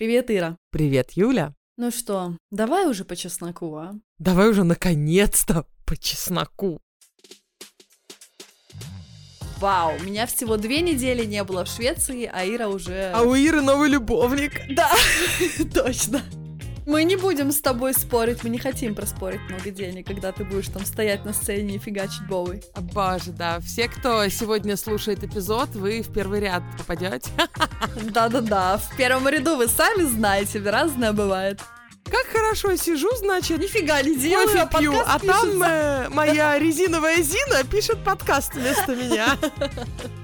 Привет, 0.00 0.30
Ира. 0.30 0.56
Привет, 0.70 1.10
Юля. 1.10 1.52
Ну 1.76 1.90
что, 1.90 2.34
давай 2.50 2.86
уже 2.86 3.04
по 3.04 3.14
чесноку, 3.16 3.76
а? 3.76 3.92
Давай 4.18 4.48
уже 4.48 4.64
наконец-то 4.64 5.66
по 5.84 5.94
чесноку. 5.94 6.80
Вау, 9.58 9.98
меня 10.00 10.24
всего 10.24 10.56
две 10.56 10.80
недели 10.80 11.26
не 11.26 11.44
было 11.44 11.66
в 11.66 11.68
Швеции, 11.68 12.24
а 12.32 12.46
Ира 12.46 12.68
уже... 12.68 13.12
А 13.14 13.20
у 13.20 13.34
Иры 13.34 13.60
новый 13.60 13.90
любовник. 13.90 14.62
Да, 14.74 14.90
точно. 15.74 16.22
Мы 16.90 17.04
не 17.04 17.14
будем 17.14 17.52
с 17.52 17.60
тобой 17.60 17.94
спорить, 17.94 18.42
мы 18.42 18.50
не 18.50 18.58
хотим 18.58 18.96
проспорить 18.96 19.40
много 19.48 19.70
денег, 19.70 20.08
когда 20.08 20.32
ты 20.32 20.42
будешь 20.42 20.66
там 20.66 20.84
стоять 20.84 21.24
на 21.24 21.32
сцене 21.32 21.76
и 21.76 21.78
фигачить 21.78 22.26
Боуи. 22.26 22.62
Боже, 22.92 23.30
да. 23.30 23.60
Все, 23.60 23.86
кто 23.86 24.26
сегодня 24.28 24.76
слушает 24.76 25.22
эпизод, 25.22 25.68
вы 25.76 26.02
в 26.02 26.12
первый 26.12 26.40
ряд 26.40 26.64
попадете. 26.76 27.30
Да-да-да, 28.12 28.78
в 28.78 28.96
первом 28.96 29.28
ряду 29.28 29.54
вы 29.54 29.68
сами 29.68 30.02
знаете, 30.02 30.60
разное 30.68 31.12
бывает. 31.12 31.60
Как 32.10 32.26
хорошо 32.26 32.74
сижу, 32.74 33.14
значит, 33.18 33.60
нифига 33.60 34.02
не 34.02 34.16
делаю, 34.16 34.48
кофе 34.48 34.60
а 34.62 34.78
пью, 34.80 34.94
а 34.98 35.18
там 35.20 35.62
э, 35.62 36.08
моя 36.08 36.58
резиновая 36.58 37.22
Зина 37.22 37.62
пишет 37.70 38.02
подкаст 38.02 38.54
вместо 38.54 38.96
меня. 38.96 39.38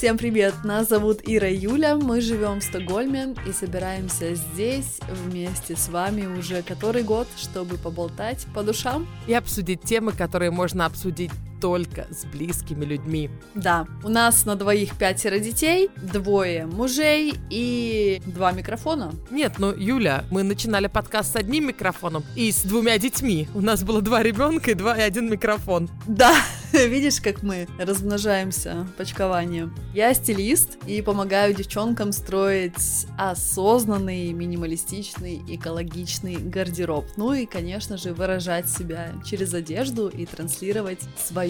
Всем 0.00 0.16
привет, 0.16 0.54
нас 0.64 0.88
зовут 0.88 1.20
Ира 1.26 1.50
Юля, 1.50 1.94
мы 1.94 2.22
живем 2.22 2.60
в 2.60 2.64
Стокгольме 2.64 3.34
и 3.46 3.52
собираемся 3.52 4.34
здесь 4.34 4.98
вместе 5.10 5.76
с 5.76 5.90
вами 5.90 6.24
уже 6.24 6.62
который 6.62 7.02
год, 7.02 7.28
чтобы 7.36 7.76
поболтать 7.76 8.46
по 8.54 8.62
душам. 8.62 9.06
И 9.26 9.34
обсудить 9.34 9.82
темы, 9.82 10.12
которые 10.12 10.50
можно 10.52 10.86
обсудить 10.86 11.32
только 11.60 12.06
с 12.10 12.24
близкими 12.24 12.84
людьми. 12.84 13.30
Да, 13.54 13.86
у 14.02 14.08
нас 14.08 14.44
на 14.44 14.56
двоих 14.56 14.96
пятеро 14.96 15.38
детей, 15.38 15.90
двое 15.96 16.66
мужей 16.66 17.34
и 17.50 18.22
два 18.26 18.52
микрофона. 18.52 19.12
Нет, 19.30 19.54
ну, 19.58 19.72
Юля, 19.72 20.24
мы 20.30 20.42
начинали 20.42 20.86
подкаст 20.86 21.32
с 21.32 21.36
одним 21.36 21.68
микрофоном 21.68 22.24
и 22.34 22.50
с 22.50 22.62
двумя 22.62 22.98
детьми. 22.98 23.48
У 23.54 23.60
нас 23.60 23.82
было 23.84 24.00
два 24.00 24.22
ребенка 24.22 24.70
и 24.70 24.74
два 24.74 24.96
и 24.96 25.02
один 25.02 25.30
микрофон. 25.30 25.88
Да, 26.06 26.34
видишь, 26.72 27.20
как 27.20 27.42
мы 27.42 27.66
размножаемся 27.78 28.86
почкованием. 28.96 29.74
Я 29.94 30.14
стилист 30.14 30.78
и 30.86 31.02
помогаю 31.02 31.54
девчонкам 31.54 32.12
строить 32.12 33.06
осознанный, 33.18 34.32
минималистичный, 34.32 35.42
экологичный 35.48 36.36
гардероб. 36.36 37.06
Ну 37.16 37.32
и, 37.32 37.46
конечно 37.46 37.96
же, 37.96 38.12
выражать 38.14 38.68
себя 38.68 39.12
через 39.24 39.52
одежду 39.54 40.08
и 40.08 40.26
транслировать 40.26 41.00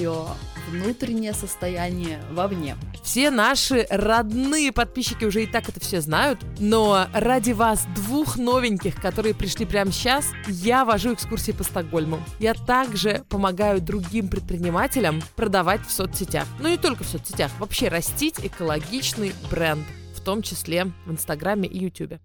свое 0.00 0.26
внутреннее 0.70 1.32
состояние 1.32 2.22
вовне. 2.30 2.76
Все 3.02 3.30
наши 3.30 3.86
родные 3.90 4.72
подписчики 4.72 5.24
уже 5.24 5.42
и 5.42 5.46
так 5.46 5.68
это 5.68 5.80
все 5.80 6.00
знают, 6.00 6.38
но 6.58 7.06
ради 7.12 7.52
вас, 7.52 7.86
двух 7.94 8.36
новеньких, 8.36 9.00
которые 9.00 9.34
пришли 9.34 9.66
прямо 9.66 9.90
сейчас, 9.90 10.26
я 10.46 10.84
вожу 10.84 11.14
экскурсии 11.14 11.52
по 11.52 11.64
Стокгольму. 11.64 12.22
Я 12.38 12.54
также 12.54 13.24
помогаю 13.28 13.80
другим 13.80 14.28
предпринимателям 14.28 15.22
продавать 15.34 15.84
в 15.86 15.90
соцсетях. 15.90 16.46
Ну 16.60 16.68
не 16.68 16.78
только 16.78 17.04
в 17.04 17.08
соцсетях, 17.08 17.50
вообще 17.58 17.88
растить 17.88 18.36
экологичный 18.42 19.34
бренд, 19.50 19.84
в 20.14 20.22
том 20.22 20.42
числе 20.42 20.92
в 21.04 21.10
Инстаграме 21.10 21.68
и 21.68 21.78
Ютубе. 21.78 22.20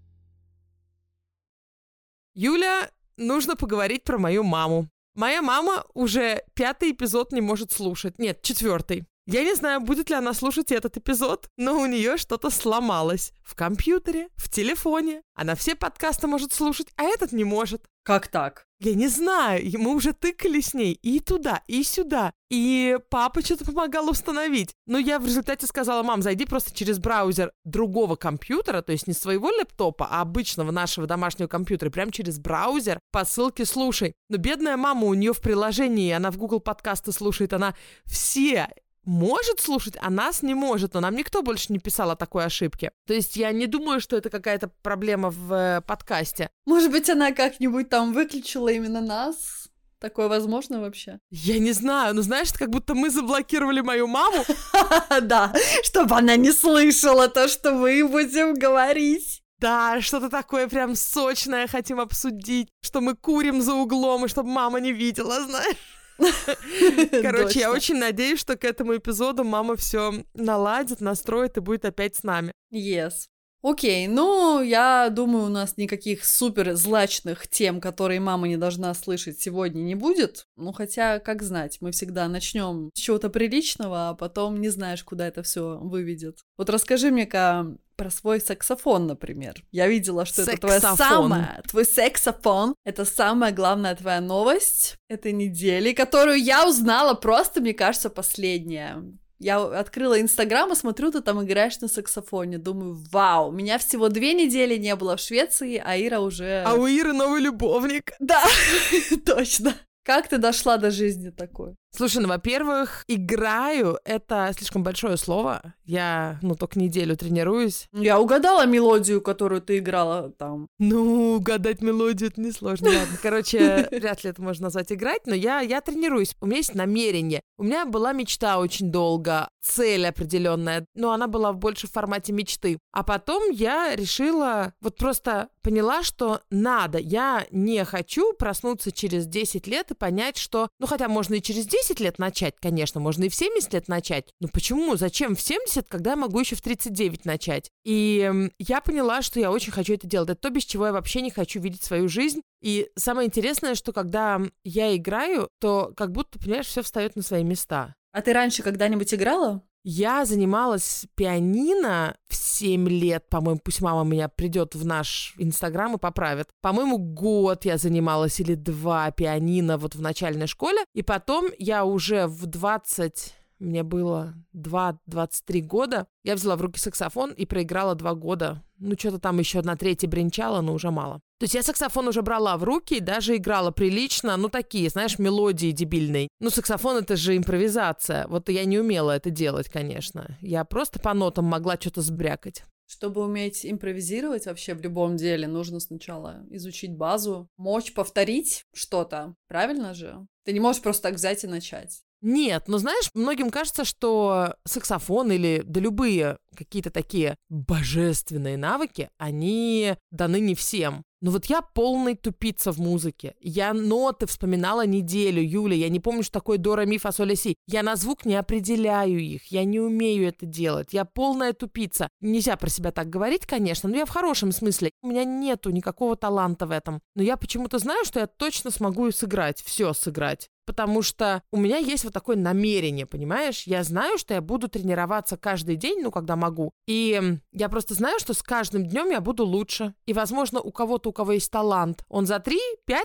Юля, 2.36 2.90
нужно 3.18 3.56
поговорить 3.56 4.04
про 4.04 4.18
мою 4.18 4.44
маму. 4.44 4.88
Моя 5.16 5.42
мама 5.42 5.86
уже 5.94 6.44
пятый 6.54 6.92
эпизод 6.92 7.32
не 7.32 7.42
может 7.42 7.72
слушать. 7.72 8.20
Нет, 8.20 8.42
четвертый. 8.42 9.06
Я 9.28 9.44
не 9.44 9.56
знаю, 9.56 9.82
будет 9.82 10.12
ли 10.12 10.16
она 10.16 10.36
слушать 10.36 10.72
этот 10.72 10.98
эпизод, 10.98 11.50
но 11.58 11.80
у 11.80 11.88
нее 11.88 12.18
что-то 12.18 12.52
сломалось. 12.52 13.34
В 13.44 13.56
компьютере, 13.56 14.30
в 14.36 14.50
телефоне. 14.50 15.24
Она 15.34 15.56
все 15.56 15.76
подкасты 15.76 16.28
может 16.28 16.54
слушать, 16.54 16.88
а 16.96 17.04
этот 17.04 17.32
не 17.32 17.44
может. 17.44 17.86
Как 18.04 18.28
так? 18.28 18.66
Я 18.80 18.94
не 18.94 19.08
знаю, 19.08 19.64
мы 19.80 19.96
уже 19.96 20.14
тыкали 20.14 20.62
с 20.62 20.76
ней 20.76 20.94
и 20.94 21.20
туда, 21.20 21.64
и 21.66 21.82
сюда. 21.82 22.34
И 22.52 23.00
папа 23.10 23.42
что-то 23.42 23.66
помогал 23.66 24.10
установить. 24.10 24.76
Но 24.86 25.00
я 25.00 25.18
в 25.18 25.26
результате 25.26 25.66
сказала, 25.66 26.04
мам, 26.04 26.22
зайди 26.22 26.46
просто 26.46 26.76
через 26.76 27.00
браузер 27.00 27.52
другого 27.64 28.16
компьютера, 28.16 28.84
то 28.84 28.92
есть 28.92 29.08
не 29.08 29.14
своего 29.14 29.48
лэптопа, 29.48 30.08
а 30.12 30.22
обычного 30.22 30.70
нашего 30.70 31.08
домашнего 31.08 31.48
компьютера, 31.48 31.90
прям 31.90 32.12
через 32.12 32.38
браузер 32.38 33.00
по 33.12 33.26
ссылке 33.26 33.66
слушай. 33.66 34.14
Но 34.30 34.38
бедная 34.38 34.78
мама, 34.78 35.08
у 35.08 35.14
нее 35.16 35.34
в 35.34 35.42
приложении, 35.42 36.12
она 36.12 36.30
в 36.30 36.38
Google 36.38 36.60
подкасты 36.60 37.12
слушает, 37.12 37.54
она 37.54 37.76
все 38.06 38.70
может 39.06 39.60
слушать, 39.60 39.96
а 40.02 40.10
нас 40.10 40.42
не 40.42 40.54
может, 40.54 40.94
но 40.94 41.00
нам 41.00 41.16
никто 41.16 41.42
больше 41.42 41.72
не 41.72 41.80
писал 41.80 42.12
о 42.12 42.16
такой 42.16 42.46
ошибке. 42.46 42.92
То 43.08 43.14
есть 43.14 43.36
я 43.38 43.52
не 43.52 43.68
думаю, 43.68 44.00
что 44.00 44.18
это 44.18 44.30
какая-то 44.30 44.70
проблема 44.82 45.30
в 45.30 45.54
э, 45.54 45.82
подкасте. 45.82 46.50
Может 46.66 46.92
быть, 46.92 47.10
она 47.10 47.32
как-нибудь 47.32 47.90
там 47.90 48.14
выключила 48.14 48.70
именно 48.70 49.02
нас? 49.02 49.70
Такое 50.00 50.28
возможно 50.28 50.82
вообще? 50.82 51.20
Я 51.32 51.58
не 51.60 51.72
знаю, 51.72 52.14
ну 52.14 52.22
знаешь, 52.22 52.52
как 52.54 52.70
будто 52.70 52.94
мы 52.94 53.10
заблокировали 53.10 53.82
мою 53.82 54.08
маму, 54.08 54.44
Да, 55.22 55.54
чтобы 55.84 56.16
она 56.16 56.36
не 56.36 56.52
слышала 56.52 57.28
то, 57.28 57.48
что 57.48 57.72
мы 57.72 58.08
будем 58.08 58.54
говорить. 58.54 59.42
Да, 59.60 60.02
что-то 60.02 60.30
такое 60.30 60.68
прям 60.68 60.96
сочное 60.96 61.68
хотим 61.68 62.00
обсудить, 62.00 62.68
что 62.82 63.00
мы 63.00 63.16
курим 63.16 63.62
за 63.62 63.74
углом, 63.74 64.26
и 64.26 64.28
чтобы 64.28 64.50
мама 64.50 64.80
не 64.80 64.92
видела, 64.92 65.42
знаешь. 65.42 65.78
Короче, 67.22 67.60
я 67.60 67.72
очень 67.72 67.96
надеюсь, 67.96 68.40
что 68.40 68.56
к 68.56 68.64
этому 68.64 68.96
эпизоду 68.96 69.44
мама 69.44 69.76
все 69.76 70.24
наладит, 70.34 71.02
настроит 71.02 71.58
и 71.58 71.62
будет 71.62 71.86
опять 71.86 72.16
с 72.16 72.24
нами. 72.24 72.52
Yes. 72.74 73.28
Окей, 73.68 74.08
ну, 74.08 74.62
я 74.62 75.10
думаю, 75.10 75.46
у 75.46 75.50
нас 75.50 75.76
никаких 75.78 76.24
супер 76.24 76.76
злачных 76.76 77.48
тем, 77.48 77.82
которые 77.82 78.20
мама 78.20 78.48
не 78.48 78.58
должна 78.58 78.94
слышать, 78.94 79.42
сегодня 79.42 79.82
не 79.82 79.96
будет. 79.96 80.46
Ну, 80.56 80.72
хотя, 80.72 81.18
как 81.18 81.42
знать, 81.42 81.80
мы 81.82 81.90
всегда 81.90 82.28
начнем 82.28 82.92
с 82.94 83.00
чего-то 83.00 83.32
приличного, 83.32 84.10
а 84.10 84.14
потом 84.14 84.62
не 84.62 84.70
знаешь, 84.70 85.04
куда 85.04 85.28
это 85.28 85.42
все 85.42 85.80
выведет. 85.82 86.42
Вот 86.60 86.70
расскажи 86.70 87.10
мне-ка 87.10 87.76
про 87.96 88.12
свой 88.12 88.40
саксофон, 88.40 89.08
например. 89.08 89.56
Я 89.72 89.88
видела, 89.88 90.26
что 90.26 90.44
это 90.44 90.58
твоя 90.58 90.80
Саксофон. 90.80 91.32
самая, 91.32 91.64
твой 91.68 91.86
саксофон, 91.86 92.76
это 92.84 93.04
самая 93.04 93.52
главная 93.52 93.96
твоя 93.96 94.22
новость 94.22 94.96
этой 95.10 95.32
недели, 95.32 95.94
которую 95.94 96.38
я 96.38 96.68
узнала 96.68 97.16
просто, 97.16 97.62
мне 97.62 97.74
кажется, 97.74 98.12
последняя. 98.12 99.04
Я 99.40 99.62
открыла 99.62 100.22
Инстаграм 100.22 100.72
и 100.72 100.76
смотрю, 100.76 101.12
ты 101.12 101.22
там 101.22 101.44
играешь 101.44 101.80
на 101.82 101.88
саксофоне. 101.88 102.58
Думаю, 102.58 102.96
вау, 103.12 103.52
меня 103.52 103.78
всего 103.78 104.10
две 104.10 104.34
недели 104.34 104.78
не 104.78 104.96
было 104.96 105.18
в 105.18 105.20
Швеции, 105.20 105.82
а 105.84 105.98
Ира 105.98 106.20
уже... 106.20 106.64
А 106.66 106.74
у 106.76 106.88
Иры 106.88 107.14
новый 107.14 107.42
любовник. 107.42 108.14
Да, 108.20 108.44
точно. 109.26 109.76
Как 110.04 110.30
ты 110.30 110.38
дошла 110.38 110.78
до 110.78 110.92
жизни 110.92 111.32
такой? 111.32 111.76
Слушай, 111.96 112.22
ну, 112.22 112.28
во-первых, 112.28 113.06
играю— 113.08 114.00
это 114.06 114.52
слишком 114.58 114.84
большое 114.84 115.16
слово. 115.16 115.74
Я, 115.86 116.40
ну, 116.42 116.56
только 116.56 116.78
неделю 116.78 117.16
тренируюсь. 117.16 117.88
Я 117.94 118.20
угадала 118.20 118.66
мелодию, 118.66 119.22
которую 119.22 119.62
ты 119.62 119.78
играла 119.78 120.32
там. 120.32 120.68
Ну, 120.78 121.36
угадать 121.36 121.82
мелодию— 121.82 122.30
это 122.32 122.42
несложно. 122.42 122.90
Ладно, 122.90 123.18
короче, 123.22 123.88
вряд 123.92 124.26
ли 124.26 124.32
это 124.32 124.42
можно 124.42 124.66
назвать 124.66 124.92
играть, 124.92 125.26
но 125.26 125.36
я, 125.36 125.62
я 125.62 125.80
тренируюсь. 125.80 126.36
У 126.42 126.48
меня 126.48 126.58
есть 126.58 126.76
намерение. 126.76 127.42
У 127.58 127.64
меня 127.64 127.86
была 127.86 128.12
мечта 128.12 128.60
очень 128.60 128.92
долго, 128.92 129.48
цель 129.62 130.06
определенная, 130.06 130.86
но 130.96 131.14
она 131.14 131.28
была 131.28 131.54
больше 131.54 131.88
в 131.88 131.92
формате 131.92 132.34
мечты. 132.34 132.78
А 132.92 133.04
потом 133.04 133.50
я 133.52 133.96
решила, 133.96 134.74
вот 134.82 134.98
просто 134.98 135.48
поняла, 135.62 136.04
что 136.04 136.42
надо. 136.50 136.98
Я 136.98 137.46
не 137.52 137.84
хочу 137.86 138.34
проснуться 138.34 138.92
через 138.92 139.26
10 139.26 139.66
лет 139.68 139.92
и 139.92 139.96
понять, 139.96 140.38
что, 140.38 140.68
ну, 140.80 140.88
хотя 140.88 141.08
можно 141.08 141.36
и 141.36 141.42
через 141.42 141.66
10 141.66 141.85
лет 142.00 142.20
начать, 142.20 142.56
конечно, 142.60 143.00
можно 143.00 143.24
и 143.26 143.30
в 143.30 143.36
70 143.36 143.74
лет 143.74 143.88
начать. 143.88 144.30
Но 144.40 144.48
почему? 144.48 144.96
Зачем 144.96 145.36
в 145.36 145.42
70, 145.42 145.88
когда 145.88 146.12
я 146.12 146.16
могу 146.16 146.40
еще 146.40 146.56
в 146.56 146.62
39 146.62 147.26
начать? 147.26 147.70
И 147.84 148.50
я 148.60 148.82
поняла, 148.82 149.22
что 149.22 149.40
я 149.40 149.52
очень 149.52 149.72
хочу 149.72 149.94
это 149.94 150.08
делать. 150.08 150.30
Это 150.30 150.42
то, 150.42 150.50
без 150.50 150.66
чего 150.66 150.88
я 150.88 150.94
вообще 150.94 151.22
не 151.22 151.32
хочу 151.32 151.60
видеть 151.60 151.84
свою 151.84 152.08
жизнь. 152.08 152.42
И 152.62 152.90
самое 152.96 153.28
интересное, 153.28 153.76
что 153.76 153.94
когда 153.94 154.42
я 154.64 154.96
играю, 154.96 155.50
то 155.60 155.94
как 155.96 156.12
будто, 156.12 156.40
понимаешь, 156.40 156.68
все 156.68 156.82
встает 156.82 157.16
на 157.16 157.22
свои 157.22 157.44
места. 157.44 157.94
А 158.12 158.22
ты 158.22 158.34
раньше 158.34 158.64
когда-нибудь 158.64 159.14
играла? 159.14 159.62
Я 159.88 160.26
занималась 160.26 161.06
пианино 161.14 162.18
в 162.28 162.36
7 162.36 162.90
лет, 162.90 163.30
по-моему, 163.30 163.62
пусть 163.64 163.82
мама 163.82 164.04
меня 164.04 164.28
придет 164.30 164.74
в 164.74 164.84
наш 164.84 165.36
Инстаграм 165.38 165.94
и 165.94 166.00
поправит. 166.00 166.48
По-моему, 166.60 166.98
год 166.98 167.66
я 167.66 167.78
занималась 167.78 168.40
или 168.40 168.56
два 168.56 169.12
пианино 169.12 169.78
вот 169.78 169.94
в 169.94 170.02
начальной 170.02 170.48
школе, 170.48 170.80
и 170.96 171.04
потом 171.04 171.50
я 171.60 171.86
уже 171.86 172.26
в 172.26 172.48
20 172.48 173.36
мне 173.60 173.84
было 173.84 174.34
2-23 174.56 175.62
года, 175.62 176.08
я 176.24 176.36
взяла 176.36 176.56
в 176.56 176.62
руки 176.62 176.80
саксофон 176.80 177.32
и 177.32 177.46
проиграла 177.46 177.96
два 177.96 178.14
года. 178.14 178.64
Ну, 178.78 178.96
что-то 178.98 179.20
там 179.20 179.40
еще 179.40 179.62
на 179.62 179.78
третье 179.78 180.08
бренчало, 180.08 180.62
но 180.62 180.74
уже 180.74 180.92
мало. 180.92 181.22
То 181.40 181.46
есть 181.46 181.56
я 181.56 181.64
саксофон 181.64 182.08
уже 182.08 182.22
брала 182.22 182.58
в 182.58 182.64
руки 182.64 182.96
и 182.96 183.00
даже 183.02 183.36
играла 183.36 183.72
прилично, 183.72 184.36
ну, 184.38 184.50
такие, 184.50 184.90
знаешь, 184.90 185.20
мелодии 185.20 185.72
дебильные. 185.72 186.28
Ну, 186.40 186.50
саксофон— 186.50 186.98
это 187.04 187.16
же 187.16 187.38
импровизация. 187.38 188.28
Вот 188.28 188.50
я 188.50 188.66
не 188.66 188.80
умела 188.80 189.12
это 189.12 189.30
делать, 189.30 189.70
конечно. 189.70 190.38
Я 190.42 190.66
просто 190.66 191.00
по 191.00 191.14
нотам 191.14 191.46
могла 191.46 191.76
что-то 191.76 192.02
сбрякать. 192.02 192.64
Чтобы 192.88 193.24
уметь 193.24 193.66
импровизировать 193.66 194.46
вообще 194.46 194.76
в 194.76 194.82
любом 194.82 195.18
деле, 195.18 195.48
нужно 195.48 195.80
сначала 195.80 196.46
изучить 196.52 196.96
базу, 196.96 197.50
мочь 197.58 197.94
повторить 197.94 198.66
что-то, 198.74 199.36
правильно 199.48 199.94
же? 199.96 200.28
Ты 200.44 200.54
не 200.54 200.60
можешь 200.60 200.84
просто 200.84 201.04
так 201.04 201.16
взять 201.16 201.44
и 201.44 201.48
начать. 201.48 202.04
Нет, 202.28 202.64
но 202.68 202.80
знаешь, 202.80 203.12
многим 203.14 203.52
кажется, 203.52 203.86
что 203.86 204.56
саксофон 204.66 205.32
или 205.32 205.62
да 205.64 205.80
любые 205.80 206.40
какие-то 206.58 206.90
такие 206.90 207.36
божественные 207.50 208.58
навыки, 208.58 209.10
они 209.20 209.94
даны 210.10 210.40
не 210.40 210.56
всем. 210.56 211.04
Но 211.22 211.30
вот 211.30 211.46
я 211.46 211.62
полный 211.62 212.16
тупица 212.16 212.72
в 212.72 212.80
музыке. 212.80 213.36
Я 213.42 213.76
ноты 213.76 214.26
вспоминала 214.26 214.88
неделю, 214.88 215.40
Юля. 215.40 215.76
Я 215.76 215.90
не 215.90 216.00
помню, 216.00 216.24
что 216.24 216.34
такое 216.34 216.58
до, 216.58 216.76
ре, 216.76 216.88
ми, 216.88 216.98
фа, 216.98 217.12
соль, 217.12 217.36
си. 217.36 217.56
Я 217.68 217.84
на 217.84 217.96
звук 217.96 218.26
не 218.26 218.34
определяю 218.34 219.20
их. 219.20 219.46
Я 219.52 219.64
не 219.64 219.80
умею 219.80 220.28
это 220.28 220.48
делать. 220.48 220.94
Я 220.94 221.06
полная 221.06 221.54
тупица. 221.54 222.10
Нельзя 222.22 222.58
про 222.58 222.70
себя 222.70 222.92
так 222.92 223.08
говорить, 223.08 223.46
конечно, 223.46 223.88
но 223.88 223.98
я 223.98 224.06
в 224.06 224.10
хорошем 224.10 224.52
смысле. 224.52 224.90
У 225.04 225.10
меня 225.10 225.26
нету 225.26 225.70
никакого 225.70 226.16
таланта 226.16 226.66
в 226.66 226.72
этом. 226.72 227.02
Но 227.16 227.22
я 227.22 227.38
почему-то 227.38 227.78
знаю, 227.78 228.04
что 228.04 228.20
я 228.20 228.26
точно 228.26 228.72
смогу 228.72 229.12
сыграть. 229.12 229.62
Все 229.62 229.94
сыграть 229.94 230.50
потому 230.66 231.02
что 231.02 231.42
у 231.52 231.58
меня 231.58 231.78
есть 231.78 232.04
вот 232.04 232.14
такое 232.14 232.36
намерение, 232.36 233.06
понимаешь? 233.06 233.64
Я 233.64 233.84
знаю, 233.84 234.18
что 234.18 234.34
я 234.34 234.42
буду 234.42 234.68
тренироваться 234.68 235.38
каждый 235.38 235.76
день, 235.76 236.02
ну, 236.02 236.12
когда 236.12 236.36
могу. 236.36 236.72
И 236.88 237.38
я 237.52 237.70
просто 237.70 237.94
знаю, 237.94 238.20
что 238.20 238.34
с 238.34 238.42
каждым 238.42 238.86
днем 238.86 239.10
я 239.10 239.22
буду 239.22 239.46
лучше. 239.46 239.94
И, 240.06 240.14
возможно, 240.14 240.60
у 240.60 240.72
кого-то, 240.72 241.10
у 241.10 241.14
кого 241.14 241.34
есть 241.34 241.52
талант, 241.52 242.04
он 242.10 242.26
за 242.26 242.36
3-5 242.36 242.58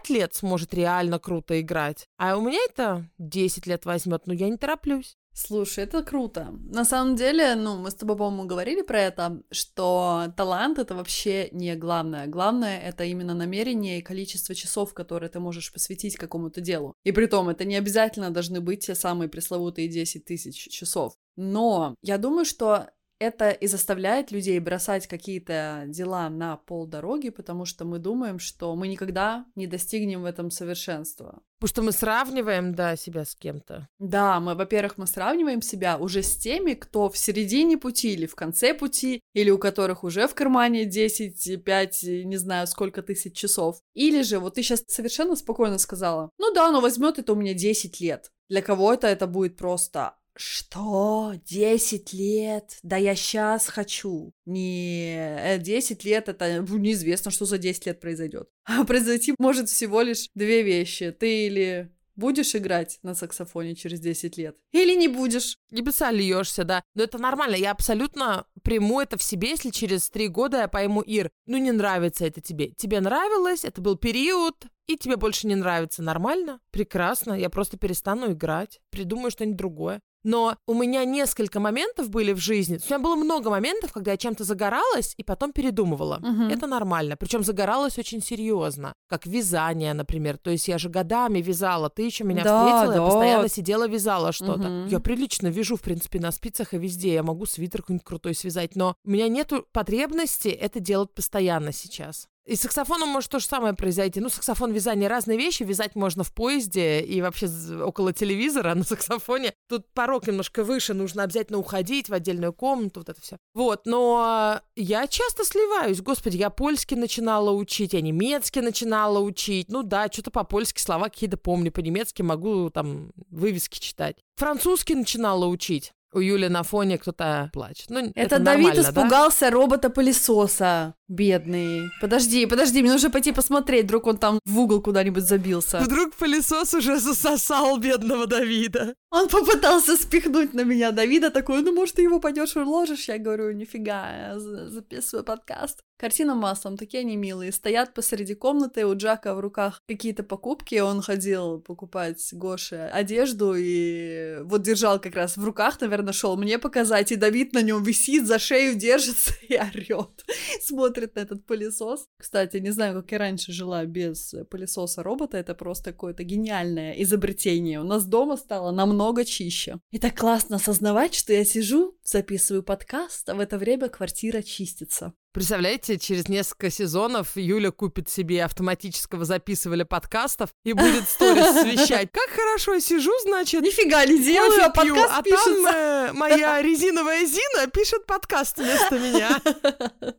лет 0.08 0.34
сможет 0.34 0.74
реально 0.74 1.18
круто 1.18 1.60
играть. 1.60 2.06
А 2.18 2.36
у 2.36 2.42
меня 2.42 2.58
это 2.68 3.08
10 3.18 3.66
лет 3.66 3.84
возьмет, 3.84 4.26
но 4.26 4.34
я 4.34 4.48
не 4.48 4.56
тороплюсь. 4.56 5.16
Слушай, 5.32 5.84
это 5.84 6.02
круто. 6.02 6.54
На 6.64 6.84
самом 6.84 7.16
деле, 7.16 7.54
ну, 7.54 7.76
мы 7.76 7.90
с 7.90 7.94
тобой, 7.94 8.16
по-моему, 8.16 8.46
говорили 8.46 8.82
про 8.82 9.00
это, 9.00 9.42
что 9.50 10.32
талант— 10.36 10.78
это 10.80 10.94
вообще 10.94 11.48
не 11.52 11.76
главное. 11.76 12.26
Главное— 12.26 12.80
это 12.88 13.04
именно 13.04 13.34
намерение 13.34 13.98
и 13.98 14.02
количество 14.02 14.54
часов, 14.54 14.92
которые 14.92 15.30
ты 15.30 15.38
можешь 15.40 15.72
посвятить 15.72 16.16
какому-то 16.16 16.60
делу. 16.60 16.94
И 17.04 17.12
при 17.12 17.26
том, 17.26 17.48
это 17.48 17.64
не 17.64 17.76
обязательно 17.76 18.30
должны 18.30 18.60
быть 18.60 18.86
те 18.86 18.94
самые 18.94 19.28
пресловутые 19.28 19.88
10 19.88 20.24
тысяч 20.24 20.68
часов. 20.68 21.14
Но 21.36 21.94
я 22.02 22.18
думаю, 22.18 22.44
что 22.44 22.90
это 23.20 23.50
и 23.50 23.67
заставляет 23.67 24.32
людей 24.32 24.58
бросать 24.58 25.06
какие-то 25.06 25.84
дела 25.87 26.28
на 26.31 26.56
полдороги, 26.56 27.28
потому 27.28 27.67
что 27.67 27.84
мы 27.84 27.99
думаем, 27.99 28.38
что 28.38 28.75
мы 28.75 28.88
никогда 28.88 29.44
не 29.55 29.67
достигнем 29.67 30.22
в 30.22 30.25
этом 30.25 30.50
совершенства. 30.50 31.43
Потому 31.58 31.69
что 31.69 31.82
мы 31.82 31.93
сравниваем, 31.93 32.75
да, 32.75 32.96
себя 32.96 33.26
с 33.26 33.34
кем-то. 33.34 33.87
Да, 33.99 34.40
мы, 34.40 34.55
во-первых, 34.55 34.96
мы 34.96 35.06
сравниваем 35.06 35.61
себя 35.61 35.99
уже 35.99 36.22
с 36.22 36.34
теми, 36.38 36.72
кто 36.72 37.11
в 37.11 37.19
середине 37.19 37.76
пути 37.76 38.14
или 38.14 38.25
в 38.25 38.34
конце 38.34 38.72
пути, 38.72 39.20
или 39.34 39.50
у 39.50 39.58
которых 39.58 40.02
уже 40.02 40.26
в 40.26 40.34
кармане 40.34 40.87
10, 40.87 41.62
5, 41.62 42.02
не 42.25 42.37
знаю, 42.38 42.66
сколько 42.66 43.02
тысяч 43.02 43.37
часов. 43.37 43.81
Или 43.93 44.23
же, 44.23 44.38
вот 44.38 44.55
ты 44.55 44.62
сейчас 44.62 44.82
совершенно 44.88 45.37
спокойно 45.37 45.76
сказала, 45.76 46.31
ну 46.38 46.55
да, 46.55 46.70
но 46.70 46.81
возьмет 46.81 47.19
это 47.19 47.34
у 47.34 47.37
меня 47.37 47.52
10 47.52 48.00
лет. 48.00 48.31
Для 48.49 48.62
кого-то 48.62 49.06
это 49.06 49.26
будет 49.26 49.58
просто 49.58 50.14
что? 50.40 51.34
Десять 51.46 52.12
лет? 52.12 52.78
Да 52.82 52.96
я 52.96 53.14
сейчас 53.14 53.69
хочу. 53.69 54.32
Не, 54.46 55.58
10 55.58 56.04
э, 56.04 56.08
лет 56.08 56.28
это 56.28 56.64
ну, 56.66 56.78
неизвестно, 56.78 57.31
что 57.31 57.44
за 57.44 57.58
10 57.58 57.87
лет 57.87 58.00
произойдет. 58.00 58.48
А 58.64 58.84
произойти 58.84 59.34
может 59.38 59.69
всего 59.69 60.00
лишь 60.00 60.28
две 60.34 60.62
вещи. 60.62 61.10
Ты 61.10 61.46
или 61.46 61.92
будешь 62.16 62.54
играть 62.54 62.98
на 63.02 63.14
саксофоне 63.14 63.75
через 63.75 64.00
10 64.00 64.37
лет 64.37 64.56
или 64.72 64.94
не 64.94 65.08
будешь. 65.08 65.56
Небеса 65.70 66.10
льешься, 66.10 66.64
да. 66.64 66.82
Но 66.94 67.02
это 67.02 67.19
нормально. 67.19 67.56
Я 67.56 67.72
абсолютно 67.72 68.46
приму 68.62 69.00
это 69.00 69.16
в 69.16 69.22
себе, 69.22 69.50
если 69.50 69.70
через 69.70 70.08
три 70.10 70.28
года 70.28 70.58
я 70.58 70.69
пойму, 70.69 71.00
Ир, 71.02 71.31
ну 71.46 71.56
не 71.56 71.72
нравится 71.72 72.26
это 72.26 72.40
тебе. 72.40 72.72
Тебе 72.76 73.00
нравилось, 73.00 73.64
это 73.64 73.81
был 73.81 73.96
период, 73.96 74.54
и 74.87 74.96
тебе 74.96 75.16
больше 75.16 75.46
не 75.46 75.54
нравится. 75.54 76.02
Нормально? 76.02 76.60
Прекрасно. 76.70 77.34
Я 77.34 77.48
просто 77.48 77.76
перестану 77.76 78.32
играть. 78.32 78.81
Придумаю 78.90 79.31
что-нибудь 79.31 79.56
другое. 79.56 80.00
Но 80.22 80.56
у 80.67 80.75
меня 80.75 81.05
несколько 81.05 81.61
моментов 81.61 82.11
были 82.11 82.32
в 82.32 82.38
жизни. 82.38 82.78
У 82.82 82.87
меня 82.87 82.99
было 82.99 83.17
много 83.17 83.50
моментов, 83.50 83.93
когда 83.93 84.12
я 84.12 84.17
чем-то 84.17 84.44
загоралась 84.44 85.14
и 85.17 85.22
потом 85.22 85.52
передумывала. 85.52 86.17
Угу. 86.17 86.52
Это 86.52 86.67
нормально. 86.67 87.17
Причем 87.17 87.43
загоралась 87.43 87.99
очень 87.99 88.22
серьезно. 88.22 88.93
Как 89.08 89.26
вязание, 89.26 89.94
например. 89.94 90.37
То 90.38 90.50
есть 90.50 90.69
я 90.69 90.78
же 90.78 90.88
годами 90.88 91.40
вязала. 91.40 91.90
Ты 91.90 92.02
еще 92.02 92.25
меня 92.25 92.44
да, 92.44 92.64
встретила, 92.64 92.94
да. 92.94 93.00
я 93.00 93.06
постоянно 93.06 93.49
сидела, 93.49 93.88
вязала 93.88 94.32
что-то. 94.32 94.69
Угу. 94.69 94.88
Я 94.90 95.00
прилично 95.00 95.49
вяжу, 95.49 95.76
в 95.76 95.82
принципе, 95.82 96.20
на 96.20 96.32
спицах 96.32 96.75
и 96.75 96.78
везде. 96.78 97.14
Я 97.14 97.23
могу 97.23 97.46
свитер 97.46 97.82
какой-нибудь 97.82 98.06
крутой 98.06 98.34
связать. 98.34 98.76
Но 98.76 98.94
у 99.05 99.11
меня 99.11 99.28
нету 99.28 99.66
потребности 99.73 100.49
это 100.49 100.81
делать 100.81 101.12
постоянно 101.14 101.73
сейчас. 101.73 102.29
И 102.50 102.56
с 102.56 102.62
саксофоном 102.62 103.11
может 103.11 103.31
то 103.31 103.38
же 103.38 103.47
самое 103.47 103.75
произойти. 103.75 104.19
Ну, 104.19 104.29
саксофон, 104.29 104.73
вязание— 104.73 105.08
разные 105.08 105.38
вещи. 105.38 105.62
Вязать 105.62 105.94
можно 105.94 106.25
в 106.25 106.35
поезде 106.35 107.00
и 107.00 107.23
вообще 107.23 107.47
около 107.81 108.12
телевизора 108.12 108.75
на 108.75 108.82
саксофоне. 108.82 109.55
Тут 109.69 109.87
порог 109.94 110.26
немножко 110.26 110.64
выше, 110.64 110.93
нужно 110.93 111.23
обязательно 111.23 111.58
уходить 111.58 112.08
в 112.08 112.12
отдельную 112.12 112.52
комнату, 112.52 112.99
вот 113.00 113.08
это 113.08 113.20
все. 113.20 113.37
Вот, 113.55 113.87
но 113.87 114.61
я 114.75 115.06
часто 115.06 115.44
сливаюсь. 115.44 116.00
Господи, 116.00 116.38
я 116.38 116.50
польский 116.50 116.97
начинала 116.97 117.52
учить, 117.52 117.93
я 117.93 118.00
немецкий 118.00 118.62
начинала 118.62 119.20
учить. 119.20 119.70
Ну 119.70 119.85
да, 119.85 120.08
что-то 120.11 120.32
по-польски 120.32 120.81
слова 120.81 121.05
какие-то 121.05 121.37
помню, 121.37 121.70
по-немецки 121.70 122.23
могу 122.23 122.69
там 122.70 123.12
вывески 123.31 123.79
читать. 123.79 124.17
Французский 124.35 124.97
начинала 124.97 125.47
учить. 125.47 125.93
У 126.12 126.19
Юли 126.19 126.49
на 126.49 126.64
фоне 126.64 126.99
кто-то 126.99 127.50
плачет. 127.52 127.88
Ну, 127.88 128.00
это, 128.00 128.12
это 128.17 128.38
Давид 128.41 128.76
испугался 128.76 129.43
да? 129.43 129.50
робота-пылесоса. 129.50 130.94
Бедный. 131.10 131.90
Подожди, 132.00 132.46
подожди, 132.46 132.82
мне 132.82 132.92
нужно 132.92 133.10
пойти 133.10 133.32
посмотреть, 133.32 133.86
вдруг 133.86 134.06
он 134.06 134.16
там 134.16 134.38
в 134.44 134.60
угол 134.60 134.80
куда-нибудь 134.80 135.24
забился. 135.24 135.80
Вдруг 135.80 136.14
пылесос 136.14 136.72
уже 136.72 137.00
засосал 137.00 137.78
бедного 137.78 138.28
Давида. 138.28 138.94
Он 139.10 139.28
попытался 139.28 139.96
спихнуть 139.96 140.54
на 140.54 140.62
меня 140.62 140.92
Давида, 140.92 141.30
такой, 141.30 141.62
ну, 141.62 141.72
может, 141.74 141.96
ты 141.96 142.02
его 142.02 142.20
пойдешь 142.20 142.54
уложишь? 142.54 143.08
Я 143.08 143.18
говорю, 143.18 143.50
нифига, 143.50 144.28
я 144.28 144.38
записываю 144.38 145.24
подкаст. 145.24 145.80
Картина 146.00 146.34
маслом, 146.34 146.78
такие 146.78 147.00
они 147.00 147.16
милые. 147.16 147.52
Стоят 147.52 147.92
посреди 147.92 148.34
комнаты, 148.34 148.86
у 148.86 148.96
Джака 148.96 149.34
в 149.34 149.40
руках 149.40 149.80
какие-то 149.86 150.22
покупки. 150.22 150.76
Он 150.76 151.02
ходил 151.02 151.60
покупать 151.60 152.26
Гоше 152.32 152.88
одежду 152.90 153.54
и 153.54 154.38
вот 154.44 154.62
держал 154.62 154.98
как 154.98 155.14
раз 155.14 155.36
в 155.36 155.44
руках, 155.44 155.78
наверное, 155.80 156.14
шел 156.14 156.38
мне 156.38 156.58
показать. 156.58 157.12
И 157.12 157.16
Давид 157.16 157.52
на 157.52 157.60
нем 157.60 157.82
висит, 157.82 158.26
за 158.26 158.38
шею 158.38 158.76
держится 158.76 159.34
и 159.46 159.56
орет. 159.56 160.24
Смотрит 160.62 161.00
на 161.06 161.20
этот 161.20 161.47
пылесос. 161.47 162.06
Кстати, 162.19 162.58
не 162.58 162.70
знаю, 162.70 162.94
как 162.94 163.12
я 163.12 163.19
раньше 163.19 163.52
жила 163.52 163.85
без 163.85 164.35
пылесоса 164.50 165.02
робота. 165.02 165.37
Это 165.37 165.54
просто 165.54 165.92
какое-то 165.92 166.25
гениальное 166.25 166.92
изобретение. 167.02 167.80
У 167.80 167.85
нас 167.85 168.04
дома 168.07 168.37
стало 168.37 168.71
намного 168.71 169.25
чище. 169.25 169.78
И 169.90 169.99
так 169.99 170.16
классно 170.16 170.57
осознавать, 170.57 171.14
что 171.14 171.33
я 171.33 171.45
сижу, 171.45 171.97
записываю 172.02 172.62
подкаст, 172.62 173.28
а 173.28 173.35
в 173.35 173.40
это 173.40 173.59
время 173.59 173.88
квартира 173.88 174.42
чистится. 174.42 175.12
Представляете, 175.32 175.96
через 175.96 176.28
несколько 176.28 176.70
сезонов 176.70 177.37
Юля 177.37 177.70
купит 177.70 178.08
себе 178.08 178.44
автоматического 178.44 179.25
записывателя 179.25 179.84
подкастов 179.84 180.50
и 180.64 180.72
будет 180.72 181.08
сторис 181.08 181.64
вещать. 181.64 182.10
Как 182.10 182.28
хорошо 182.30 182.80
сижу, 182.80 183.12
значит. 183.22 183.62
Нифига 183.62 184.04
не 184.06 184.20
делаю, 184.20 184.64
а 184.64 184.70
пью, 184.70 184.96
подкаст 184.96 185.14
а 185.16 185.22
пишется. 185.22 185.62
там 185.62 185.75
э, 185.76 186.12
моя 186.14 186.60
резиновая 186.62 187.25
Зина 187.26 187.68
пишет 187.68 188.06
подкаст 188.06 188.58
вместо 188.58 188.99
меня. 188.99 189.40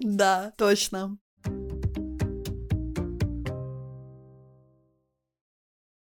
Да, 0.00 0.52
точно. 0.56 1.18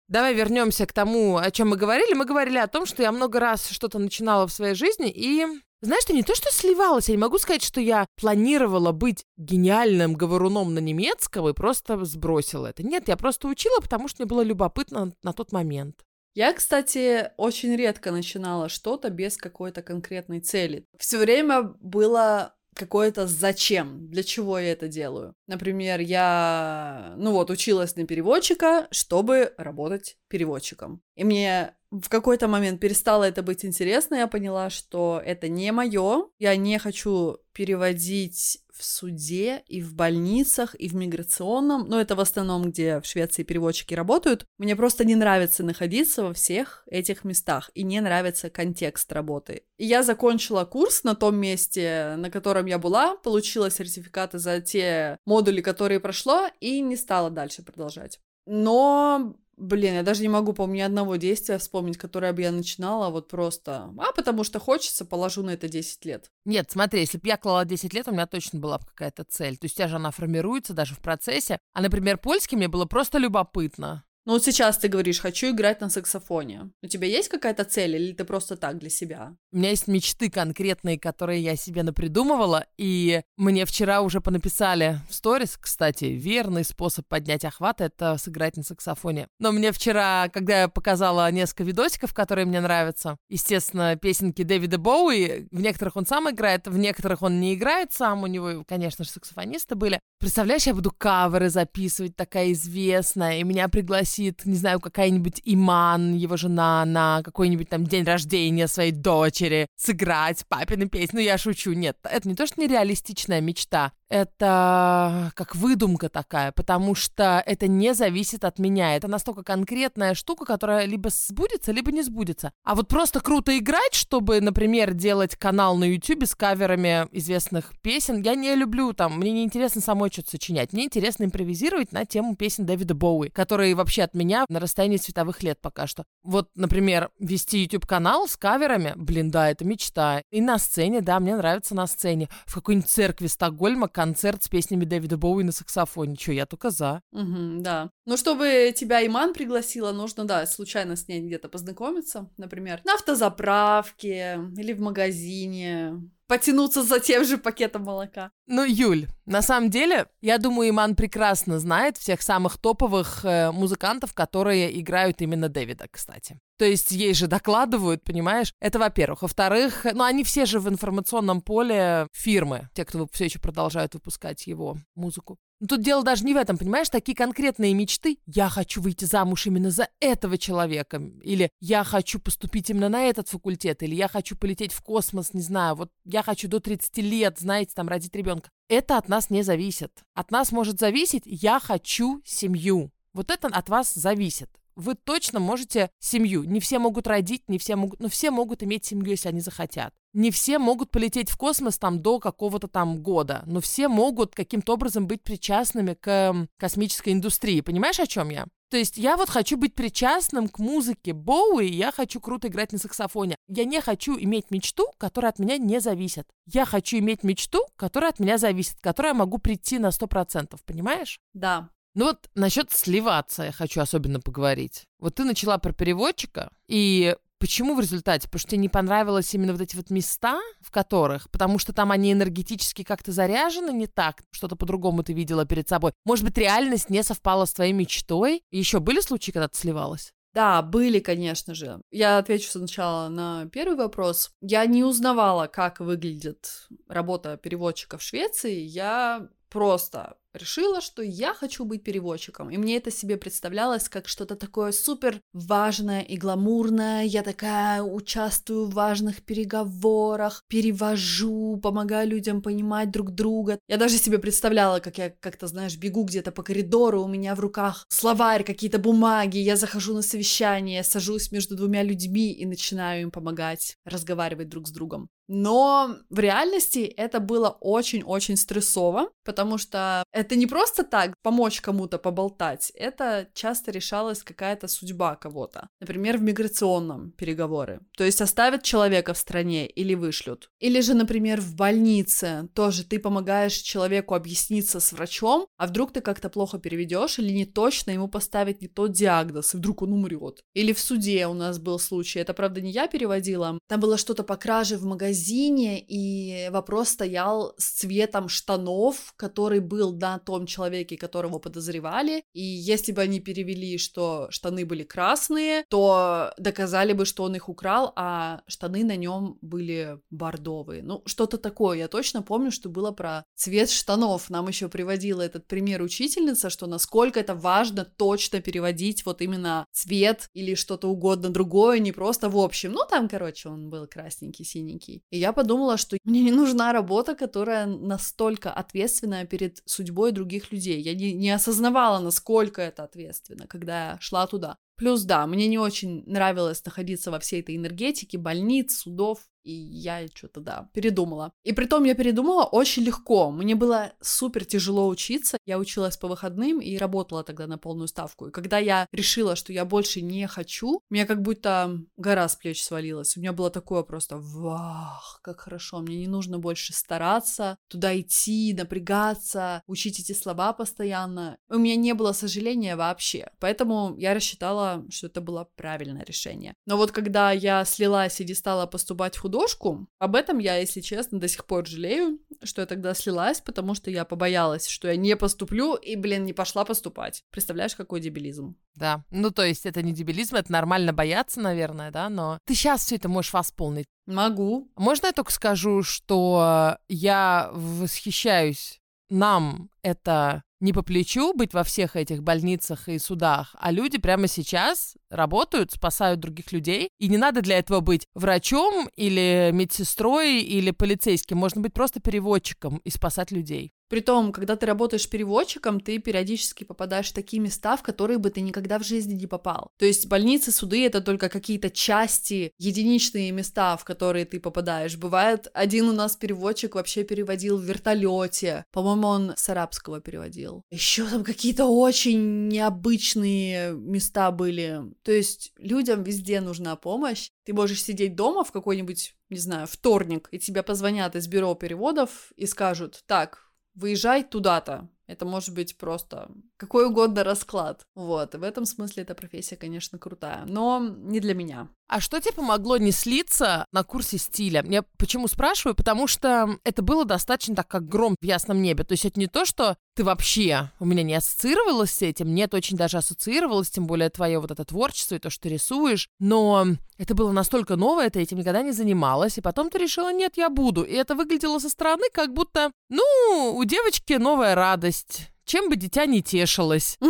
Давай 0.07 0.33
вернемся 0.33 0.87
к 0.87 0.93
тому, 0.93 1.37
о 1.37 1.51
чем 1.51 1.69
мы 1.69 1.77
говорили. 1.77 2.13
Мы 2.13 2.25
говорили 2.25 2.57
о 2.57 2.67
том, 2.67 2.85
что 2.85 3.03
я 3.03 3.11
много 3.11 3.39
раз 3.39 3.69
что-то 3.69 3.99
начинала 3.99 4.47
в 4.47 4.51
своей 4.51 4.73
жизни 4.73 5.09
и 5.09 5.45
знаешь, 5.81 6.03
что 6.03 6.13
не 6.13 6.23
то, 6.23 6.35
что 6.35 6.51
сливалась, 6.51 7.09
я 7.09 7.15
не 7.15 7.21
могу 7.21 7.37
сказать, 7.39 7.63
что 7.63 7.81
я 7.81 8.05
планировала 8.19 8.91
быть 8.91 9.25
гениальным 9.37 10.13
говоруном 10.13 10.73
на 10.73 10.79
немецком 10.79 11.47
и 11.47 11.53
просто 11.53 12.03
сбросила 12.05 12.67
это. 12.67 12.83
Нет, 12.83 13.07
я 13.07 13.17
просто 13.17 13.47
учила, 13.47 13.79
потому 13.81 14.07
что 14.07 14.21
мне 14.21 14.29
было 14.29 14.41
любопытно 14.41 15.13
на 15.23 15.33
тот 15.33 15.51
момент. 15.51 16.05
Я, 16.33 16.53
кстати, 16.53 17.31
очень 17.35 17.75
редко 17.75 18.11
начинала 18.11 18.69
что-то 18.69 19.09
без 19.09 19.35
какой-то 19.35 19.81
конкретной 19.81 20.39
цели. 20.39 20.85
Все 20.97 21.17
время 21.17 21.63
было 21.81 22.55
какое-то 22.75 23.27
зачем, 23.27 24.07
для 24.09 24.23
чего 24.23 24.57
я 24.59 24.71
это 24.71 24.87
делаю. 24.87 25.35
Например, 25.47 25.99
я, 25.99 27.13
ну 27.17 27.31
вот, 27.31 27.49
училась 27.49 27.95
на 27.95 28.05
переводчика, 28.05 28.87
чтобы 28.91 29.53
работать 29.57 30.17
переводчиком. 30.27 31.01
И 31.15 31.23
мне 31.23 31.75
в 31.91 32.07
какой-то 32.07 32.47
момент 32.47 32.79
перестало 32.79 33.25
это 33.25 33.43
быть 33.43 33.65
интересно, 33.65 34.15
я 34.15 34.27
поняла, 34.27 34.69
что 34.69 35.21
это 35.23 35.49
не 35.49 35.71
мое, 35.71 36.29
я 36.39 36.55
не 36.55 36.79
хочу 36.79 37.37
переводить 37.51 38.59
в 38.81 38.85
суде, 38.85 39.63
и 39.67 39.79
в 39.81 39.93
больницах, 39.93 40.75
и 40.75 40.87
в 40.87 40.95
миграционном. 40.95 41.87
Но 41.87 42.01
это 42.01 42.15
в 42.15 42.19
основном, 42.19 42.71
где 42.71 42.99
в 42.99 43.05
Швеции 43.05 43.43
переводчики 43.43 43.93
работают. 43.93 44.45
Мне 44.57 44.75
просто 44.75 45.05
не 45.05 45.15
нравится 45.15 45.63
находиться 45.63 46.23
во 46.23 46.33
всех 46.33 46.83
этих 46.87 47.23
местах, 47.23 47.69
и 47.75 47.83
не 47.83 48.01
нравится 48.01 48.49
контекст 48.49 49.11
работы. 49.13 49.63
И 49.77 49.85
я 49.85 50.01
закончила 50.01 50.65
курс 50.65 51.03
на 51.03 51.15
том 51.15 51.35
месте, 51.37 52.15
на 52.17 52.31
котором 52.31 52.65
я 52.65 52.79
была, 52.79 53.15
получила 53.17 53.69
сертификаты 53.69 54.39
за 54.39 54.59
те 54.59 55.17
модули, 55.25 55.61
которые 55.61 55.99
прошло, 55.99 56.47
и 56.59 56.81
не 56.81 56.95
стала 56.95 57.29
дальше 57.29 57.61
продолжать. 57.61 58.19
Но 58.47 59.35
Блин, 59.61 59.93
я 59.93 60.01
даже 60.01 60.23
не 60.23 60.27
могу, 60.27 60.53
по-моему, 60.53 60.77
ни 60.77 60.81
одного 60.81 61.17
действия 61.17 61.59
вспомнить, 61.59 61.95
которое 61.95 62.33
бы 62.33 62.41
я 62.41 62.51
начинала 62.51 63.11
вот 63.11 63.27
просто. 63.27 63.93
А 63.95 64.11
потому 64.11 64.43
что 64.43 64.59
хочется, 64.59 65.05
положу 65.05 65.43
на 65.43 65.51
это 65.51 65.69
10 65.69 66.03
лет. 66.03 66.31
Нет, 66.45 66.71
смотри, 66.71 67.01
если 67.01 67.19
бы 67.19 67.27
я 67.27 67.37
клала 67.37 67.63
10 67.63 67.93
лет, 67.93 68.07
у 68.07 68.11
меня 68.11 68.25
точно 68.25 68.59
была 68.59 68.79
бы 68.79 68.85
какая-то 68.85 69.23
цель. 69.23 69.57
То 69.57 69.65
есть 69.65 69.75
у 69.75 69.77
тебя 69.77 69.87
же 69.87 69.97
она 69.97 70.09
формируется 70.09 70.73
даже 70.73 70.95
в 70.95 70.99
процессе. 70.99 71.59
А, 71.73 71.81
например, 71.81 72.17
польский 72.17 72.57
мне 72.57 72.69
было 72.69 72.85
просто 72.85 73.19
любопытно. 73.19 74.03
Ну 74.23 74.33
вот 74.33 74.43
сейчас 74.43 74.77
ты 74.77 74.87
говоришь, 74.87 75.19
хочу 75.19 75.49
играть 75.49 75.81
на 75.81 75.89
саксофоне. 75.89 76.69
У 76.83 76.87
тебя 76.87 77.07
есть 77.07 77.27
какая-то 77.27 77.63
цель 77.63 77.95
или 77.95 78.13
ты 78.13 78.23
просто 78.23 78.55
так 78.55 78.77
для 78.77 78.91
себя? 78.91 79.35
У 79.51 79.57
меня 79.57 79.71
есть 79.71 79.87
мечты 79.87 80.29
конкретные, 80.29 80.99
которые 80.99 81.41
я 81.41 81.55
себе 81.55 81.81
напридумывала, 81.81 82.67
и 82.77 83.21
мне 83.37 83.65
вчера 83.65 84.01
уже 84.01 84.21
понаписали 84.21 84.99
в 85.09 85.15
сторис, 85.15 85.57
кстати, 85.59 86.05
верный 86.05 86.63
способ 86.63 87.07
поднять 87.07 87.45
охват— 87.45 87.81
это 87.81 88.15
сыграть 88.19 88.57
на 88.57 88.63
саксофоне. 88.63 89.27
Но 89.39 89.51
мне 89.51 89.71
вчера, 89.71 90.29
когда 90.29 90.61
я 90.61 90.67
показала 90.67 91.29
несколько 91.31 91.63
видосиков, 91.63 92.13
которые 92.13 92.45
мне 92.45 92.61
нравятся, 92.61 93.17
естественно, 93.27 93.95
песенки 93.95 94.43
Дэвида 94.43 94.77
Боуи, 94.77 95.47
в 95.49 95.61
некоторых 95.61 95.95
он 95.95 96.05
сам 96.05 96.29
играет, 96.29 96.67
в 96.67 96.77
некоторых 96.77 97.23
он 97.23 97.39
не 97.39 97.55
играет 97.55 97.91
сам, 97.91 98.21
у 98.21 98.27
него, 98.27 98.63
конечно 98.67 99.03
же, 99.03 99.09
саксофонисты 99.09 99.73
были. 99.73 99.99
Представляешь, 100.19 100.67
я 100.67 100.75
буду 100.75 100.93
каверы 100.95 101.49
записывать, 101.49 102.15
такая 102.15 102.51
известная, 102.51 103.39
и 103.39 103.43
меня 103.43 103.67
пригласили 103.67 104.10
пригласит, 104.11 104.45
не 104.45 104.55
знаю, 104.55 104.79
какая-нибудь 104.79 105.41
Иман, 105.45 106.13
его 106.13 106.37
жена, 106.37 106.85
на 106.85 107.21
какой-нибудь 107.23 107.69
там 107.69 107.85
день 107.85 108.03
рождения 108.03 108.67
своей 108.67 108.91
дочери 108.91 109.67
сыграть 109.75 110.45
папины 110.47 110.87
песни. 110.87 111.17
Ну, 111.17 111.19
я 111.21 111.37
шучу, 111.37 111.73
нет, 111.73 111.97
это 112.03 112.27
не 112.27 112.35
то, 112.35 112.45
что 112.45 112.61
нереалистичная 112.61 113.41
мечта, 113.41 113.91
это 114.11 115.31
как 115.35 115.55
выдумка 115.55 116.09
такая, 116.09 116.51
потому 116.51 116.95
что 116.95 117.41
это 117.45 117.67
не 117.67 117.93
зависит 117.93 118.43
от 118.43 118.59
меня. 118.59 118.95
Это 118.95 119.07
настолько 119.07 119.41
конкретная 119.41 120.15
штука, 120.15 120.45
которая 120.45 120.85
либо 120.85 121.09
сбудется, 121.09 121.71
либо 121.71 121.91
не 121.91 122.03
сбудется. 122.03 122.51
А 122.63 122.75
вот 122.75 122.89
просто 122.89 123.21
круто 123.21 123.57
играть, 123.57 123.93
чтобы, 123.93 124.41
например, 124.41 124.93
делать 124.93 125.37
канал 125.37 125.77
на 125.77 125.85
YouTube 125.85 126.25
с 126.25 126.35
каверами 126.35 127.07
известных 127.13 127.71
песен, 127.81 128.21
я 128.21 128.35
не 128.35 128.53
люблю 128.55 128.91
там, 128.91 129.17
мне 129.17 129.31
не 129.31 129.43
интересно 129.43 129.79
самой 129.79 130.11
что-то 130.11 130.31
сочинять. 130.31 130.73
Мне 130.73 130.85
интересно 130.85 131.23
импровизировать 131.23 131.93
на 131.93 132.05
тему 132.05 132.35
песен 132.35 132.65
Дэвида 132.65 132.93
Боуи, 132.93 133.29
которые 133.29 133.75
вообще 133.75 134.00
от 134.01 134.13
меня 134.13 134.45
на 134.49 134.59
расстоянии 134.59 134.97
световых 134.97 135.43
лет 135.43 135.59
пока 135.61 135.87
что. 135.87 136.03
Вот, 136.23 136.49
например, 136.55 137.11
вести 137.19 137.59
YouTube-канал 137.59 138.27
с 138.27 138.37
каверами, 138.37 138.93
блин, 138.95 139.31
да, 139.31 139.49
это 139.49 139.65
мечта. 139.65 140.21
И 140.31 140.41
на 140.41 140.59
сцене, 140.59 141.01
да, 141.01 141.19
мне 141.19 141.35
нравится 141.35 141.75
на 141.75 141.87
сцене. 141.87 142.29
В 142.45 142.55
какой-нибудь 142.55 142.89
церкви 142.89 143.27
Стокгольма 143.27 143.87
концерт 143.87 144.43
с 144.43 144.49
песнями 144.49 144.85
Дэвида 144.85 145.17
Боуи 145.17 145.43
на 145.43 145.51
саксофоне. 145.51 146.15
Че, 146.15 146.33
я 146.33 146.45
только 146.45 146.69
за. 146.69 147.01
Угу, 147.11 147.61
да. 147.61 147.89
Ну, 148.05 148.17
чтобы 148.17 148.73
тебя 148.75 149.05
Иман 149.05 149.33
пригласила, 149.33 149.91
нужно, 149.91 150.25
да, 150.25 150.45
случайно 150.45 150.95
с 150.95 151.07
ней 151.07 151.21
где-то 151.21 151.49
познакомиться, 151.49 152.29
например, 152.37 152.81
на 152.83 152.95
автозаправке 152.95 154.39
или 154.57 154.73
в 154.73 154.79
магазине 154.79 156.01
потянуться 156.31 156.83
за 156.83 156.99
тем 156.99 157.25
же 157.25 157.37
пакетом 157.37 157.83
молока. 157.83 158.31
Ну, 158.47 158.63
Юль, 158.63 159.07
на 159.25 159.41
самом 159.41 159.69
деле, 159.69 160.05
я 160.21 160.37
думаю, 160.37 160.69
Иман 160.69 160.95
прекрасно 160.95 161.59
знает 161.59 161.97
всех 161.97 162.21
самых 162.21 162.57
топовых 162.57 163.25
э, 163.25 163.51
музыкантов, 163.51 164.13
которые 164.13 164.79
играют 164.79 165.21
именно 165.21 165.49
Дэвида, 165.49 165.87
кстати. 165.91 166.39
То 166.61 166.65
есть 166.65 166.91
ей 166.91 167.15
же 167.15 167.25
докладывают, 167.25 168.03
понимаешь? 168.03 168.53
Это 168.59 168.77
во-первых. 168.77 169.23
Во-вторых, 169.23 169.83
ну 169.95 170.03
они 170.03 170.23
все 170.23 170.45
же 170.45 170.59
в 170.59 170.69
информационном 170.69 171.41
поле 171.41 172.05
фирмы, 172.13 172.69
те, 172.75 172.85
кто 172.85 173.07
все 173.11 173.25
еще 173.25 173.39
продолжают 173.39 173.95
выпускать 173.95 174.45
его 174.45 174.77
музыку. 174.93 175.39
Но 175.59 175.65
тут 175.65 175.81
дело 175.81 176.03
даже 176.03 176.23
не 176.23 176.35
в 176.35 176.37
этом, 176.37 176.59
понимаешь? 176.59 176.87
Такие 176.87 177.15
конкретные 177.15 177.73
мечты. 177.73 178.19
Я 178.27 178.47
хочу 178.47 178.79
выйти 178.79 179.05
замуж 179.05 179.47
именно 179.47 179.71
за 179.71 179.89
этого 179.99 180.37
человека. 180.37 181.01
Или 181.23 181.49
я 181.59 181.83
хочу 181.83 182.19
поступить 182.19 182.69
именно 182.69 182.89
на 182.89 183.05
этот 183.05 183.27
факультет. 183.27 183.81
Или 183.81 183.95
я 183.95 184.07
хочу 184.07 184.37
полететь 184.37 184.71
в 184.71 184.83
космос, 184.83 185.33
не 185.33 185.41
знаю. 185.41 185.73
Вот 185.73 185.89
я 186.05 186.21
хочу 186.21 186.47
до 186.47 186.59
30 186.59 186.95
лет, 186.97 187.39
знаете, 187.39 187.71
там 187.75 187.87
родить 187.87 188.15
ребенка. 188.15 188.51
Это 188.69 188.99
от 188.99 189.09
нас 189.09 189.31
не 189.31 189.41
зависит. 189.41 189.91
От 190.13 190.29
нас 190.29 190.51
может 190.51 190.79
зависеть 190.79 191.23
«я 191.25 191.59
хочу 191.59 192.21
семью». 192.23 192.91
Вот 193.13 193.31
это 193.31 193.47
от 193.47 193.67
вас 193.67 193.95
зависит 193.95 194.60
вы 194.75 194.95
точно 194.95 195.39
можете 195.39 195.89
семью. 195.99 196.43
Не 196.43 196.59
все 196.59 196.79
могут 196.79 197.07
родить, 197.07 197.43
не 197.47 197.57
все 197.57 197.75
могут, 197.75 197.99
но 197.99 198.09
все 198.09 198.31
могут 198.31 198.63
иметь 198.63 198.85
семью, 198.85 199.11
если 199.11 199.29
они 199.29 199.39
захотят. 199.39 199.93
Не 200.13 200.29
все 200.31 200.59
могут 200.59 200.91
полететь 200.91 201.29
в 201.29 201.37
космос 201.37 201.77
там 201.77 202.01
до 202.01 202.19
какого-то 202.19 202.67
там 202.67 203.01
года, 203.01 203.43
но 203.45 203.61
все 203.61 203.87
могут 203.87 204.35
каким-то 204.35 204.73
образом 204.73 205.07
быть 205.07 205.23
причастными 205.23 205.93
к 205.93 206.47
космической 206.57 207.13
индустрии. 207.13 207.61
Понимаешь, 207.61 207.99
о 207.99 208.07
чем 208.07 208.29
я? 208.29 208.45
То 208.71 208.77
есть 208.77 208.97
я 208.97 209.17
вот 209.17 209.29
хочу 209.29 209.57
быть 209.57 209.75
причастным 209.75 210.47
к 210.47 210.57
музыке 210.57 211.11
Боуи, 211.11 211.67
я 211.67 211.91
хочу 211.91 212.21
круто 212.21 212.47
играть 212.47 212.71
на 212.71 212.77
саксофоне. 212.77 213.35
Я 213.49 213.65
не 213.65 213.81
хочу 213.81 214.17
иметь 214.17 214.49
мечту, 214.49 214.87
которая 214.97 215.31
от 215.31 215.39
меня 215.39 215.57
не 215.57 215.81
зависит. 215.81 216.25
Я 216.45 216.65
хочу 216.65 216.97
иметь 216.99 217.23
мечту, 217.23 217.65
которая 217.75 218.11
от 218.11 218.19
меня 218.19 218.37
зависит, 218.37 218.79
к 218.79 218.83
которой 218.83 219.07
я 219.07 219.13
могу 219.13 219.39
прийти 219.39 219.77
на 219.77 219.87
100%, 219.87 220.57
понимаешь? 220.65 221.19
Да, 221.33 221.69
ну 221.93 222.05
вот 222.05 222.29
насчет 222.35 222.71
сливаться 222.71 223.43
я 223.43 223.51
хочу 223.51 223.81
особенно 223.81 224.19
поговорить. 224.19 224.85
Вот 224.99 225.15
ты 225.15 225.23
начала 225.23 225.57
про 225.57 225.73
переводчика, 225.73 226.51
и 226.67 227.15
Почему 227.41 227.73
в 227.73 227.79
результате? 227.79 228.27
Потому 228.27 228.39
что 228.39 228.49
тебе 228.51 228.61
не 228.61 228.69
понравилось 228.69 229.33
именно 229.33 229.53
вот 229.53 229.61
эти 229.61 229.75
вот 229.75 229.89
места, 229.89 230.39
в 230.59 230.69
которых, 230.69 231.27
потому 231.31 231.57
что 231.57 231.73
там 231.73 231.91
они 231.91 232.13
энергетически 232.13 232.83
как-то 232.83 233.11
заряжены 233.11 233.71
не 233.71 233.87
так, 233.87 234.21
что-то 234.29 234.55
по-другому 234.55 235.01
ты 235.01 235.13
видела 235.13 235.43
перед 235.43 235.67
собой. 235.67 235.91
Может 236.05 236.23
быть, 236.23 236.37
реальность 236.37 236.91
не 236.91 237.01
совпала 237.01 237.45
с 237.45 237.53
твоей 237.53 237.73
мечтой? 237.73 238.43
Еще 238.51 238.79
были 238.79 239.01
случаи, 239.01 239.31
когда 239.31 239.47
ты 239.47 239.57
сливалась? 239.57 240.13
Да, 240.35 240.61
были, 240.61 240.99
конечно 240.99 241.55
же. 241.55 241.81
Я 241.89 242.19
отвечу 242.19 242.51
сначала 242.51 243.09
на 243.09 243.47
первый 243.47 243.75
вопрос. 243.75 244.31
Я 244.41 244.63
не 244.67 244.83
узнавала, 244.83 245.47
как 245.47 245.79
выглядит 245.79 246.67
работа 246.87 247.37
переводчика 247.37 247.97
в 247.97 248.03
Швеции. 248.03 248.59
Я 248.59 249.27
просто 249.49 250.15
решила, 250.33 250.81
что 250.81 251.01
я 251.01 251.33
хочу 251.33 251.65
быть 251.65 251.83
переводчиком. 251.83 252.49
И 252.49 252.57
мне 252.57 252.77
это 252.77 252.91
себе 252.91 253.17
представлялось 253.17 253.89
как 253.89 254.07
что-то 254.07 254.35
такое 254.35 254.71
супер 254.71 255.21
важное 255.33 256.01
и 256.01 256.17
гламурное. 256.17 257.03
Я 257.03 257.23
такая 257.23 257.81
участвую 257.81 258.65
в 258.65 258.73
важных 258.73 259.23
переговорах, 259.23 260.43
перевожу, 260.47 261.59
помогаю 261.61 262.09
людям 262.09 262.41
понимать 262.41 262.91
друг 262.91 263.11
друга. 263.11 263.59
Я 263.67 263.77
даже 263.77 263.97
себе 263.97 264.19
представляла, 264.19 264.79
как 264.79 264.97
я 264.97 265.09
как-то, 265.09 265.47
знаешь, 265.47 265.77
бегу 265.77 266.03
где-то 266.03 266.31
по 266.31 266.43
коридору, 266.43 267.03
у 267.03 267.07
меня 267.07 267.35
в 267.35 267.39
руках 267.39 267.85
словарь, 267.89 268.43
какие-то 268.43 268.79
бумаги, 268.79 269.37
я 269.37 269.55
захожу 269.55 269.93
на 269.93 270.01
совещание, 270.01 270.83
сажусь 270.83 271.31
между 271.31 271.55
двумя 271.55 271.83
людьми 271.83 272.31
и 272.31 272.45
начинаю 272.45 273.03
им 273.03 273.11
помогать 273.11 273.77
разговаривать 273.85 274.49
друг 274.49 274.67
с 274.67 274.71
другом. 274.71 275.09
Но 275.27 275.97
в 276.09 276.19
реальности 276.19 276.79
это 276.79 277.19
было 277.19 277.49
очень-очень 277.61 278.37
стрессово, 278.37 279.09
потому 279.23 279.57
что 279.57 280.03
это 280.11 280.35
не 280.35 280.47
просто 280.47 280.83
так 280.83 281.13
помочь 281.21 281.61
кому-то 281.61 281.97
поболтать, 281.99 282.71
это 282.75 283.29
часто 283.33 283.71
решалась 283.71 284.23
какая-то 284.23 284.67
судьба 284.67 285.15
кого-то. 285.15 285.67
Например, 285.79 286.17
в 286.17 286.21
миграционном 286.21 287.11
переговоры. 287.11 287.81
То 287.97 288.03
есть 288.03 288.21
оставят 288.21 288.63
человека 288.63 289.13
в 289.13 289.17
стране 289.17 289.67
или 289.67 289.95
вышлют. 289.95 290.49
Или 290.59 290.81
же, 290.81 290.93
например, 290.93 291.39
в 291.39 291.55
больнице 291.55 292.49
тоже 292.53 292.83
ты 292.83 292.99
помогаешь 292.99 293.53
человеку 293.53 294.15
объясниться 294.15 294.79
с 294.79 294.91
врачом, 294.91 295.47
а 295.57 295.67
вдруг 295.67 295.93
ты 295.93 296.01
как-то 296.01 296.29
плохо 296.29 296.59
переведешь 296.59 297.19
или 297.19 297.31
не 297.31 297.45
точно 297.45 297.91
ему 297.91 298.07
поставить 298.07 298.61
не 298.61 298.67
тот 298.67 298.91
диагноз, 298.91 299.53
и 299.53 299.57
вдруг 299.57 299.81
он 299.81 299.93
умрет. 299.93 300.41
Или 300.53 300.73
в 300.73 300.79
суде 300.79 301.27
у 301.27 301.33
нас 301.33 301.59
был 301.59 301.79
случай, 301.79 302.19
это 302.19 302.33
правда 302.33 302.61
не 302.61 302.71
я 302.71 302.87
переводила, 302.87 303.57
там 303.67 303.79
было 303.79 303.97
что-то 303.97 304.23
по 304.23 304.35
краже 304.35 304.77
в 304.77 304.83
магазине, 304.83 305.10
магазине, 305.11 305.83
и 305.87 306.49
вопрос 306.51 306.89
стоял 306.89 307.53
с 307.57 307.71
цветом 307.79 308.29
штанов, 308.29 309.13
который 309.17 309.59
был 309.59 309.97
о 310.01 310.19
том 310.19 310.45
человеке, 310.45 310.97
которого 310.97 311.39
подозревали, 311.39 312.23
и 312.33 312.41
если 312.41 312.93
бы 312.93 313.01
они 313.01 313.19
перевели, 313.19 313.77
что 313.77 314.27
штаны 314.29 314.65
были 314.65 314.83
красные, 314.83 315.63
то 315.69 316.33
доказали 316.37 316.93
бы, 316.93 317.05
что 317.05 317.23
он 317.23 317.35
их 317.35 317.49
украл, 317.49 317.91
а 317.95 318.41
штаны 318.47 318.83
на 318.83 318.95
нем 318.95 319.37
были 319.41 319.99
бордовые. 320.09 320.81
Ну, 320.81 321.01
что-то 321.05 321.37
такое. 321.37 321.77
Я 321.77 321.87
точно 321.87 322.21
помню, 322.21 322.51
что 322.51 322.69
было 322.69 322.91
про 322.91 323.25
цвет 323.35 323.69
штанов. 323.69 324.29
Нам 324.29 324.47
еще 324.47 324.69
приводила 324.69 325.21
этот 325.21 325.47
пример 325.47 325.81
учительница, 325.81 326.49
что 326.49 326.67
насколько 326.67 327.19
это 327.19 327.35
важно 327.35 327.85
точно 327.85 328.41
переводить 328.41 329.05
вот 329.05 329.21
именно 329.21 329.65
цвет 329.71 330.29
или 330.33 330.55
что-то 330.55 330.87
угодно 330.87 331.29
другое, 331.29 331.79
не 331.79 331.91
просто 331.91 332.29
в 332.29 332.37
общем. 332.37 332.71
Ну, 332.71 332.85
там, 332.89 333.09
короче, 333.09 333.49
он 333.49 333.69
был 333.69 333.87
красненький, 333.87 334.45
синенький. 334.45 335.00
И 335.09 335.17
я 335.17 335.33
подумала, 335.33 335.77
что 335.77 335.97
мне 336.03 336.21
не 336.21 336.31
нужна 336.31 336.73
работа, 336.73 337.15
которая 337.15 337.65
настолько 337.65 338.51
ответственная 338.51 339.25
перед 339.25 339.61
судьбой 339.65 340.11
других 340.11 340.51
людей. 340.51 340.81
Я 340.81 340.95
не, 340.95 341.13
не 341.13 341.31
осознавала, 341.31 341.99
насколько 341.99 342.61
это 342.61 342.83
ответственно, 342.83 343.47
когда 343.47 343.91
я 343.91 343.97
шла 343.99 344.27
туда. 344.27 344.57
Плюс, 344.75 345.03
да, 345.03 345.27
мне 345.27 345.47
не 345.47 345.59
очень 345.59 346.03
нравилось 346.05 346.63
находиться 346.65 347.11
во 347.11 347.19
всей 347.19 347.41
этой 347.41 347.55
энергетике 347.55 348.17
больниц, 348.17 348.77
судов, 348.77 349.19
и 349.43 349.53
я 349.53 350.07
что-то, 350.13 350.39
да, 350.39 350.69
передумала. 350.73 351.31
И 351.43 351.53
при 351.53 351.65
том 351.65 351.83
я 351.83 351.95
передумала 351.95 352.43
очень 352.43 352.83
легко. 352.83 353.31
Мне 353.31 353.55
было 353.55 353.93
супер 354.01 354.45
тяжело 354.45 354.87
учиться. 354.87 355.37
Я 355.45 355.57
училась 355.57 355.97
по 355.97 356.07
выходным 356.07 356.59
и 356.59 356.77
работала 356.77 357.23
тогда 357.23 357.47
на 357.47 357.57
полную 357.57 357.87
ставку. 357.87 358.27
И 358.27 358.31
когда 358.31 358.57
я 358.59 358.87
решила, 358.91 359.35
что 359.35 359.53
я 359.53 359.65
больше 359.65 360.01
не 360.01 360.27
хочу, 360.27 360.81
у 360.89 360.93
меня 360.93 361.05
как 361.05 361.21
будто 361.21 361.79
гора 361.97 362.27
с 362.27 362.35
плеч 362.35 362.63
свалилась. 362.63 363.17
У 363.17 363.19
меня 363.19 363.33
было 363.33 363.49
такое 363.49 363.83
просто 363.83 364.17
вах, 364.17 365.19
как 365.23 365.41
хорошо. 365.41 365.79
Мне 365.79 365.97
не 365.97 366.07
нужно 366.07 366.37
больше 366.39 366.73
стараться, 366.73 367.57
туда 367.67 367.99
идти, 367.99 368.53
напрягаться, 368.57 369.63
учить 369.65 369.99
эти 369.99 370.13
слова 370.13 370.53
постоянно. 370.53 371.37
У 371.49 371.57
меня 371.57 371.75
не 371.75 371.93
было 371.93 372.11
сожаления 372.11 372.75
вообще. 372.75 373.29
Поэтому 373.39 373.95
я 373.97 374.13
рассчитала, 374.13 374.70
что 374.89 375.07
это 375.07 375.21
было 375.21 375.49
правильное 375.55 376.03
решение. 376.05 376.53
Но 376.65 376.77
вот 376.77 376.91
когда 376.91 377.31
я 377.31 377.65
слилась 377.65 378.19
и 378.21 378.25
не 378.25 378.33
стала 378.33 378.65
поступать 378.65 379.15
в 379.15 379.21
художку. 379.21 379.87
Об 379.99 380.15
этом 380.15 380.39
я, 380.39 380.57
если 380.57 380.81
честно, 380.81 381.19
до 381.19 381.27
сих 381.27 381.45
пор 381.45 381.67
жалею, 381.67 382.19
что 382.43 382.61
я 382.61 382.67
тогда 382.67 382.93
слилась, 382.93 383.41
потому 383.41 383.73
что 383.75 383.91
я 383.91 384.05
побоялась, 384.05 384.67
что 384.67 384.87
я 384.87 384.95
не 384.95 385.15
поступлю 385.15 385.75
и, 385.75 385.95
блин, 385.95 386.25
не 386.25 386.33
пошла 386.33 386.65
поступать. 386.65 387.23
Представляешь, 387.31 387.75
какой 387.75 388.01
дебилизм? 388.01 388.55
Да, 388.75 389.03
ну 389.11 389.31
то 389.31 389.45
есть 389.45 389.65
это 389.65 389.81
не 389.81 389.93
дебилизм, 389.93 390.35
это 390.35 390.51
нормально 390.51 390.93
бояться, 390.93 391.39
наверное, 391.39 391.91
да, 391.91 392.09
но 392.09 392.39
ты 392.45 392.55
сейчас 392.55 392.85
все 392.85 392.95
это 392.95 393.09
можешь 393.09 393.33
восполнить. 393.33 393.85
Могу. 394.05 394.71
Можно 394.75 395.07
я 395.07 395.11
только 395.13 395.31
скажу, 395.31 395.83
что 395.83 396.77
я 396.87 397.49
восхищаюсь 397.53 398.81
нам 399.09 399.69
это 399.83 400.43
не 400.61 400.73
по 400.73 400.83
плечу 400.83 401.33
быть 401.33 401.53
во 401.53 401.63
всех 401.63 401.95
этих 401.95 402.23
больницах 402.23 402.87
и 402.87 402.99
судах, 402.99 403.55
а 403.59 403.71
люди 403.71 403.97
прямо 403.97 404.27
сейчас 404.27 404.95
работают, 405.09 405.71
спасают 405.71 406.19
других 406.19 406.51
людей. 406.51 406.89
И 406.99 407.07
не 407.07 407.17
надо 407.17 407.41
для 407.41 407.57
этого 407.57 407.79
быть 407.79 408.05
врачом 408.15 408.87
или 408.95 409.49
медсестрой 409.53 410.41
или 410.41 410.71
полицейским. 410.71 411.37
Можно 411.37 411.61
быть 411.61 411.73
просто 411.73 411.99
переводчиком 411.99 412.77
и 412.77 412.89
спасать 412.89 413.31
людей. 413.31 413.73
Притом, 413.91 414.31
когда 414.31 414.55
ты 414.55 414.65
работаешь 414.67 415.09
переводчиком, 415.09 415.81
ты 415.81 415.99
периодически 415.99 416.63
попадаешь 416.63 417.09
в 417.09 417.13
такие 417.13 417.41
места, 417.41 417.75
в 417.75 417.83
которые 417.83 418.19
бы 418.19 418.29
ты 418.29 418.39
никогда 418.39 418.79
в 418.79 418.85
жизни 418.85 419.15
не 419.15 419.27
попал. 419.27 419.69
То 419.77 419.83
есть 419.85 420.07
больницы, 420.07 420.53
суды— 420.53 420.85
это 420.87 421.01
только 421.01 421.27
какие-то 421.27 421.69
части, 421.69 422.53
единичные 422.57 423.33
места, 423.33 423.75
в 423.75 423.83
которые 423.83 424.23
ты 424.23 424.39
попадаешь. 424.39 424.95
Бывает, 424.95 425.49
один 425.53 425.89
у 425.89 425.91
нас 425.91 426.15
переводчик 426.15 426.75
вообще 426.75 427.03
переводил 427.03 427.57
в 427.57 427.65
вертолете. 427.65 428.63
По-моему, 428.71 429.07
он 429.07 429.33
с 429.35 429.49
арабского 429.49 429.99
переводил. 429.99 430.63
Еще 430.71 431.05
там 431.05 431.25
какие-то 431.25 431.65
очень 431.65 432.47
необычные 432.47 433.73
места 433.73 434.31
были. 434.31 434.83
То 435.03 435.11
есть 435.11 435.51
людям 435.57 436.01
везде 436.03 436.39
нужна 436.39 436.77
помощь. 436.77 437.31
Ты 437.43 437.53
можешь 437.53 437.83
сидеть 437.83 438.15
дома 438.15 438.45
в 438.45 438.53
какой-нибудь, 438.53 439.15
не 439.29 439.37
знаю, 439.37 439.67
вторник, 439.67 440.29
и 440.31 440.39
тебе 440.39 440.63
позвонят 440.63 441.17
из 441.17 441.27
бюро 441.27 441.53
переводов 441.55 442.31
и 442.37 442.45
скажут, 442.45 443.03
так, 443.05 443.50
выезжай 443.73 444.23
туда-то. 444.23 444.89
Это 445.07 445.25
может 445.25 445.53
быть 445.53 445.77
просто 445.77 446.31
какой 446.61 446.85
угодно 446.85 447.23
расклад. 447.23 447.81
Вот, 447.95 448.35
и 448.35 448.37
в 448.37 448.43
этом 448.43 448.65
смысле 448.65 449.01
эта 449.01 449.15
профессия, 449.15 449.55
конечно, 449.55 449.97
крутая, 449.97 450.45
но 450.45 450.79
не 450.79 451.19
для 451.19 451.33
меня. 451.33 451.69
А 451.87 451.99
что 451.99 452.21
тебе 452.21 452.33
помогло 452.33 452.77
не 452.77 452.91
слиться 452.91 453.65
на 453.71 453.83
курсе 453.83 454.19
стиля? 454.19 454.63
Я 454.67 454.83
почему 454.97 455.27
спрашиваю? 455.27 455.75
Потому 455.75 456.05
что 456.05 456.59
это 456.63 456.83
было 456.83 457.03
достаточно 457.03 457.55
так, 457.55 457.67
как 457.67 457.89
гром 457.89 458.15
в 458.21 458.23
ясном 458.23 458.61
небе. 458.61 458.83
То 458.83 458.93
есть 458.93 459.05
это 459.05 459.19
не 459.19 459.25
то, 459.25 459.43
что 459.43 459.75
ты 459.95 460.03
вообще 460.03 460.69
у 460.79 460.85
меня 460.85 461.03
не 461.03 461.15
ассоциировалась 461.15 461.91
с 461.91 462.01
этим, 462.03 462.33
нет, 462.33 462.53
очень 462.53 462.77
даже 462.77 462.97
ассоциировалась, 462.97 463.71
тем 463.71 463.87
более 463.87 464.09
твое 464.09 464.39
вот 464.39 464.51
это 464.51 464.63
творчество 464.63 465.15
и 465.15 465.19
то, 465.19 465.29
что 465.29 465.43
ты 465.43 465.49
рисуешь, 465.49 466.07
но 466.19 466.65
это 466.97 467.15
было 467.15 467.31
настолько 467.31 467.75
новое, 467.75 468.09
ты 468.09 468.21
этим 468.21 468.37
никогда 468.37 468.61
не 468.61 468.71
занималась, 468.71 469.37
и 469.37 469.41
потом 469.41 469.69
ты 469.69 469.79
решила, 469.79 470.13
нет, 470.13 470.37
я 470.37 470.49
буду. 470.49 470.83
И 470.83 470.93
это 470.93 471.15
выглядело 471.15 471.59
со 471.59 471.69
стороны, 471.69 472.03
как 472.13 472.33
будто, 472.33 472.71
ну, 472.89 473.55
у 473.55 473.63
девочки 473.65 474.13
новая 474.13 474.55
радость, 474.55 475.30
чем 475.45 475.69
бы 475.69 475.75
дитя 475.75 476.05
не 476.05 476.21
тешилось. 476.21 476.97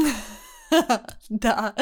Да, 1.29 1.75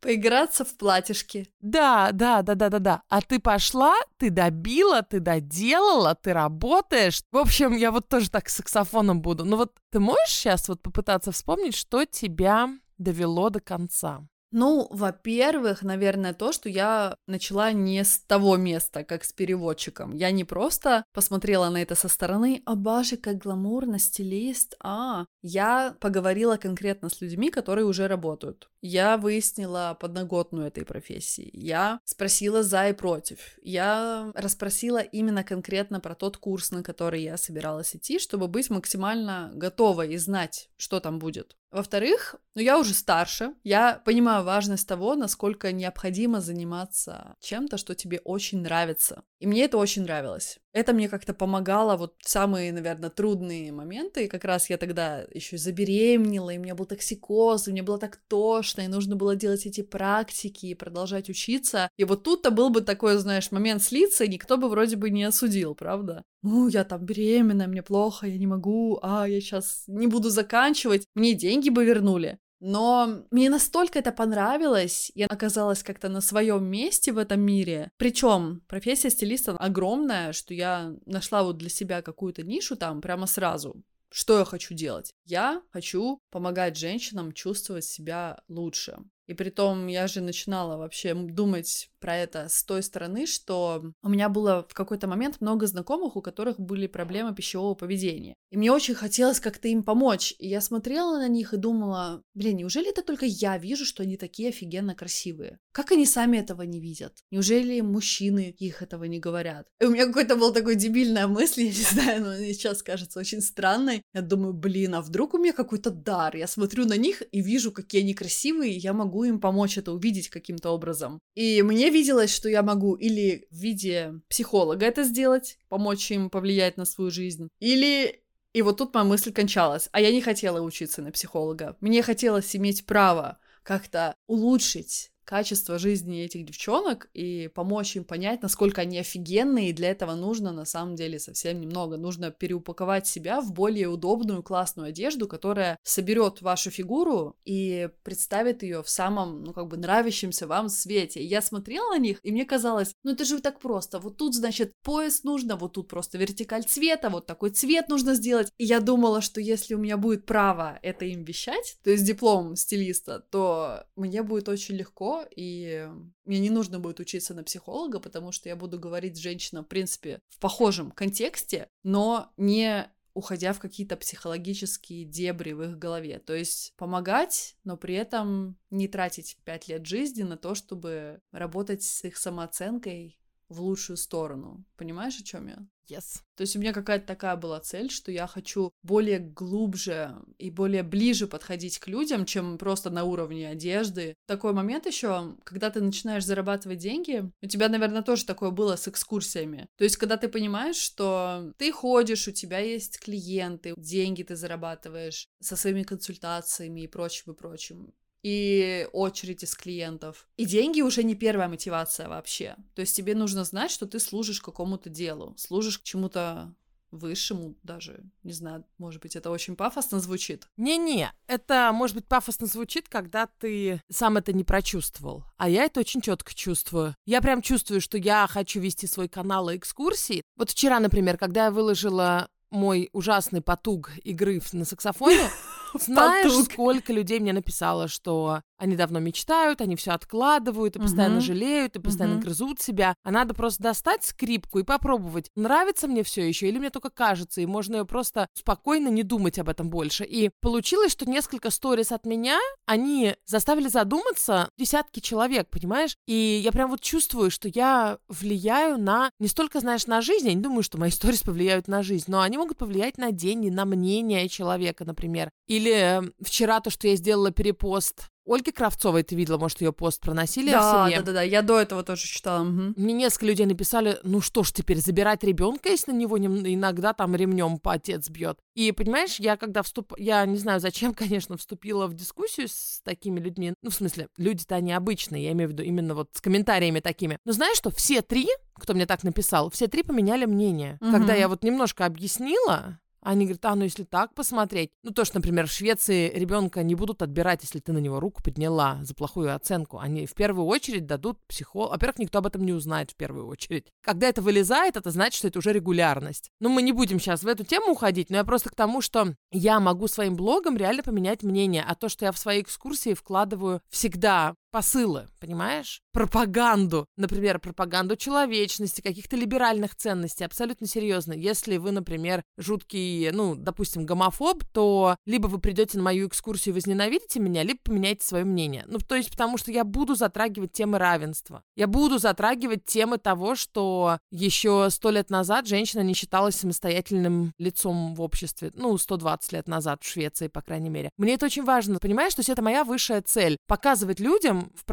поиграться 0.00 0.64
в 0.64 0.76
платьишки. 0.76 1.48
Да, 1.60 2.10
да, 2.12 2.42
да, 2.42 2.54
да, 2.54 2.68
да, 2.68 2.78
да. 2.78 3.02
А 3.08 3.22
ты 3.22 3.38
пошла, 3.38 3.94
ты 4.18 4.30
добила, 4.30 5.02
ты 5.02 5.20
доделала, 5.20 6.14
ты 6.14 6.32
работаешь. 6.34 7.22
В 7.32 7.38
общем, 7.38 7.74
я 7.74 7.90
вот 7.90 8.08
тоже 8.08 8.30
так 8.30 8.48
с 8.48 8.56
саксофоном 8.56 9.22
буду. 9.22 9.44
Но 9.44 9.56
вот 9.56 9.72
ты 9.90 10.00
можешь 10.00 10.28
сейчас 10.28 10.68
вот 10.68 10.82
попытаться 10.82 11.32
вспомнить, 11.32 11.74
что 11.74 12.04
тебя 12.04 12.68
довело 12.98 13.50
до 13.50 13.60
конца? 13.60 14.26
Ну, 14.52 14.86
во-первых, 14.90 15.82
наверное, 15.82 16.32
то, 16.32 16.52
что 16.52 16.68
я 16.68 17.16
начала 17.26 17.72
не 17.72 18.04
с 18.04 18.20
того 18.20 18.56
места, 18.56 19.04
как 19.04 19.24
с 19.24 19.32
переводчиком. 19.32 20.12
Я 20.12 20.30
не 20.30 20.44
просто 20.44 21.04
посмотрела 21.12 21.68
на 21.68 21.82
это 21.82 21.94
со 21.94 22.08
стороны, 22.08 22.62
а 22.64 22.74
боже, 22.76 23.16
как 23.16 23.38
гламурно, 23.38 23.98
стилист, 23.98 24.76
а. 24.80 25.26
Я 25.42 25.96
поговорила 26.00 26.56
конкретно 26.56 27.08
с 27.08 27.20
людьми, 27.20 27.50
которые 27.50 27.84
уже 27.84 28.06
работают. 28.06 28.70
Я 28.80 29.16
выяснила 29.16 29.96
подноготную 29.98 30.68
этой 30.68 30.84
профессии. 30.84 31.50
Я 31.52 32.00
спросила 32.04 32.62
за 32.62 32.88
и 32.88 32.92
против. 32.92 33.38
Я 33.62 34.30
расспросила 34.34 34.98
именно 34.98 35.42
конкретно 35.42 35.98
про 35.98 36.14
тот 36.14 36.36
курс, 36.36 36.70
на 36.70 36.82
который 36.82 37.22
я 37.22 37.36
собиралась 37.36 37.96
идти, 37.96 38.18
чтобы 38.18 38.46
быть 38.46 38.70
максимально 38.70 39.50
готовой 39.54 40.14
и 40.14 40.18
знать, 40.18 40.70
что 40.76 41.00
там 41.00 41.18
будет. 41.18 41.56
Во-вторых, 41.70 42.36
ну 42.54 42.62
я 42.62 42.78
уже 42.78 42.94
старше, 42.94 43.54
я 43.64 44.00
понимаю 44.04 44.44
важность 44.44 44.88
того, 44.88 45.14
насколько 45.14 45.72
необходимо 45.72 46.40
заниматься 46.40 47.36
чем-то, 47.40 47.76
что 47.76 47.94
тебе 47.94 48.20
очень 48.24 48.62
нравится. 48.62 49.24
И 49.40 49.46
мне 49.46 49.64
это 49.64 49.76
очень 49.76 50.02
нравилось. 50.02 50.58
Это 50.76 50.92
мне 50.92 51.08
как-то 51.08 51.32
помогало 51.32 51.96
вот 51.96 52.16
в 52.20 52.28
самые, 52.28 52.70
наверное, 52.70 53.08
трудные 53.08 53.72
моменты. 53.72 54.26
И 54.26 54.28
как 54.28 54.44
раз 54.44 54.68
я 54.68 54.76
тогда 54.76 55.24
еще 55.32 55.56
забеременела, 55.56 56.50
и 56.50 56.58
у 56.58 56.60
меня 56.60 56.74
был 56.74 56.84
токсикоз, 56.84 57.66
и 57.66 57.72
мне 57.72 57.82
было 57.82 57.98
так 57.98 58.18
тошно, 58.28 58.82
и 58.82 58.86
нужно 58.86 59.16
было 59.16 59.36
делать 59.36 59.64
эти 59.64 59.80
практики 59.80 60.66
и 60.66 60.74
продолжать 60.74 61.30
учиться. 61.30 61.88
И 61.96 62.04
вот 62.04 62.24
тут-то 62.24 62.50
был 62.50 62.68
бы 62.68 62.82
такой, 62.82 63.16
знаешь, 63.16 63.52
момент 63.52 63.82
слиться, 63.82 64.24
и 64.24 64.28
никто 64.28 64.58
бы 64.58 64.68
вроде 64.68 64.96
бы 64.96 65.08
не 65.08 65.24
осудил, 65.24 65.74
правда? 65.74 66.22
Ну, 66.42 66.68
я 66.68 66.84
там 66.84 67.06
беременная, 67.06 67.68
мне 67.68 67.82
плохо, 67.82 68.26
я 68.26 68.36
не 68.36 68.46
могу, 68.46 68.98
а, 69.00 69.26
я 69.26 69.40
сейчас 69.40 69.84
не 69.86 70.06
буду 70.06 70.28
заканчивать, 70.28 71.06
мне 71.14 71.32
деньги 71.32 71.70
бы 71.70 71.86
вернули. 71.86 72.38
Но 72.60 73.24
мне 73.30 73.50
настолько 73.50 73.98
это 73.98 74.12
понравилось, 74.12 75.12
я 75.14 75.26
оказалась 75.26 75.82
как-то 75.82 76.08
на 76.08 76.20
своем 76.20 76.64
месте 76.64 77.12
в 77.12 77.18
этом 77.18 77.40
мире. 77.40 77.90
Причем 77.96 78.62
профессия 78.66 79.10
стилиста 79.10 79.56
огромная, 79.58 80.32
что 80.32 80.54
я 80.54 80.94
нашла 81.04 81.42
вот 81.42 81.58
для 81.58 81.68
себя 81.68 82.02
какую-то 82.02 82.42
нишу 82.42 82.76
там 82.76 83.00
прямо 83.00 83.26
сразу. 83.26 83.82
Что 84.10 84.38
я 84.38 84.44
хочу 84.44 84.72
делать? 84.72 85.12
Я 85.24 85.62
хочу 85.70 86.20
помогать 86.30 86.76
женщинам 86.76 87.32
чувствовать 87.32 87.84
себя 87.84 88.40
лучше. 88.48 88.98
И 89.26 89.34
при 89.34 89.50
том 89.50 89.86
я 89.86 90.06
же 90.06 90.20
начинала 90.20 90.76
вообще 90.76 91.14
думать 91.14 91.90
про 92.00 92.16
это 92.16 92.48
с 92.48 92.62
той 92.62 92.82
стороны, 92.82 93.26
что 93.26 93.92
у 94.02 94.08
меня 94.08 94.28
было 94.28 94.66
в 94.68 94.74
какой-то 94.74 95.08
момент 95.08 95.40
много 95.40 95.66
знакомых, 95.66 96.16
у 96.16 96.22
которых 96.22 96.60
были 96.60 96.86
проблемы 96.86 97.34
пищевого 97.34 97.74
поведения. 97.74 98.34
И 98.50 98.56
мне 98.56 98.70
очень 98.70 98.94
хотелось 98.94 99.40
как-то 99.40 99.68
им 99.68 99.82
помочь. 99.82 100.34
И 100.38 100.48
я 100.48 100.60
смотрела 100.60 101.18
на 101.18 101.28
них 101.28 101.52
и 101.52 101.56
думала, 101.56 102.22
блин, 102.34 102.58
неужели 102.58 102.90
это 102.90 103.02
только 103.02 103.26
я 103.26 103.58
вижу, 103.58 103.84
что 103.84 104.04
они 104.04 104.16
такие 104.16 104.50
офигенно 104.50 104.94
красивые? 104.94 105.58
Как 105.72 105.90
они 105.90 106.06
сами 106.06 106.38
этого 106.38 106.62
не 106.62 106.80
видят? 106.80 107.12
Неужели 107.30 107.80
мужчины 107.80 108.54
их 108.56 108.82
этого 108.82 109.04
не 109.04 109.18
говорят? 109.18 109.66
И 109.80 109.84
у 109.84 109.90
меня 109.90 110.06
какой-то 110.06 110.36
был 110.36 110.52
такой 110.52 110.76
дебильная 110.76 111.26
мысль, 111.26 111.62
я 111.64 111.68
не 111.68 111.72
знаю, 111.72 112.24
но 112.24 112.32
мне 112.36 112.54
сейчас 112.54 112.82
кажется 112.82 113.18
очень 113.18 113.40
странной. 113.40 114.02
Я 114.14 114.22
думаю, 114.22 114.52
блин, 114.52 114.94
а 114.94 115.02
вдруг 115.02 115.34
у 115.34 115.38
меня 115.38 115.52
какой-то 115.52 115.90
дар? 115.90 116.36
Я 116.36 116.46
смотрю 116.46 116.86
на 116.86 116.96
них 116.96 117.22
и 117.32 117.40
вижу, 117.40 117.72
какие 117.72 118.02
они 118.02 118.14
красивые, 118.14 118.74
и 118.74 118.78
я 118.78 118.92
могу 118.92 119.15
им 119.24 119.40
помочь 119.40 119.78
это 119.78 119.92
увидеть 119.92 120.28
каким-то 120.28 120.70
образом. 120.70 121.20
И 121.34 121.62
мне 121.62 121.90
виделось, 121.90 122.34
что 122.34 122.48
я 122.48 122.62
могу 122.62 122.94
или 122.94 123.46
в 123.50 123.56
виде 123.56 124.20
психолога 124.28 124.86
это 124.86 125.04
сделать, 125.04 125.58
помочь 125.68 126.10
им 126.10 126.30
повлиять 126.30 126.76
на 126.76 126.84
свою 126.84 127.10
жизнь, 127.10 127.48
или 127.60 128.22
И 128.52 128.62
вот 128.62 128.78
тут 128.78 128.94
моя 128.94 129.04
мысль 129.04 129.32
кончалась. 129.32 129.90
А 129.92 130.00
я 130.00 130.10
не 130.10 130.22
хотела 130.22 130.62
учиться 130.62 131.02
на 131.02 131.12
психолога. 131.12 131.76
Мне 131.80 132.02
хотелось 132.02 132.56
иметь 132.56 132.86
право 132.86 133.38
как-то 133.62 134.14
улучшить 134.26 135.10
качество 135.26 135.78
жизни 135.78 136.22
этих 136.22 136.46
девчонок 136.46 137.10
и 137.12 137.50
помочь 137.54 137.96
им 137.96 138.04
понять, 138.04 138.42
насколько 138.42 138.80
они 138.80 138.98
офигенные, 138.98 139.70
и 139.70 139.72
для 139.72 139.90
этого 139.90 140.14
нужно 140.14 140.52
на 140.52 140.64
самом 140.64 140.94
деле 140.94 141.18
совсем 141.18 141.60
немного. 141.60 141.96
Нужно 141.96 142.30
переупаковать 142.30 143.06
себя 143.06 143.40
в 143.40 143.52
более 143.52 143.88
удобную, 143.88 144.42
классную 144.42 144.88
одежду, 144.88 145.26
которая 145.26 145.78
соберет 145.82 146.40
вашу 146.42 146.70
фигуру 146.70 147.36
и 147.44 147.90
представит 148.04 148.62
ее 148.62 148.82
в 148.82 148.88
самом, 148.88 149.42
ну, 149.42 149.52
как 149.52 149.66
бы 149.66 149.76
нравящемся 149.76 150.46
вам 150.46 150.68
свете. 150.68 151.20
И 151.20 151.26
я 151.26 151.42
смотрела 151.42 151.90
на 151.90 151.98
них, 151.98 152.20
и 152.22 152.30
мне 152.30 152.44
казалось, 152.44 152.94
ну, 153.02 153.12
это 153.12 153.24
же 153.24 153.40
так 153.40 153.58
просто. 153.60 153.98
Вот 153.98 154.16
тут, 154.16 154.34
значит, 154.34 154.72
пояс 154.82 155.24
нужно, 155.24 155.56
вот 155.56 155.72
тут 155.72 155.88
просто 155.88 156.18
вертикаль 156.18 156.64
цвета, 156.64 157.10
вот 157.10 157.26
такой 157.26 157.50
цвет 157.50 157.88
нужно 157.88 158.14
сделать. 158.14 158.52
И 158.58 158.64
я 158.64 158.80
думала, 158.80 159.20
что 159.20 159.40
если 159.40 159.74
у 159.74 159.78
меня 159.78 159.96
будет 159.96 160.24
право 160.24 160.78
это 160.82 161.04
им 161.04 161.24
вещать, 161.24 161.78
то 161.82 161.90
есть 161.90 162.04
диплом 162.04 162.54
стилиста, 162.54 163.20
то 163.30 163.84
мне 163.96 164.22
будет 164.22 164.48
очень 164.48 164.76
и 165.24 165.88
мне 166.24 166.40
не 166.40 166.50
нужно 166.50 166.80
будет 166.80 167.00
учиться 167.00 167.34
на 167.34 167.44
психолога, 167.44 168.00
потому 168.00 168.32
что 168.32 168.48
я 168.48 168.56
буду 168.56 168.78
говорить 168.78 169.16
с 169.16 169.20
женщиной, 169.20 169.62
в 169.62 169.66
принципе, 169.66 170.20
в 170.28 170.38
похожем 170.38 170.90
контексте, 170.90 171.68
но 171.82 172.32
не 172.36 172.90
уходя 173.16 173.54
в 173.54 173.60
какие-то 173.60 173.96
психологические 173.96 175.06
дебри 175.06 175.52
в 175.52 175.62
их 175.62 175.78
голове. 175.78 176.18
То 176.18 176.34
есть 176.34 176.74
помогать, 176.76 177.56
но 177.64 177.78
при 177.78 177.94
этом 177.94 178.58
не 178.68 178.88
тратить 178.88 179.38
пять 179.42 179.68
лет 179.68 179.86
жизни 179.86 180.22
на 180.22 180.36
то, 180.36 180.54
чтобы 180.54 181.20
работать 181.32 181.82
с 181.82 182.04
их 182.04 182.18
самооценкой 182.18 183.18
в 183.48 183.60
лучшую 183.60 183.96
сторону. 183.96 184.64
Понимаешь, 184.76 185.18
о 185.18 185.24
чем 185.24 185.48
я? 185.48 185.66
Yes. 185.88 186.20
То 186.34 186.42
есть 186.42 186.56
у 186.56 186.58
меня 186.58 186.72
какая-то 186.72 187.06
такая 187.06 187.36
была 187.36 187.60
цель, 187.60 187.90
что 187.90 188.10
я 188.10 188.26
хочу 188.26 188.72
более 188.82 189.20
глубже 189.20 190.16
и 190.36 190.50
более 190.50 190.82
ближе 190.82 191.26
подходить 191.28 191.78
к 191.78 191.86
людям, 191.86 192.26
чем 192.26 192.58
просто 192.58 192.90
на 192.90 193.04
уровне 193.04 193.48
одежды. 193.48 194.14
Такой 194.26 194.52
момент 194.52 194.86
еще, 194.86 195.36
когда 195.44 195.70
ты 195.70 195.80
начинаешь 195.80 196.24
зарабатывать 196.24 196.78
деньги, 196.78 197.30
у 197.40 197.46
тебя, 197.46 197.68
наверное, 197.68 198.02
тоже 198.02 198.24
такое 198.24 198.50
было 198.50 198.74
с 198.76 198.88
экскурсиями. 198.88 199.68
То 199.76 199.84
есть, 199.84 199.96
когда 199.96 200.16
ты 200.16 200.28
понимаешь, 200.28 200.76
что 200.76 201.52
ты 201.56 201.70
ходишь, 201.70 202.26
у 202.26 202.32
тебя 202.32 202.58
есть 202.58 202.98
клиенты, 202.98 203.74
деньги 203.76 204.24
ты 204.24 204.34
зарабатываешь 204.34 205.28
со 205.40 205.56
своими 205.56 205.84
консультациями 205.84 206.80
и 206.82 206.88
прочим, 206.88 207.32
и 207.32 207.36
прочим 207.36 207.94
и 208.26 208.88
очередь 208.92 209.44
из 209.44 209.54
клиентов. 209.54 210.26
И 210.36 210.46
деньги 210.46 210.80
уже 210.80 211.04
не 211.04 211.14
первая 211.14 211.46
мотивация 211.46 212.08
вообще. 212.08 212.56
То 212.74 212.80
есть 212.80 212.96
тебе 212.96 213.14
нужно 213.14 213.44
знать, 213.44 213.70
что 213.70 213.86
ты 213.86 214.00
служишь 214.00 214.40
какому-то 214.40 214.90
делу, 214.90 215.36
служишь 215.38 215.78
к 215.78 215.84
чему-то 215.84 216.52
высшему 216.90 217.54
даже. 217.62 218.02
Не 218.24 218.32
знаю, 218.32 218.64
может 218.78 219.00
быть, 219.00 219.14
это 219.14 219.30
очень 219.30 219.54
пафосно 219.54 220.00
звучит. 220.00 220.48
Не-не, 220.56 221.12
это, 221.28 221.70
может 221.72 221.94
быть, 221.94 222.06
пафосно 222.06 222.48
звучит, 222.48 222.88
когда 222.88 223.28
ты 223.38 223.80
сам 223.92 224.16
это 224.16 224.32
не 224.32 224.42
прочувствовал. 224.42 225.22
А 225.36 225.48
я 225.48 225.62
это 225.62 225.78
очень 225.78 226.00
четко 226.00 226.34
чувствую. 226.34 226.96
Я 227.04 227.22
прям 227.22 227.42
чувствую, 227.42 227.80
что 227.80 227.96
я 227.96 228.26
хочу 228.28 228.58
вести 228.58 228.88
свой 228.88 229.08
канал 229.08 229.50
и 229.50 229.56
экскурсии. 229.56 230.22
Вот 230.36 230.50
вчера, 230.50 230.80
например, 230.80 231.16
когда 231.16 231.44
я 231.44 231.50
выложила 231.52 232.28
мой 232.50 232.88
ужасный 232.92 233.40
потуг 233.40 233.92
игры 234.02 234.40
на 234.52 234.64
саксофоне, 234.64 235.30
знаешь, 235.82 236.32
сколько 236.44 236.92
людей 236.92 237.20
мне 237.20 237.32
написало, 237.32 237.88
что 237.88 238.42
они 238.58 238.76
давно 238.76 239.00
мечтают, 239.00 239.60
они 239.60 239.76
все 239.76 239.92
откладывают 239.92 240.76
и 240.76 240.78
постоянно 240.78 241.18
угу. 241.18 241.24
жалеют, 241.24 241.76
и 241.76 241.80
постоянно 241.80 242.16
угу. 242.16 242.24
грызут 242.24 242.60
себя. 242.60 242.94
А 243.02 243.10
надо 243.10 243.34
просто 243.34 243.62
достать 243.62 244.04
скрипку 244.04 244.58
и 244.58 244.62
попробовать, 244.62 245.30
нравится 245.36 245.86
мне 245.86 246.02
все 246.02 246.26
еще 246.26 246.48
или 246.48 246.58
мне 246.58 246.70
только 246.70 246.90
кажется, 246.90 247.40
и 247.40 247.46
можно 247.46 247.76
ее 247.76 247.84
просто 247.84 248.28
спокойно 248.34 248.88
не 248.88 249.02
думать 249.02 249.38
об 249.38 249.48
этом 249.48 249.68
больше. 249.68 250.04
И 250.04 250.30
получилось, 250.40 250.92
что 250.92 251.08
несколько 251.08 251.50
сторис 251.50 251.92
от 251.92 252.06
меня, 252.06 252.38
они 252.66 253.14
заставили 253.26 253.68
задуматься 253.68 254.48
десятки 254.58 255.00
человек, 255.00 255.48
понимаешь? 255.50 255.96
И 256.06 256.40
я 256.42 256.52
прям 256.52 256.70
вот 256.70 256.80
чувствую, 256.80 257.30
что 257.30 257.48
я 257.48 257.98
влияю 258.08 258.78
на, 258.78 259.10
не 259.18 259.28
столько, 259.28 259.60
знаешь, 259.60 259.86
на 259.86 260.00
жизнь, 260.00 260.28
я 260.28 260.34
не 260.34 260.42
думаю, 260.42 260.62
что 260.62 260.78
мои 260.78 260.90
сторис 260.96 261.22
повлияют 261.22 261.68
на 261.68 261.82
жизнь, 261.82 262.06
но 262.08 262.20
они 262.20 262.38
могут 262.38 262.58
повлиять 262.58 262.98
на 262.98 263.12
деньги, 263.12 263.48
на 263.50 263.64
мнение 263.64 264.28
человека, 264.28 264.84
например. 264.84 265.30
Или 265.46 265.65
э, 265.70 266.02
вчера 266.22 266.60
то, 266.60 266.70
что 266.70 266.88
я 266.88 266.96
сделала 266.96 267.30
перепост 267.30 268.10
Ольги 268.26 268.50
Кравцовой 268.50 269.04
ты 269.04 269.14
видела, 269.14 269.38
может, 269.38 269.60
ее 269.60 269.72
пост 269.72 270.00
проносили 270.00 270.50
да, 270.50 270.60
в 270.60 270.86
семье? 270.86 270.98
Да, 270.98 271.06
да, 271.06 271.12
да, 271.12 271.22
я 271.22 271.42
до 271.42 271.60
этого 271.60 271.84
тоже 271.84 272.02
читала. 272.02 272.42
Угу. 272.42 272.74
Мне 272.76 272.92
несколько 272.92 273.26
людей 273.26 273.46
написали, 273.46 273.98
ну 274.02 274.20
что 274.20 274.42
ж 274.42 274.50
теперь, 274.52 274.78
забирать 274.78 275.22
ребенка, 275.22 275.68
если 275.68 275.92
на 275.92 275.96
него 275.96 276.18
иногда 276.18 276.92
там 276.92 277.14
ремнем 277.14 277.58
по 277.58 277.74
отец 277.74 278.10
бьет. 278.10 278.38
И 278.54 278.72
понимаешь, 278.72 279.20
я 279.20 279.36
когда 279.36 279.62
вступ... 279.62 279.92
Я 279.96 280.26
не 280.26 280.38
знаю, 280.38 280.58
зачем, 280.58 280.92
конечно, 280.94 281.36
вступила 281.36 281.86
в 281.86 281.94
дискуссию 281.94 282.48
с 282.48 282.80
такими 282.82 283.20
людьми. 283.20 283.54
Ну, 283.62 283.70
в 283.70 283.74
смысле, 283.74 284.08
люди-то 284.16 284.56
они 284.56 284.72
обычные, 284.72 285.24
я 285.24 285.32
имею 285.32 285.50
в 285.50 285.52
виду 285.52 285.62
именно 285.62 285.94
вот 285.94 286.10
с 286.12 286.20
комментариями 286.20 286.80
такими. 286.80 287.18
Но 287.24 287.32
знаешь 287.32 287.56
что, 287.56 287.70
все 287.70 288.02
три, 288.02 288.28
кто 288.54 288.74
мне 288.74 288.86
так 288.86 289.04
написал, 289.04 289.50
все 289.50 289.68
три 289.68 289.84
поменяли 289.84 290.24
мнение. 290.24 290.78
Угу. 290.80 290.90
Когда 290.90 291.14
я 291.14 291.28
вот 291.28 291.44
немножко 291.44 291.86
объяснила, 291.86 292.80
они 293.06 293.24
говорят, 293.24 293.44
а, 293.44 293.54
ну 293.54 293.64
если 293.64 293.84
так 293.84 294.14
посмотреть, 294.14 294.70
ну 294.82 294.90
то, 294.90 295.04
что, 295.04 295.18
например, 295.18 295.46
в 295.46 295.52
Швеции 295.52 296.10
ребенка 296.12 296.62
не 296.64 296.74
будут 296.74 297.02
отбирать, 297.02 297.42
если 297.42 297.60
ты 297.60 297.72
на 297.72 297.78
него 297.78 298.00
руку 298.00 298.22
подняла 298.22 298.78
за 298.82 298.94
плохую 298.94 299.34
оценку. 299.34 299.78
Они 299.78 300.06
в 300.06 300.14
первую 300.14 300.46
очередь 300.46 300.86
дадут 300.86 301.18
психолог. 301.28 301.70
Во-первых, 301.70 301.98
никто 302.00 302.18
об 302.18 302.26
этом 302.26 302.44
не 302.44 302.52
узнает 302.52 302.90
в 302.90 302.96
первую 302.96 303.28
очередь. 303.28 303.72
Когда 303.82 304.08
это 304.08 304.22
вылезает, 304.22 304.76
это 304.76 304.90
значит, 304.90 305.18
что 305.18 305.28
это 305.28 305.38
уже 305.38 305.52
регулярность. 305.52 306.30
Ну, 306.40 306.48
мы 306.48 306.62
не 306.62 306.72
будем 306.72 306.98
сейчас 306.98 307.22
в 307.22 307.28
эту 307.28 307.44
тему 307.44 307.72
уходить, 307.72 308.10
но 308.10 308.16
я 308.16 308.24
просто 308.24 308.50
к 308.50 308.56
тому, 308.56 308.80
что 308.80 309.14
я 309.30 309.60
могу 309.60 309.86
своим 309.86 310.16
блогом 310.16 310.56
реально 310.56 310.82
поменять 310.82 311.22
мнение, 311.22 311.64
а 311.66 311.76
то, 311.76 311.88
что 311.88 312.06
я 312.06 312.12
в 312.12 312.18
свои 312.18 312.42
экскурсии 312.42 312.94
вкладываю 312.94 313.60
всегда 313.70 314.34
посылы, 314.56 315.06
понимаешь? 315.20 315.82
Пропаганду. 315.92 316.86
Например, 316.96 317.38
пропаганду 317.38 317.94
человечности, 317.94 318.80
каких-то 318.80 319.14
либеральных 319.14 319.74
ценностей. 319.74 320.24
Абсолютно 320.24 320.66
серьезно. 320.66 321.12
Если 321.12 321.58
вы, 321.58 321.72
например, 321.72 322.22
жуткий, 322.38 323.10
ну, 323.10 323.34
допустим, 323.34 323.84
гомофоб, 323.84 324.44
то 324.54 324.96
либо 325.04 325.26
вы 325.26 325.40
придете 325.40 325.76
на 325.76 325.84
мою 325.84 326.08
экскурсию 326.08 326.54
и 326.54 326.56
возненавидите 326.56 327.20
меня, 327.20 327.42
либо 327.42 327.58
поменяете 327.62 328.06
свое 328.06 328.24
мнение. 328.24 328.64
Ну, 328.66 328.78
то 328.78 328.94
есть 328.94 329.10
потому 329.10 329.36
что 329.36 329.52
я 329.52 329.62
буду 329.62 329.94
затрагивать 329.94 330.52
темы 330.52 330.78
равенства. 330.78 331.42
Я 331.54 331.66
буду 331.66 331.98
затрагивать 331.98 332.64
темы 332.64 332.96
того, 332.96 333.34
что 333.34 333.98
еще 334.10 334.70
сто 334.70 334.90
лет 334.90 335.10
назад 335.10 335.46
женщина 335.46 335.82
не 335.82 335.92
считалась 335.92 336.36
самостоятельным 336.36 337.34
лицом 337.36 337.94
в 337.94 338.00
обществе. 338.00 338.52
Ну, 338.54 338.78
120 338.78 339.32
лет 339.32 339.48
назад 339.48 339.82
в 339.82 339.86
Швеции, 339.86 340.28
по 340.28 340.40
крайней 340.40 340.70
мере. 340.70 340.88
Мне 340.96 341.12
это 341.12 341.26
очень 341.26 341.44
важно, 341.44 341.78
понимаешь? 341.78 342.14
То 342.14 342.20
есть 342.20 342.30
это 342.30 342.40
моя 342.40 342.64
высшая 342.64 343.02
цель. 343.02 343.36
Показывать 343.46 344.00
людям, 344.00 344.45
в 344.54 344.64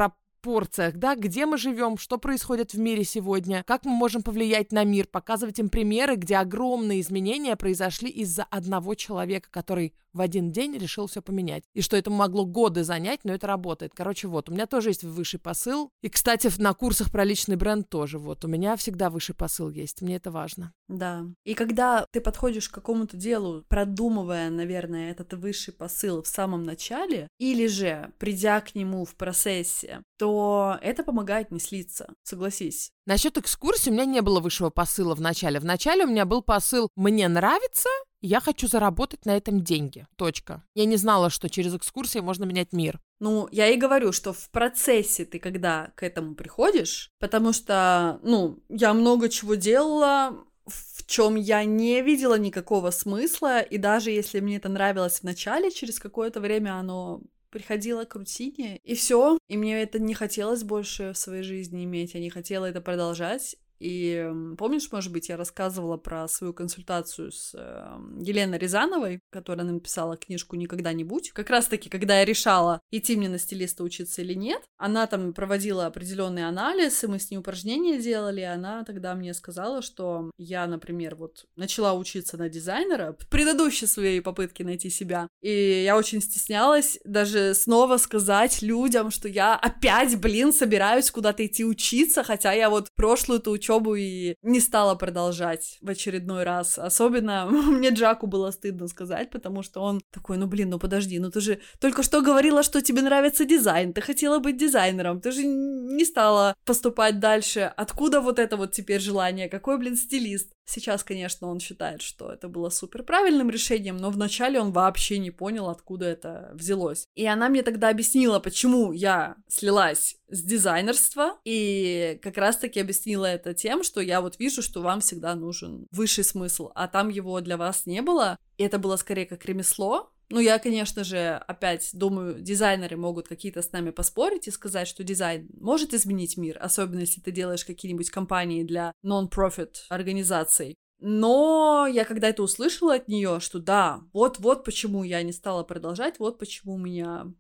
пропорциях, 0.44 0.98
да, 0.98 1.16
где 1.16 1.46
мы 1.46 1.58
живем, 1.58 1.98
что 1.98 2.18
происходит 2.18 2.74
в 2.74 2.80
мире 2.80 3.04
сегодня, 3.04 3.64
как 3.66 3.86
мы 3.86 3.92
можем 3.92 4.22
повлиять 4.22 4.72
на 4.72 4.84
мир, 4.84 5.08
показывать 5.08 5.60
им 5.60 5.70
примеры, 5.70 6.16
где 6.16 6.38
огромные 6.38 7.02
изменения 7.02 7.56
произошли 7.56 8.10
из-за 8.10 8.44
одного 8.44 8.94
человека, 8.96 9.48
который 9.50 9.94
в 10.14 10.22
один 10.22 10.52
день 10.52 10.78
решил 10.78 11.08
все 11.08 11.22
поменять. 11.22 11.64
И 11.74 11.82
что 11.82 11.98
это 11.98 12.12
могло 12.12 12.46
годы 12.46 12.84
занять, 12.84 13.22
но 13.24 13.34
это 13.34 13.48
работает. 13.48 13.94
Короче, 13.96 14.28
вот, 14.28 14.50
у 14.50 14.54
меня 14.54 14.68
тоже 14.68 14.90
есть 14.90 15.04
высший 15.04 15.40
посыл. 15.40 15.90
И, 16.02 16.10
кстати, 16.10 16.52
на 16.60 16.74
курсах 16.74 17.12
про 17.12 17.24
личный 17.24 17.56
бренд 17.56 17.90
тоже. 17.90 18.20
Вот, 18.20 18.46
у 18.46 18.48
меня 18.48 18.76
всегда 18.76 19.10
высший 19.10 19.36
посыл 19.36 19.70
есть. 19.70 20.02
Мне 20.02 20.18
это 20.18 20.30
важно. 20.30 20.72
Да. 20.88 21.26
И 21.44 21.56
когда 21.56 22.06
ты 22.12 22.22
подходишь 22.22 22.70
к 22.70 22.74
какому-то 22.74 23.18
делу, 23.18 23.64
продумывая, 23.68 24.50
наверное, 24.50 25.10
этот 25.10 25.34
высший 25.34 25.74
посыл 25.74 26.22
в 26.22 26.28
самом 26.28 26.64
начале, 26.64 27.28
или 27.40 27.66
же 27.66 28.12
придя 28.20 28.62
к 28.62 28.76
нему 28.76 29.06
в 29.06 29.16
процессе, 29.16 30.02
то 30.18 30.33
это 30.82 31.04
помогает 31.04 31.52
не 31.52 31.60
слиться. 31.60 32.14
Согласись. 32.24 32.92
Насчет 33.06 33.38
экскурсии 33.38 33.90
у 33.90 33.94
меня 33.94 34.06
не 34.06 34.22
было 34.22 34.40
высшего 34.40 34.70
посыла 34.70 35.16
в 35.16 35.22
начале. 35.22 35.60
В 35.60 35.66
начале 35.66 36.06
у 36.06 36.08
меня 36.08 36.26
был 36.26 36.42
посыл 36.42 36.90
«мне 36.96 37.28
нравится», 37.28 37.90
я 38.26 38.40
хочу 38.40 38.68
заработать 38.68 39.26
на 39.26 39.36
этом 39.36 39.66
деньги. 39.66 40.08
Точка. 40.16 40.64
Я 40.76 40.86
не 40.86 40.96
знала, 40.96 41.30
что 41.30 41.50
через 41.50 41.76
экскурсии 41.76 42.20
можно 42.20 42.46
менять 42.46 42.72
мир. 42.72 43.02
Ну, 43.20 43.50
я 43.52 43.68
и 43.68 43.76
говорю, 43.78 44.14
что 44.14 44.32
в 44.32 44.50
процессе 44.50 45.26
ты 45.26 45.40
когда 45.40 45.92
к 45.96 46.04
этому 46.04 46.34
приходишь, 46.34 47.10
потому 47.20 47.52
что, 47.52 48.22
ну, 48.24 48.64
я 48.70 48.94
много 48.94 49.28
чего 49.28 49.56
делала, 49.56 50.46
в 50.66 51.06
чем 51.06 51.36
я 51.36 51.66
не 51.66 52.02
видела 52.02 52.38
никакого 52.40 52.92
смысла, 52.92 53.60
и 53.60 53.78
даже 53.78 54.12
если 54.12 54.40
мне 54.40 54.56
это 54.56 54.70
нравилось 54.70 55.20
в 55.20 55.24
начале, 55.24 55.72
через 55.72 56.00
какое-то 56.00 56.40
время 56.40 56.76
оно 56.76 57.22
приходило 57.54 58.04
к 58.04 58.16
рутине, 58.16 58.80
и 58.84 58.96
все, 58.96 59.38
и 59.48 59.58
мне 59.58 59.84
это 59.84 60.00
не 60.00 60.16
хотелось 60.16 60.64
больше 60.64 61.14
в 61.14 61.18
своей 61.18 61.44
жизни 61.44 61.86
иметь, 61.86 62.16
я 62.16 62.20
не 62.20 62.32
хотела 62.32 62.66
это 62.66 62.82
продолжать, 62.82 63.56
И 63.84 64.32
помнишь, 64.58 64.90
может 64.94 65.12
быть, 65.12 65.28
я 65.28 65.36
рассказывала 65.36 65.98
про 65.98 66.30
свою 66.30 66.54
консультацию 66.54 67.34
с 67.34 67.52
э, 67.54 67.98
Еленой 68.22 68.58
Рязановой, 68.58 69.20
которая 69.30 69.66
написала 69.66 70.16
книжку 70.16 70.56
«Никогда 70.56 70.94
не 70.94 71.04
будь». 71.04 71.32
Как 71.32 71.50
раз-таки, 71.50 71.90
когда 71.90 72.20
я 72.20 72.26
решала, 72.26 72.80
идти 72.92 73.18
мне 73.18 73.28
на 73.28 73.38
стилиста 73.38 73.84
учиться 73.84 74.22
или 74.22 74.36
нет, 74.36 74.62
она 74.78 75.06
там 75.06 75.34
проводила 75.34 75.86
определенный 75.86 76.48
анализ, 76.48 77.04
и 77.04 77.08
мы 77.08 77.20
с 77.20 77.30
ней 77.30 77.36
упражнения 77.36 78.00
делали, 78.00 78.40
и 78.40 78.46
она 78.46 78.86
тогда 78.86 79.16
мне 79.16 79.34
сказала, 79.34 79.82
что 79.82 80.32
я, 80.38 80.66
например, 80.66 81.16
вот 81.16 81.46
начала 81.58 81.94
учиться 81.94 82.38
на 82.38 82.48
дизайнера 82.48 83.18
в 83.20 83.28
предыдущей 83.28 83.86
своей 83.88 84.22
попытке 84.22 84.64
найти 84.64 84.90
себя, 84.90 85.28
и 85.42 85.84
я 85.84 85.98
очень 85.98 86.22
стеснялась 86.22 87.00
даже 87.04 87.54
снова 87.54 87.98
сказать 87.98 88.62
людям, 88.62 89.12
что 89.12 89.28
я 89.28 89.56
опять, 89.56 90.18
блин, 90.22 90.54
собираюсь 90.54 91.12
куда-то 91.12 91.46
идти 91.46 91.66
учиться, 91.66 92.24
хотя 92.24 92.54
я 92.54 92.70
вот 92.70 92.88
прошлую-то 92.96 93.52
учебу 93.52 93.73
и 93.96 94.36
не 94.42 94.60
стала 94.60 94.96
продолжать 94.96 95.78
в 95.82 95.90
очередной 95.90 96.44
раз. 96.44 96.78
Особенно 96.78 97.46
мне 97.50 97.90
Джаку 97.90 98.28
было 98.28 98.52
стыдно 98.52 98.88
сказать, 98.88 99.30
потому 99.30 99.64
что 99.64 99.82
он 99.82 100.02
такой, 100.12 100.38
ну 100.38 100.48
блин, 100.48 100.70
ну 100.70 100.80
подожди, 100.80 101.20
ну 101.20 101.32
ты 101.32 101.42
же 101.42 101.60
только 101.80 102.04
что 102.04 102.22
говорила, 102.22 102.64
что 102.64 102.82
тебе 102.82 103.02
нравится 103.02 103.46
дизайн, 103.46 103.94
ты 103.94 104.02
хотела 104.02 104.40
быть 104.40 104.58
дизайнером, 104.58 105.22
ты 105.22 105.32
же 105.32 105.44
не 105.46 106.06
стала 106.06 106.56
поступать 106.66 107.20
дальше. 107.20 107.72
Откуда 107.78 108.22
вот 108.22 108.40
это 108.40 108.58
вот 108.58 108.72
теперь 108.72 109.00
желание? 109.00 109.50
Какой, 109.50 109.78
блин, 109.78 109.96
стилист? 109.96 110.54
Сейчас, 110.66 111.04
конечно, 111.04 111.48
он 111.48 111.60
считает, 111.60 112.02
что 112.02 112.32
это 112.32 112.48
было 112.48 112.70
супер 112.70 113.04
правильным 113.04 113.50
решением, 113.50 113.98
но 113.98 114.10
вначале 114.10 114.60
он 114.60 114.72
вообще 114.72 115.18
не 115.18 115.32
понял, 115.32 115.70
откуда 115.70 116.06
это 116.06 116.52
взялось. 116.54 117.06
И 117.16 117.26
она 117.26 117.50
мне 117.50 117.64
тогда 117.64 117.90
объяснила, 117.90 118.40
почему 118.40 118.92
я 118.92 119.36
слилась 119.48 120.18
с 120.30 120.42
дизайнерства, 120.42 121.38
и 121.44 122.20
как 122.22 122.38
раз-таки 122.38 122.80
объяснила 122.80 123.26
это 123.26 123.54
тем, 123.54 123.84
что 123.84 124.02
я 124.02 124.22
вот 124.22 124.40
вижу, 124.40 124.62
что 124.62 124.82
вам 124.82 125.02
всегда 125.02 125.36
нужен 125.36 125.88
высший 125.92 126.24
смысл, 126.24 126.72
а 126.76 126.88
там 126.88 127.10
его 127.10 127.40
для 127.42 127.58
вас 127.58 127.86
не 127.86 128.02
было, 128.02 128.38
и 128.58 128.64
это 128.64 128.80
было 128.80 128.96
скорее 128.96 129.26
как 129.26 129.46
ремесло, 129.46 130.13
ну, 130.30 130.40
я, 130.40 130.60
конечно 130.60 131.04
же, 131.04 131.42
опять 131.48 131.90
думаю, 131.94 132.40
дизайнеры 132.42 132.98
могут 132.98 133.28
какие-то 133.28 133.62
с 133.62 133.72
нами 133.72 133.92
поспорить 133.92 134.48
и 134.48 134.52
сказать, 134.52 134.88
что 134.88 135.04
дизайн 135.04 135.50
может 135.60 135.94
изменить 135.94 136.38
мир, 136.38 136.58
особенно 136.60 137.02
если 137.02 137.22
ты 137.22 137.32
делаешь 137.32 137.66
какие-нибудь 137.66 138.10
компании 138.10 138.64
для 138.64 138.94
non-profit 139.06 139.76
организаций. 139.90 140.76
Но 141.00 141.86
я 141.92 142.06
когда 142.06 142.30
это 142.30 142.44
услышала 142.44 142.96
от 142.96 143.10
нее, 143.10 143.42
что 143.42 143.60
да, 143.60 144.02
вот-вот 144.14 144.64
почему 144.64 145.04
я 145.04 145.22
не 145.22 145.34
стала 145.34 145.64
продолжать, 145.64 146.18
вот 146.18 146.40
почему 146.40 146.76
у 146.76 146.80
меня 146.80 147.34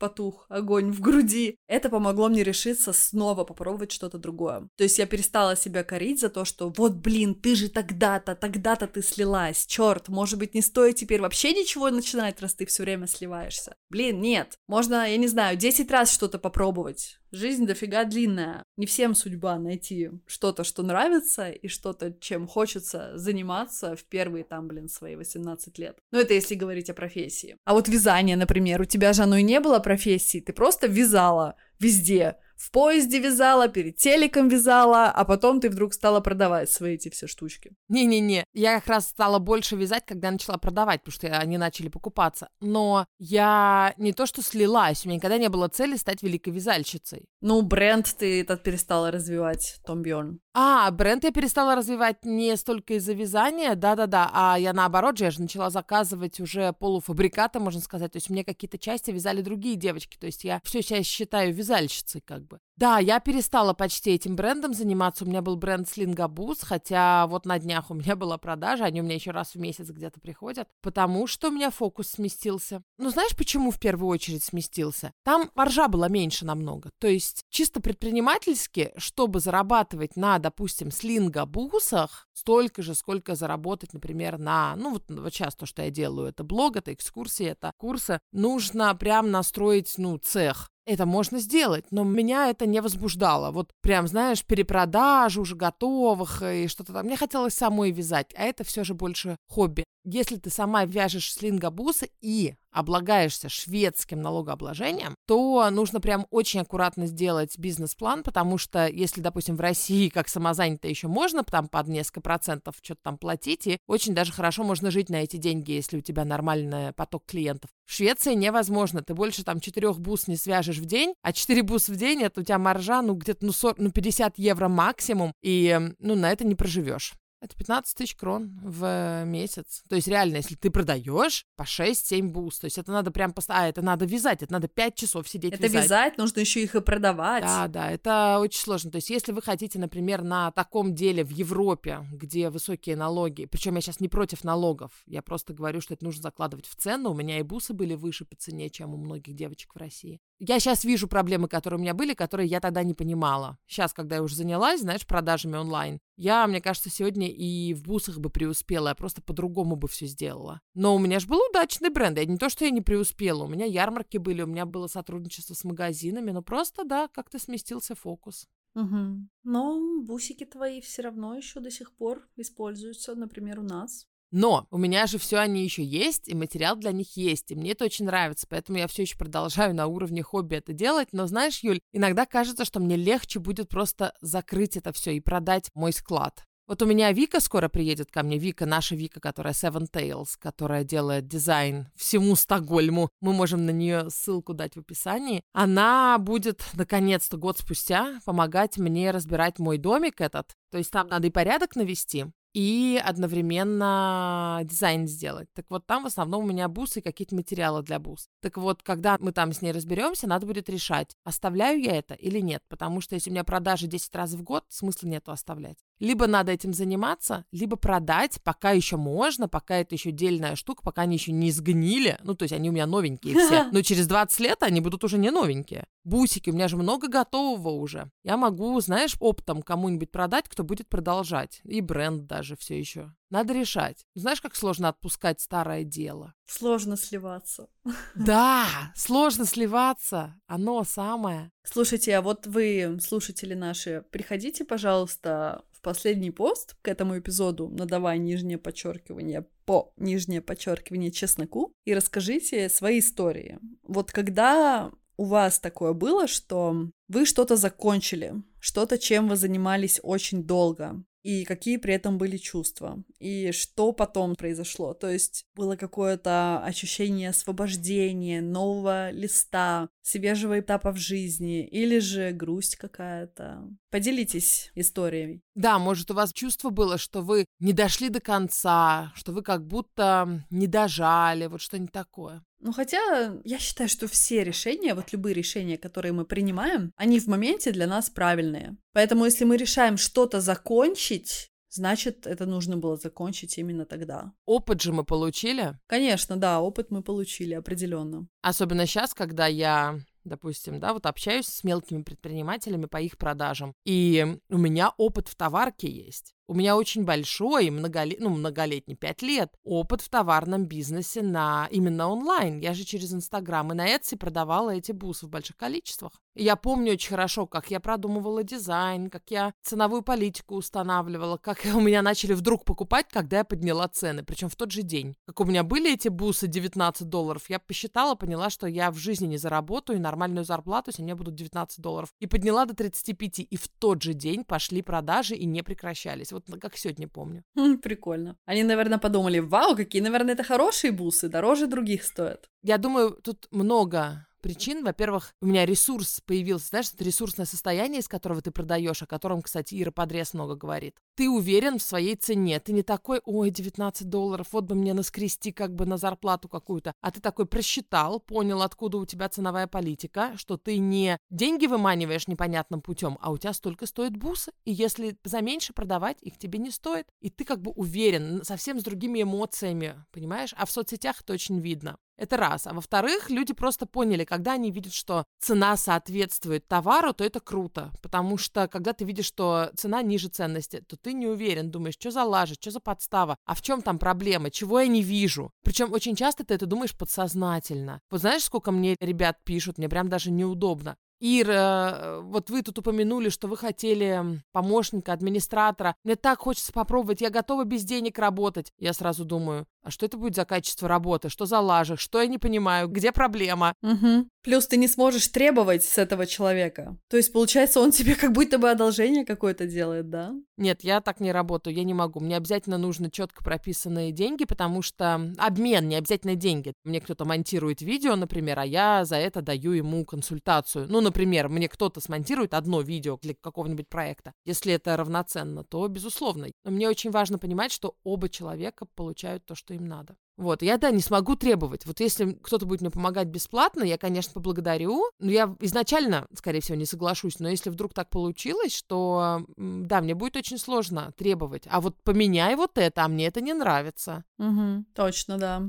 потух 0.00 0.46
огонь 0.48 0.90
в 0.90 1.00
груди. 1.00 1.56
Это 1.68 1.88
помогло 1.88 2.28
мне 2.28 2.42
решиться 2.42 2.92
снова 2.92 3.44
попробовать 3.44 3.92
что-то 3.92 4.18
другое. 4.18 4.68
То 4.76 4.84
есть 4.84 4.98
я 4.98 5.06
перестала 5.06 5.54
себя 5.54 5.84
корить 5.84 6.18
за 6.18 6.30
то, 6.30 6.44
что 6.44 6.72
вот, 6.76 6.94
блин, 6.94 7.36
ты 7.36 7.54
же 7.54 7.68
тогда-то, 7.68 8.34
тогда-то 8.34 8.88
ты 8.88 9.02
слилась. 9.02 9.66
Черт, 9.66 10.08
может 10.08 10.38
быть, 10.38 10.54
не 10.54 10.62
стоит 10.62 10.96
теперь 10.96 11.20
вообще 11.20 11.52
ничего 11.52 11.90
начинать, 11.90 12.40
раз 12.40 12.54
ты 12.54 12.66
все 12.66 12.82
время 12.82 13.06
сливаешься. 13.06 13.76
Блин, 13.90 14.20
нет. 14.20 14.58
Можно, 14.66 15.08
я 15.08 15.16
не 15.16 15.28
знаю, 15.28 15.56
10 15.56 15.90
раз 15.90 16.12
что-то 16.12 16.38
попробовать. 16.38 17.20
Жизнь 17.32 17.64
дофига 17.64 18.04
длинная. 18.04 18.64
Не 18.76 18.86
всем 18.86 19.14
судьба 19.14 19.56
найти 19.58 20.10
что-то, 20.26 20.64
что 20.64 20.82
нравится, 20.82 21.48
и 21.50 21.68
что-то, 21.68 22.12
чем 22.20 22.48
хочется 22.48 23.12
заниматься 23.14 23.94
в 23.94 24.04
первые 24.04 24.42
там, 24.42 24.66
блин, 24.66 24.88
свои 24.88 25.14
18 25.14 25.78
лет. 25.78 25.96
Ну, 26.10 26.18
это 26.18 26.34
если 26.34 26.56
говорить 26.56 26.90
о 26.90 26.94
профессии. 26.94 27.56
А 27.64 27.74
вот 27.74 27.88
вязание, 27.88 28.36
например, 28.36 28.80
у 28.80 28.84
тебя 28.84 29.12
же 29.12 29.22
оно 29.22 29.36
и 29.36 29.44
не 29.44 29.60
было 29.60 29.78
профессии, 29.90 30.40
ты 30.40 30.52
просто 30.52 30.86
вязала 30.86 31.56
везде 31.80 32.36
в 32.60 32.70
поезде 32.70 33.20
вязала, 33.20 33.68
перед 33.68 33.96
телеком 33.96 34.48
вязала, 34.48 35.10
а 35.10 35.24
потом 35.24 35.60
ты 35.60 35.70
вдруг 35.70 35.94
стала 35.94 36.20
продавать 36.20 36.70
свои 36.70 36.94
эти 36.94 37.08
все 37.08 37.26
штучки. 37.26 37.72
Не-не-не, 37.88 38.44
я 38.52 38.78
как 38.78 38.88
раз 38.88 39.08
стала 39.08 39.38
больше 39.38 39.76
вязать, 39.76 40.04
когда 40.06 40.30
начала 40.30 40.58
продавать, 40.58 41.00
потому 41.00 41.14
что 41.14 41.38
они 41.38 41.56
начали 41.56 41.88
покупаться. 41.88 42.50
Но 42.60 43.06
я 43.18 43.94
не 43.96 44.12
то 44.12 44.26
что 44.26 44.42
слилась, 44.42 45.04
у 45.04 45.08
меня 45.08 45.16
никогда 45.16 45.38
не 45.38 45.48
было 45.48 45.68
цели 45.68 45.96
стать 45.96 46.22
великой 46.22 46.52
вязальщицей. 46.52 47.24
Ну, 47.40 47.62
бренд 47.62 48.14
ты 48.18 48.42
этот 48.42 48.62
перестала 48.62 49.10
развивать, 49.10 49.80
Том 49.86 50.02
Бьорн. 50.02 50.40
А, 50.52 50.90
бренд 50.90 51.22
я 51.22 51.30
перестала 51.30 51.76
развивать 51.76 52.24
не 52.24 52.56
столько 52.56 52.94
из-за 52.94 53.12
вязания, 53.12 53.76
да-да-да, 53.76 54.30
а 54.32 54.58
я 54.58 54.72
наоборот 54.72 55.16
же, 55.16 55.24
я 55.24 55.30
же 55.30 55.40
начала 55.40 55.70
заказывать 55.70 56.40
уже 56.40 56.72
полуфабрикаты, 56.72 57.60
можно 57.60 57.80
сказать, 57.80 58.10
то 58.10 58.16
есть 58.16 58.30
мне 58.30 58.42
какие-то 58.44 58.76
части 58.76 59.12
вязали 59.12 59.42
другие 59.42 59.76
девочки, 59.76 60.16
то 60.18 60.26
есть 60.26 60.42
я 60.42 60.60
все 60.64 60.82
сейчас 60.82 61.06
считаю 61.06 61.54
вязальщицей 61.54 62.20
как 62.20 62.48
бы. 62.48 62.58
Да, 62.80 62.98
я 62.98 63.20
перестала 63.20 63.74
почти 63.74 64.12
этим 64.12 64.36
брендом 64.36 64.72
заниматься. 64.72 65.26
У 65.26 65.28
меня 65.28 65.42
был 65.42 65.56
бренд 65.56 65.86
Slingaboots, 65.86 66.60
хотя 66.62 67.26
вот 67.26 67.44
на 67.44 67.58
днях 67.58 67.90
у 67.90 67.94
меня 67.94 68.16
была 68.16 68.38
продажа, 68.38 68.86
они 68.86 69.02
у 69.02 69.04
меня 69.04 69.16
еще 69.16 69.32
раз 69.32 69.54
в 69.54 69.58
месяц 69.58 69.90
где-то 69.90 70.18
приходят, 70.18 70.66
потому 70.80 71.26
что 71.26 71.48
у 71.48 71.50
меня 71.50 71.70
фокус 71.70 72.08
сместился. 72.08 72.82
Ну, 72.96 73.10
знаешь, 73.10 73.36
почему 73.36 73.70
в 73.70 73.78
первую 73.78 74.08
очередь 74.08 74.42
сместился? 74.42 75.12
Там 75.24 75.50
маржа 75.54 75.88
была 75.88 76.08
меньше 76.08 76.46
намного. 76.46 76.90
То 76.98 77.06
есть 77.06 77.44
чисто 77.50 77.82
предпринимательски, 77.82 78.94
чтобы 78.96 79.40
зарабатывать 79.40 80.16
на, 80.16 80.38
допустим, 80.38 80.90
слингабусах, 80.90 82.28
столько 82.32 82.80
же, 82.80 82.94
сколько 82.94 83.34
заработать, 83.34 83.92
например, 83.92 84.38
на, 84.38 84.74
ну, 84.76 84.94
вот, 84.94 85.04
вот 85.06 85.34
сейчас 85.34 85.54
то, 85.54 85.66
что 85.66 85.82
я 85.82 85.90
делаю, 85.90 86.28
это 86.28 86.44
блог, 86.44 86.76
это 86.76 86.94
экскурсии, 86.94 87.44
это 87.44 87.72
курсы, 87.76 88.20
нужно 88.32 88.94
прям 88.94 89.30
настроить, 89.30 89.92
ну, 89.98 90.16
цех 90.16 90.70
это 90.90 91.06
можно 91.06 91.38
сделать, 91.38 91.84
но 91.90 92.02
меня 92.02 92.50
это 92.50 92.66
не 92.66 92.80
возбуждало. 92.80 93.52
Вот 93.52 93.72
прям, 93.80 94.08
знаешь, 94.08 94.44
перепродажи 94.44 95.40
уже 95.40 95.54
готовых 95.54 96.42
и 96.42 96.66
что-то 96.66 96.92
там. 96.92 97.06
Мне 97.06 97.16
хотелось 97.16 97.54
самой 97.54 97.92
вязать, 97.92 98.34
а 98.36 98.42
это 98.42 98.64
все 98.64 98.82
же 98.82 98.94
больше 98.94 99.36
хобби. 99.48 99.84
Если 100.04 100.36
ты 100.36 100.50
сама 100.50 100.84
вяжешь 100.84 101.32
слингобусы 101.32 102.10
и 102.20 102.54
облагаешься 102.72 103.48
шведским 103.48 104.22
налогообложением, 104.22 105.14
то 105.26 105.68
нужно 105.70 106.00
прям 106.00 106.26
очень 106.30 106.60
аккуратно 106.60 107.06
сделать 107.06 107.58
бизнес-план, 107.58 108.22
потому 108.22 108.58
что 108.58 108.86
если, 108.86 109.20
допустим, 109.20 109.56
в 109.56 109.60
России 109.60 110.08
как 110.08 110.28
самозанято 110.28 110.88
еще 110.88 111.08
можно 111.08 111.42
там 111.44 111.68
под 111.68 111.88
несколько 111.88 112.20
процентов 112.20 112.76
что-то 112.82 113.00
там 113.02 113.18
платить, 113.18 113.66
и 113.66 113.78
очень 113.86 114.14
даже 114.14 114.32
хорошо 114.32 114.64
можно 114.64 114.90
жить 114.90 115.10
на 115.10 115.16
эти 115.16 115.36
деньги, 115.36 115.72
если 115.72 115.98
у 115.98 116.00
тебя 116.00 116.24
нормальный 116.24 116.92
поток 116.92 117.24
клиентов. 117.26 117.70
В 117.86 117.92
Швеции 117.92 118.34
невозможно, 118.34 119.02
ты 119.02 119.14
больше 119.14 119.44
там 119.44 119.60
четырех 119.60 119.98
бус 119.98 120.28
не 120.28 120.36
свяжешь 120.36 120.78
в 120.78 120.84
день, 120.84 121.14
а 121.22 121.32
четыре 121.32 121.62
бус 121.62 121.88
в 121.88 121.96
день 121.96 122.22
это 122.22 122.40
у 122.40 122.44
тебя 122.44 122.58
маржа, 122.58 123.02
ну 123.02 123.14
где-то 123.14 123.44
ну, 123.44 123.52
40, 123.52 123.78
ну 123.78 123.90
50 123.90 124.38
евро 124.38 124.68
максимум, 124.68 125.32
и 125.42 125.78
ну 125.98 126.14
на 126.14 126.30
это 126.30 126.44
не 126.44 126.54
проживешь. 126.54 127.14
Это 127.40 127.56
15 127.56 127.96
тысяч 127.96 128.16
крон 128.16 128.60
в 128.62 129.24
месяц. 129.24 129.82
То 129.88 129.96
есть 129.96 130.06
реально, 130.08 130.36
если 130.36 130.56
ты 130.56 130.70
продаешь 130.70 131.46
по 131.56 131.62
6-7 131.62 132.28
бус, 132.28 132.58
то 132.58 132.66
есть 132.66 132.76
это 132.76 132.92
надо 132.92 133.10
прям 133.10 133.32
поставить, 133.32 133.60
а, 133.60 133.68
это 133.68 133.82
надо 133.82 134.04
вязать, 134.04 134.42
это 134.42 134.52
надо 134.52 134.68
5 134.68 134.94
часов 134.94 135.26
сидеть 135.26 135.54
это 135.54 135.62
вязать. 135.62 135.84
вязать, 135.84 136.18
нужно 136.18 136.40
еще 136.40 136.62
их 136.62 136.74
и 136.74 136.82
продавать. 136.82 137.42
Да, 137.42 137.66
да, 137.68 137.90
это 137.90 138.38
очень 138.40 138.60
сложно. 138.60 138.90
То 138.90 138.96
есть 138.96 139.08
если 139.08 139.32
вы 139.32 139.40
хотите, 139.40 139.78
например, 139.78 140.22
на 140.22 140.50
таком 140.50 140.94
деле 140.94 141.24
в 141.24 141.30
Европе, 141.30 142.06
где 142.12 142.50
высокие 142.50 142.94
налоги, 142.94 143.46
причем 143.46 143.74
я 143.74 143.80
сейчас 143.80 144.00
не 144.00 144.08
против 144.08 144.44
налогов, 144.44 144.92
я 145.06 145.22
просто 145.22 145.54
говорю, 145.54 145.80
что 145.80 145.94
это 145.94 146.04
нужно 146.04 146.22
закладывать 146.22 146.66
в 146.66 146.76
цену, 146.76 147.12
у 147.12 147.14
меня 147.14 147.38
и 147.38 147.42
бусы 147.42 147.72
были 147.72 147.94
выше 147.94 148.26
по 148.26 148.36
цене, 148.36 148.68
чем 148.68 148.92
у 148.92 148.98
многих 148.98 149.34
девочек 149.34 149.74
в 149.74 149.78
России. 149.78 150.20
Я 150.42 150.58
сейчас 150.58 150.84
вижу 150.84 151.06
проблемы, 151.06 151.48
которые 151.48 151.78
у 151.78 151.82
меня 151.82 151.92
были, 151.92 152.14
которые 152.14 152.48
я 152.48 152.60
тогда 152.60 152.82
не 152.82 152.94
понимала. 152.94 153.58
Сейчас, 153.66 153.92
когда 153.92 154.16
я 154.16 154.22
уже 154.22 154.36
занялась, 154.36 154.80
знаешь, 154.80 155.06
продажами 155.06 155.58
онлайн, 155.58 156.00
я, 156.16 156.46
мне 156.46 156.62
кажется, 156.62 156.88
сегодня 156.88 157.28
и 157.28 157.74
в 157.74 157.82
бусах 157.82 158.18
бы 158.18 158.30
преуспела, 158.30 158.88
я 158.88 158.94
просто 158.94 159.20
по-другому 159.20 159.76
бы 159.76 159.86
все 159.86 160.06
сделала. 160.06 160.62
Но 160.72 160.96
у 160.96 160.98
меня 160.98 161.20
же 161.20 161.26
был 161.26 161.40
удачный 161.50 161.90
бренд. 161.90 162.16
Я 162.16 162.24
не 162.24 162.38
то, 162.38 162.48
что 162.48 162.64
я 162.64 162.70
не 162.70 162.80
преуспела, 162.80 163.44
у 163.44 163.48
меня 163.48 163.66
ярмарки 163.66 164.16
были, 164.16 164.40
у 164.40 164.46
меня 164.46 164.64
было 164.64 164.86
сотрудничество 164.86 165.52
с 165.52 165.62
магазинами, 165.62 166.30
но 166.30 166.40
просто, 166.40 166.84
да, 166.84 167.08
как-то 167.08 167.38
сместился 167.38 167.94
фокус. 167.94 168.48
Угу. 168.74 169.28
Но 169.44 170.00
бусики 170.02 170.46
твои 170.46 170.80
все 170.80 171.02
равно 171.02 171.36
еще 171.36 171.60
до 171.60 171.70
сих 171.70 171.92
пор 171.92 172.26
используются, 172.36 173.14
например, 173.14 173.60
у 173.60 173.64
нас. 173.64 174.06
Но 174.30 174.66
у 174.70 174.78
меня 174.78 175.06
же 175.06 175.18
все 175.18 175.38
они 175.38 175.64
еще 175.64 175.82
есть, 175.82 176.28
и 176.28 176.34
материал 176.34 176.76
для 176.76 176.92
них 176.92 177.16
есть, 177.16 177.50
и 177.50 177.54
мне 177.56 177.72
это 177.72 177.84
очень 177.84 178.04
нравится, 178.04 178.46
поэтому 178.48 178.78
я 178.78 178.86
все 178.86 179.02
еще 179.02 179.16
продолжаю 179.16 179.74
на 179.74 179.86
уровне 179.86 180.22
хобби 180.22 180.56
это 180.56 180.72
делать. 180.72 181.08
Но 181.12 181.26
знаешь, 181.26 181.60
Юль, 181.60 181.80
иногда 181.92 182.26
кажется, 182.26 182.64
что 182.64 182.80
мне 182.80 182.96
легче 182.96 183.40
будет 183.40 183.68
просто 183.68 184.14
закрыть 184.20 184.76
это 184.76 184.92
все 184.92 185.12
и 185.12 185.20
продать 185.20 185.70
мой 185.74 185.92
склад. 185.92 186.44
Вот 186.70 186.82
у 186.82 186.86
меня 186.86 187.10
Вика 187.10 187.40
скоро 187.40 187.68
приедет 187.68 188.12
ко 188.12 188.22
мне. 188.22 188.38
Вика, 188.38 188.64
наша 188.64 188.94
Вика, 188.94 189.18
которая 189.18 189.54
Seven 189.54 189.90
Tails, 189.90 190.36
которая 190.38 190.84
делает 190.84 191.26
дизайн 191.26 191.88
всему 191.96 192.36
Стокгольму. 192.36 193.08
Мы 193.20 193.32
можем 193.32 193.66
на 193.66 193.70
нее 193.70 194.08
ссылку 194.08 194.54
дать 194.54 194.76
в 194.76 194.78
описании. 194.78 195.42
Она 195.52 196.16
будет, 196.18 196.62
наконец-то, 196.74 197.38
год 197.38 197.58
спустя 197.58 198.20
помогать 198.24 198.78
мне 198.78 199.10
разбирать 199.10 199.58
мой 199.58 199.78
домик 199.78 200.20
этот. 200.20 200.52
То 200.70 200.78
есть 200.78 200.92
там 200.92 201.08
надо 201.08 201.26
и 201.26 201.30
порядок 201.30 201.74
навести, 201.74 202.26
и 202.52 203.00
одновременно 203.02 204.60
дизайн 204.64 205.06
сделать. 205.06 205.48
Так 205.54 205.66
вот, 205.68 205.86
там 205.86 206.04
в 206.04 206.06
основном 206.06 206.44
у 206.44 206.48
меня 206.48 206.68
бусы 206.68 206.98
и 206.98 207.02
какие-то 207.02 207.34
материалы 207.34 207.82
для 207.82 207.98
бус. 207.98 208.28
Так 208.40 208.56
вот, 208.56 208.82
когда 208.82 209.16
мы 209.20 209.32
там 209.32 209.52
с 209.52 209.62
ней 209.62 209.72
разберемся, 209.72 210.26
надо 210.26 210.46
будет 210.46 210.68
решать, 210.68 211.16
оставляю 211.24 211.80
я 211.80 211.96
это 211.96 212.14
или 212.14 212.40
нет, 212.40 212.62
потому 212.68 213.00
что 213.00 213.14
если 213.14 213.30
у 213.30 213.32
меня 213.32 213.44
продажи 213.44 213.86
10 213.86 214.14
раз 214.14 214.32
в 214.32 214.42
год, 214.42 214.64
смысла 214.68 215.06
нету 215.06 215.32
оставлять. 215.32 215.78
Либо 216.00 216.26
надо 216.26 216.50
этим 216.50 216.72
заниматься, 216.72 217.44
либо 217.52 217.76
продать, 217.76 218.40
пока 218.42 218.72
еще 218.72 218.96
можно, 218.96 219.48
пока 219.48 219.76
это 219.76 219.94
еще 219.94 220.10
дельная 220.10 220.56
штука, 220.56 220.82
пока 220.82 221.02
они 221.02 221.16
еще 221.16 221.30
не 221.30 221.52
сгнили. 221.52 222.18
Ну, 222.22 222.34
то 222.34 222.44
есть 222.44 222.54
они 222.54 222.70
у 222.70 222.72
меня 222.72 222.86
новенькие 222.86 223.36
все. 223.38 223.64
Но 223.72 223.82
через 223.82 224.06
20 224.06 224.40
лет 224.40 224.62
они 224.62 224.80
будут 224.80 225.04
уже 225.04 225.18
не 225.18 225.30
новенькие. 225.30 225.86
Бусики, 226.02 226.48
у 226.48 226.54
меня 226.54 226.68
же 226.68 226.78
много 226.78 227.08
готового 227.08 227.68
уже. 227.68 228.10
Я 228.24 228.38
могу, 228.38 228.80
знаешь, 228.80 229.14
оптом 229.20 229.60
кому-нибудь 229.62 230.10
продать, 230.10 230.48
кто 230.48 230.64
будет 230.64 230.88
продолжать. 230.88 231.60
И 231.64 231.82
бренд 231.82 232.26
даже 232.26 232.56
все 232.56 232.78
еще. 232.78 233.12
Надо 233.28 233.52
решать. 233.52 234.06
Знаешь, 234.14 234.40
как 234.40 234.56
сложно 234.56 234.88
отпускать 234.88 235.40
старое 235.40 235.84
дело? 235.84 236.34
Сложно 236.46 236.96
сливаться. 236.96 237.68
Да, 238.14 238.66
сложно 238.96 239.44
сливаться. 239.44 240.34
Оно 240.46 240.84
самое. 240.84 241.52
Слушайте, 241.62 242.16
а 242.16 242.22
вот 242.22 242.46
вы, 242.46 242.98
слушатели 243.00 243.54
наши, 243.54 244.04
приходите, 244.10 244.64
пожалуйста, 244.64 245.62
последний 245.82 246.30
пост 246.30 246.76
к 246.82 246.88
этому 246.88 247.18
эпизоду, 247.18 247.68
надавай 247.68 248.18
нижнее 248.18 248.58
подчеркивание 248.58 249.46
по 249.64 249.92
нижнее 249.96 250.40
подчеркивание 250.40 251.10
чесноку 251.10 251.72
и 251.84 251.94
расскажите 251.94 252.68
свои 252.68 252.98
истории. 252.98 253.58
Вот 253.82 254.12
когда 254.12 254.90
у 255.16 255.24
вас 255.24 255.60
такое 255.60 255.92
было, 255.92 256.26
что 256.26 256.88
вы 257.08 257.26
что-то 257.26 257.56
закончили, 257.56 258.34
что-то, 258.58 258.98
чем 258.98 259.28
вы 259.28 259.36
занимались 259.36 260.00
очень 260.02 260.44
долго, 260.44 261.04
и 261.22 261.44
какие 261.44 261.76
при 261.76 261.94
этом 261.94 262.18
были 262.18 262.36
чувства, 262.36 263.02
и 263.18 263.52
что 263.52 263.92
потом 263.92 264.36
произошло. 264.36 264.94
То 264.94 265.10
есть 265.10 265.44
было 265.54 265.76
какое-то 265.76 266.62
ощущение 266.64 267.30
освобождения, 267.30 268.40
нового 268.40 269.10
листа, 269.10 269.88
свежего 270.02 270.60
этапа 270.60 270.92
в 270.92 270.96
жизни, 270.96 271.66
или 271.66 271.98
же 271.98 272.32
грусть 272.32 272.76
какая-то. 272.76 273.68
Поделитесь 273.90 274.70
историей. 274.74 275.42
Да, 275.54 275.78
может, 275.78 276.10
у 276.10 276.14
вас 276.14 276.32
чувство 276.32 276.70
было, 276.70 276.98
что 276.98 277.22
вы 277.22 277.44
не 277.58 277.72
дошли 277.72 278.08
до 278.08 278.20
конца, 278.20 279.12
что 279.14 279.32
вы 279.32 279.42
как 279.42 279.66
будто 279.66 280.44
не 280.50 280.66
дожали, 280.66 281.46
вот 281.46 281.60
что-нибудь 281.60 281.92
такое. 281.92 282.42
Ну, 282.60 282.72
хотя 282.72 283.40
я 283.44 283.58
считаю, 283.58 283.88
что 283.88 284.06
все 284.06 284.44
решения, 284.44 284.94
вот 284.94 285.12
любые 285.12 285.34
решения, 285.34 285.78
которые 285.78 286.12
мы 286.12 286.24
принимаем, 286.24 286.92
они 286.96 287.18
в 287.18 287.26
моменте 287.26 287.72
для 287.72 287.86
нас 287.86 288.10
правильные. 288.10 288.76
Поэтому, 288.92 289.24
если 289.24 289.44
мы 289.44 289.56
решаем 289.56 289.96
что-то 289.96 290.40
закончить, 290.40 291.50
значит, 291.70 292.26
это 292.26 292.46
нужно 292.46 292.76
было 292.76 292.96
закончить 292.96 293.56
именно 293.56 293.86
тогда. 293.86 294.32
Опыт 294.44 294.82
же 294.82 294.92
мы 294.92 295.04
получили? 295.04 295.78
Конечно, 295.86 296.36
да, 296.36 296.60
опыт 296.60 296.90
мы 296.90 297.02
получили 297.02 297.54
определенно. 297.54 298.28
Особенно 298.42 298.86
сейчас, 298.86 299.14
когда 299.14 299.46
я 299.46 300.00
допустим, 300.24 300.80
да, 300.80 300.92
вот 300.92 301.06
общаюсь 301.06 301.46
с 301.46 301.64
мелкими 301.64 302.02
предпринимателями 302.02 302.86
по 302.86 302.98
их 302.98 303.16
продажам, 303.16 303.74
и 303.84 304.38
у 304.48 304.58
меня 304.58 304.92
опыт 304.96 305.28
в 305.28 305.34
товарке 305.34 305.90
есть. 305.90 306.34
У 306.50 306.54
меня 306.54 306.76
очень 306.76 307.04
большой, 307.04 307.70
многолет... 307.70 308.18
ну, 308.18 308.28
многолетний, 308.28 308.96
пять 308.96 309.22
лет, 309.22 309.54
опыт 309.62 310.00
в 310.00 310.08
товарном 310.08 310.66
бизнесе 310.66 311.22
на 311.22 311.68
именно 311.70 312.08
онлайн. 312.08 312.58
Я 312.58 312.74
же 312.74 312.82
через 312.82 313.14
Инстаграм 313.14 313.70
и 313.70 313.76
на 313.76 313.94
Etsy 313.94 314.16
продавала 314.16 314.70
эти 314.70 314.90
бусы 314.90 315.26
в 315.26 315.30
больших 315.30 315.56
количествах. 315.56 316.20
Я 316.34 316.56
помню 316.56 316.92
очень 316.92 317.10
хорошо, 317.10 317.46
как 317.46 317.70
я 317.70 317.80
продумывала 317.80 318.42
дизайн, 318.44 319.10
как 319.10 319.30
я 319.30 319.52
ценовую 319.62 320.02
политику 320.02 320.54
устанавливала, 320.54 321.36
как 321.36 321.64
у 321.74 321.80
меня 321.80 322.02
начали 322.02 322.34
вдруг 322.34 322.64
покупать, 322.64 323.06
когда 323.10 323.38
я 323.38 323.44
подняла 323.44 323.88
цены, 323.88 324.24
причем 324.24 324.48
в 324.48 324.56
тот 324.56 324.70
же 324.70 324.82
день. 324.82 325.16
Как 325.26 325.40
у 325.40 325.44
меня 325.44 325.62
были 325.64 325.92
эти 325.92 326.08
бусы 326.08 326.46
19 326.46 327.08
долларов, 327.08 327.48
я 327.48 327.58
посчитала, 327.58 328.14
поняла, 328.14 328.50
что 328.50 328.66
я 328.66 328.90
в 328.90 328.96
жизни 328.96 329.26
не 329.26 329.38
заработаю 329.38 330.00
нормальную 330.00 330.44
зарплату, 330.44 330.90
если 330.90 331.02
у 331.02 331.04
меня 331.04 331.16
будут 331.16 331.34
19 331.34 331.80
долларов. 331.80 332.10
И 332.20 332.26
подняла 332.26 332.64
до 332.64 332.74
35, 332.74 333.40
и 333.40 333.56
в 333.56 333.68
тот 333.68 334.02
же 334.02 334.14
день 334.14 334.44
пошли 334.44 334.82
продажи 334.82 335.34
и 335.34 335.46
не 335.46 335.62
прекращались 335.62 336.32
вот 336.32 336.44
как 336.60 336.76
сегодня 336.76 337.08
помню. 337.08 337.44
Прикольно. 337.82 338.36
Они, 338.46 338.62
наверное, 338.62 338.98
подумали, 338.98 339.40
вау, 339.40 339.76
какие, 339.76 340.02
наверное, 340.02 340.34
это 340.34 340.44
хорошие 340.44 340.92
бусы, 340.92 341.28
дороже 341.28 341.66
других 341.66 342.04
стоят. 342.04 342.48
Я 342.62 342.78
думаю, 342.78 343.18
тут 343.22 343.48
много 343.50 344.26
причин. 344.40 344.84
Во-первых, 344.84 345.34
у 345.40 345.46
меня 345.46 345.66
ресурс 345.66 346.20
появился, 346.24 346.68
знаешь, 346.68 346.90
это 346.92 347.04
ресурсное 347.04 347.46
состояние, 347.46 348.00
из 348.00 348.08
которого 348.08 348.42
ты 348.42 348.50
продаешь, 348.50 349.02
о 349.02 349.06
котором, 349.06 349.42
кстати, 349.42 349.80
Ира 349.80 349.90
Подрез 349.90 350.34
много 350.34 350.54
говорит. 350.54 350.96
Ты 351.14 351.28
уверен 351.28 351.78
в 351.78 351.82
своей 351.82 352.16
цене, 352.16 352.60
ты 352.60 352.72
не 352.72 352.82
такой, 352.82 353.20
ой, 353.24 353.50
19 353.50 354.08
долларов, 354.08 354.48
вот 354.52 354.64
бы 354.64 354.74
мне 354.74 354.94
наскрести 354.94 355.52
как 355.52 355.74
бы 355.74 355.86
на 355.86 355.96
зарплату 355.96 356.48
какую-то, 356.48 356.94
а 357.00 357.10
ты 357.10 357.20
такой 357.20 357.46
просчитал, 357.46 358.20
понял, 358.20 358.62
откуда 358.62 358.98
у 358.98 359.06
тебя 359.06 359.28
ценовая 359.28 359.66
политика, 359.66 360.32
что 360.36 360.56
ты 360.56 360.78
не 360.78 361.18
деньги 361.30 361.66
выманиваешь 361.66 362.28
непонятным 362.28 362.80
путем, 362.80 363.18
а 363.20 363.30
у 363.30 363.38
тебя 363.38 363.52
столько 363.52 363.86
стоят 363.86 364.16
бусы, 364.16 364.52
и 364.64 364.72
если 364.72 365.16
за 365.24 365.40
меньше 365.40 365.72
продавать, 365.72 366.18
их 366.22 366.38
тебе 366.38 366.58
не 366.58 366.70
стоит, 366.70 367.06
и 367.20 367.30
ты 367.30 367.44
как 367.44 367.60
бы 367.60 367.72
уверен, 367.72 368.42
совсем 368.44 368.80
с 368.80 368.82
другими 368.82 369.22
эмоциями, 369.22 370.04
понимаешь? 370.12 370.54
А 370.56 370.66
в 370.66 370.70
соцсетях 370.70 371.20
это 371.20 371.32
очень 371.32 371.60
видно. 371.60 371.98
Это 372.20 372.36
раз. 372.36 372.66
А 372.66 372.74
во-вторых, 372.74 373.30
люди 373.30 373.54
просто 373.54 373.86
поняли, 373.86 374.24
когда 374.24 374.52
они 374.52 374.70
видят, 374.70 374.92
что 374.92 375.24
цена 375.40 375.74
соответствует 375.78 376.68
товару, 376.68 377.14
то 377.14 377.24
это 377.24 377.40
круто. 377.40 377.90
Потому 378.02 378.36
что, 378.36 378.68
когда 378.68 378.92
ты 378.92 379.06
видишь, 379.06 379.24
что 379.24 379.70
цена 379.74 380.02
ниже 380.02 380.28
ценности, 380.28 380.82
то 380.86 380.98
ты 380.98 381.14
не 381.14 381.26
уверен, 381.26 381.70
думаешь, 381.70 381.94
что 381.94 382.10
за 382.10 382.24
лажа, 382.24 382.54
что 382.54 382.70
за 382.70 382.80
подстава, 382.80 383.38
а 383.46 383.54
в 383.54 383.62
чем 383.62 383.80
там 383.80 383.98
проблема, 383.98 384.50
чего 384.50 384.80
я 384.80 384.86
не 384.86 385.02
вижу. 385.02 385.50
Причем 385.64 385.94
очень 385.94 386.14
часто 386.14 386.44
ты 386.44 386.52
это 386.52 386.66
думаешь 386.66 386.94
подсознательно. 386.94 388.02
Вот 388.10 388.20
знаешь, 388.20 388.44
сколько 388.44 388.70
мне 388.70 388.96
ребят 389.00 389.38
пишут, 389.42 389.78
мне 389.78 389.88
прям 389.88 390.10
даже 390.10 390.30
неудобно. 390.30 390.98
Ира, 391.20 391.92
э, 391.92 392.20
вот 392.22 392.50
вы 392.50 392.62
тут 392.62 392.78
упомянули, 392.78 393.28
что 393.28 393.46
вы 393.46 393.56
хотели 393.56 394.40
помощника, 394.52 395.12
администратора. 395.12 395.94
Мне 396.02 396.16
так 396.16 396.38
хочется 396.38 396.72
попробовать, 396.72 397.20
я 397.20 397.30
готова 397.30 397.64
без 397.64 397.84
денег 397.84 398.18
работать. 398.18 398.72
Я 398.78 398.92
сразу 398.92 399.24
думаю, 399.24 399.66
а 399.82 399.90
что 399.90 400.06
это 400.06 400.16
будет 400.16 400.34
за 400.34 400.44
качество 400.44 400.88
работы? 400.88 401.28
Что 401.28 401.46
за 401.46 401.60
лажа? 401.60 401.96
Что 401.96 402.20
я 402.20 402.26
не 402.26 402.38
понимаю? 402.38 402.88
Где 402.88 403.12
проблема? 403.12 403.74
Угу. 403.82 404.28
Плюс 404.42 404.66
ты 404.66 404.76
не 404.76 404.88
сможешь 404.88 405.28
требовать 405.28 405.84
с 405.84 405.98
этого 405.98 406.26
человека. 406.26 406.96
То 407.08 407.16
есть, 407.16 407.32
получается, 407.32 407.80
он 407.80 407.90
тебе 407.90 408.14
как 408.14 408.32
будто 408.32 408.58
бы 408.58 408.70
одолжение 408.70 409.24
какое-то 409.24 409.66
делает, 409.66 410.10
да? 410.10 410.34
Нет, 410.60 410.84
я 410.84 411.00
так 411.00 411.20
не 411.20 411.32
работаю, 411.32 411.74
я 411.74 411.84
не 411.84 411.94
могу. 411.94 412.20
Мне 412.20 412.36
обязательно 412.36 412.76
нужно 412.76 413.10
четко 413.10 413.42
прописанные 413.42 414.12
деньги, 414.12 414.44
потому 414.44 414.82
что 414.82 415.32
обмен, 415.38 415.88
не 415.88 415.96
обязательно 415.96 416.34
деньги. 416.34 416.74
Мне 416.84 417.00
кто-то 417.00 417.24
монтирует 417.24 417.80
видео, 417.80 418.14
например, 418.14 418.58
а 418.58 418.66
я 418.66 419.06
за 419.06 419.16
это 419.16 419.40
даю 419.40 419.72
ему 419.72 420.04
консультацию. 420.04 420.86
Ну, 420.90 421.00
например, 421.00 421.48
мне 421.48 421.66
кто-то 421.66 422.02
смонтирует 422.02 422.52
одно 422.52 422.82
видео 422.82 423.18
для 423.22 423.32
какого-нибудь 423.34 423.88
проекта. 423.88 424.34
Если 424.44 424.74
это 424.74 424.98
равноценно, 424.98 425.64
то 425.64 425.88
безусловно. 425.88 426.48
Но 426.64 426.70
мне 426.72 426.90
очень 426.90 427.10
важно 427.10 427.38
понимать, 427.38 427.72
что 427.72 427.96
оба 428.04 428.28
человека 428.28 428.84
получают 428.84 429.46
то, 429.46 429.54
что 429.54 429.72
им 429.72 429.86
надо. 429.86 430.14
Вот, 430.36 430.62
я, 430.62 430.78
да, 430.78 430.90
не 430.90 431.02
смогу 431.02 431.36
требовать. 431.36 431.84
Вот 431.84 432.00
если 432.00 432.32
кто-то 432.32 432.64
будет 432.64 432.80
мне 432.80 432.90
помогать 432.90 433.28
бесплатно, 433.28 433.82
я, 433.84 433.98
конечно, 433.98 434.32
поблагодарю. 434.32 435.04
Но 435.18 435.30
я 435.30 435.54
изначально, 435.60 436.26
скорее 436.34 436.60
всего, 436.60 436.78
не 436.78 436.86
соглашусь. 436.86 437.40
Но 437.40 437.48
если 437.48 437.68
вдруг 437.68 437.92
так 437.92 438.08
получилось, 438.08 438.74
что, 438.74 439.44
да, 439.56 440.00
мне 440.00 440.14
будет 440.14 440.36
очень 440.36 440.56
сложно 440.56 441.12
требовать. 441.16 441.64
А 441.70 441.80
вот 441.80 442.02
поменяй 442.02 442.56
вот 442.56 442.78
это, 442.78 443.04
а 443.04 443.08
мне 443.08 443.26
это 443.26 443.42
не 443.42 443.52
нравится. 443.52 444.24
Угу, 444.38 444.86
точно, 444.94 445.36
да. 445.38 445.62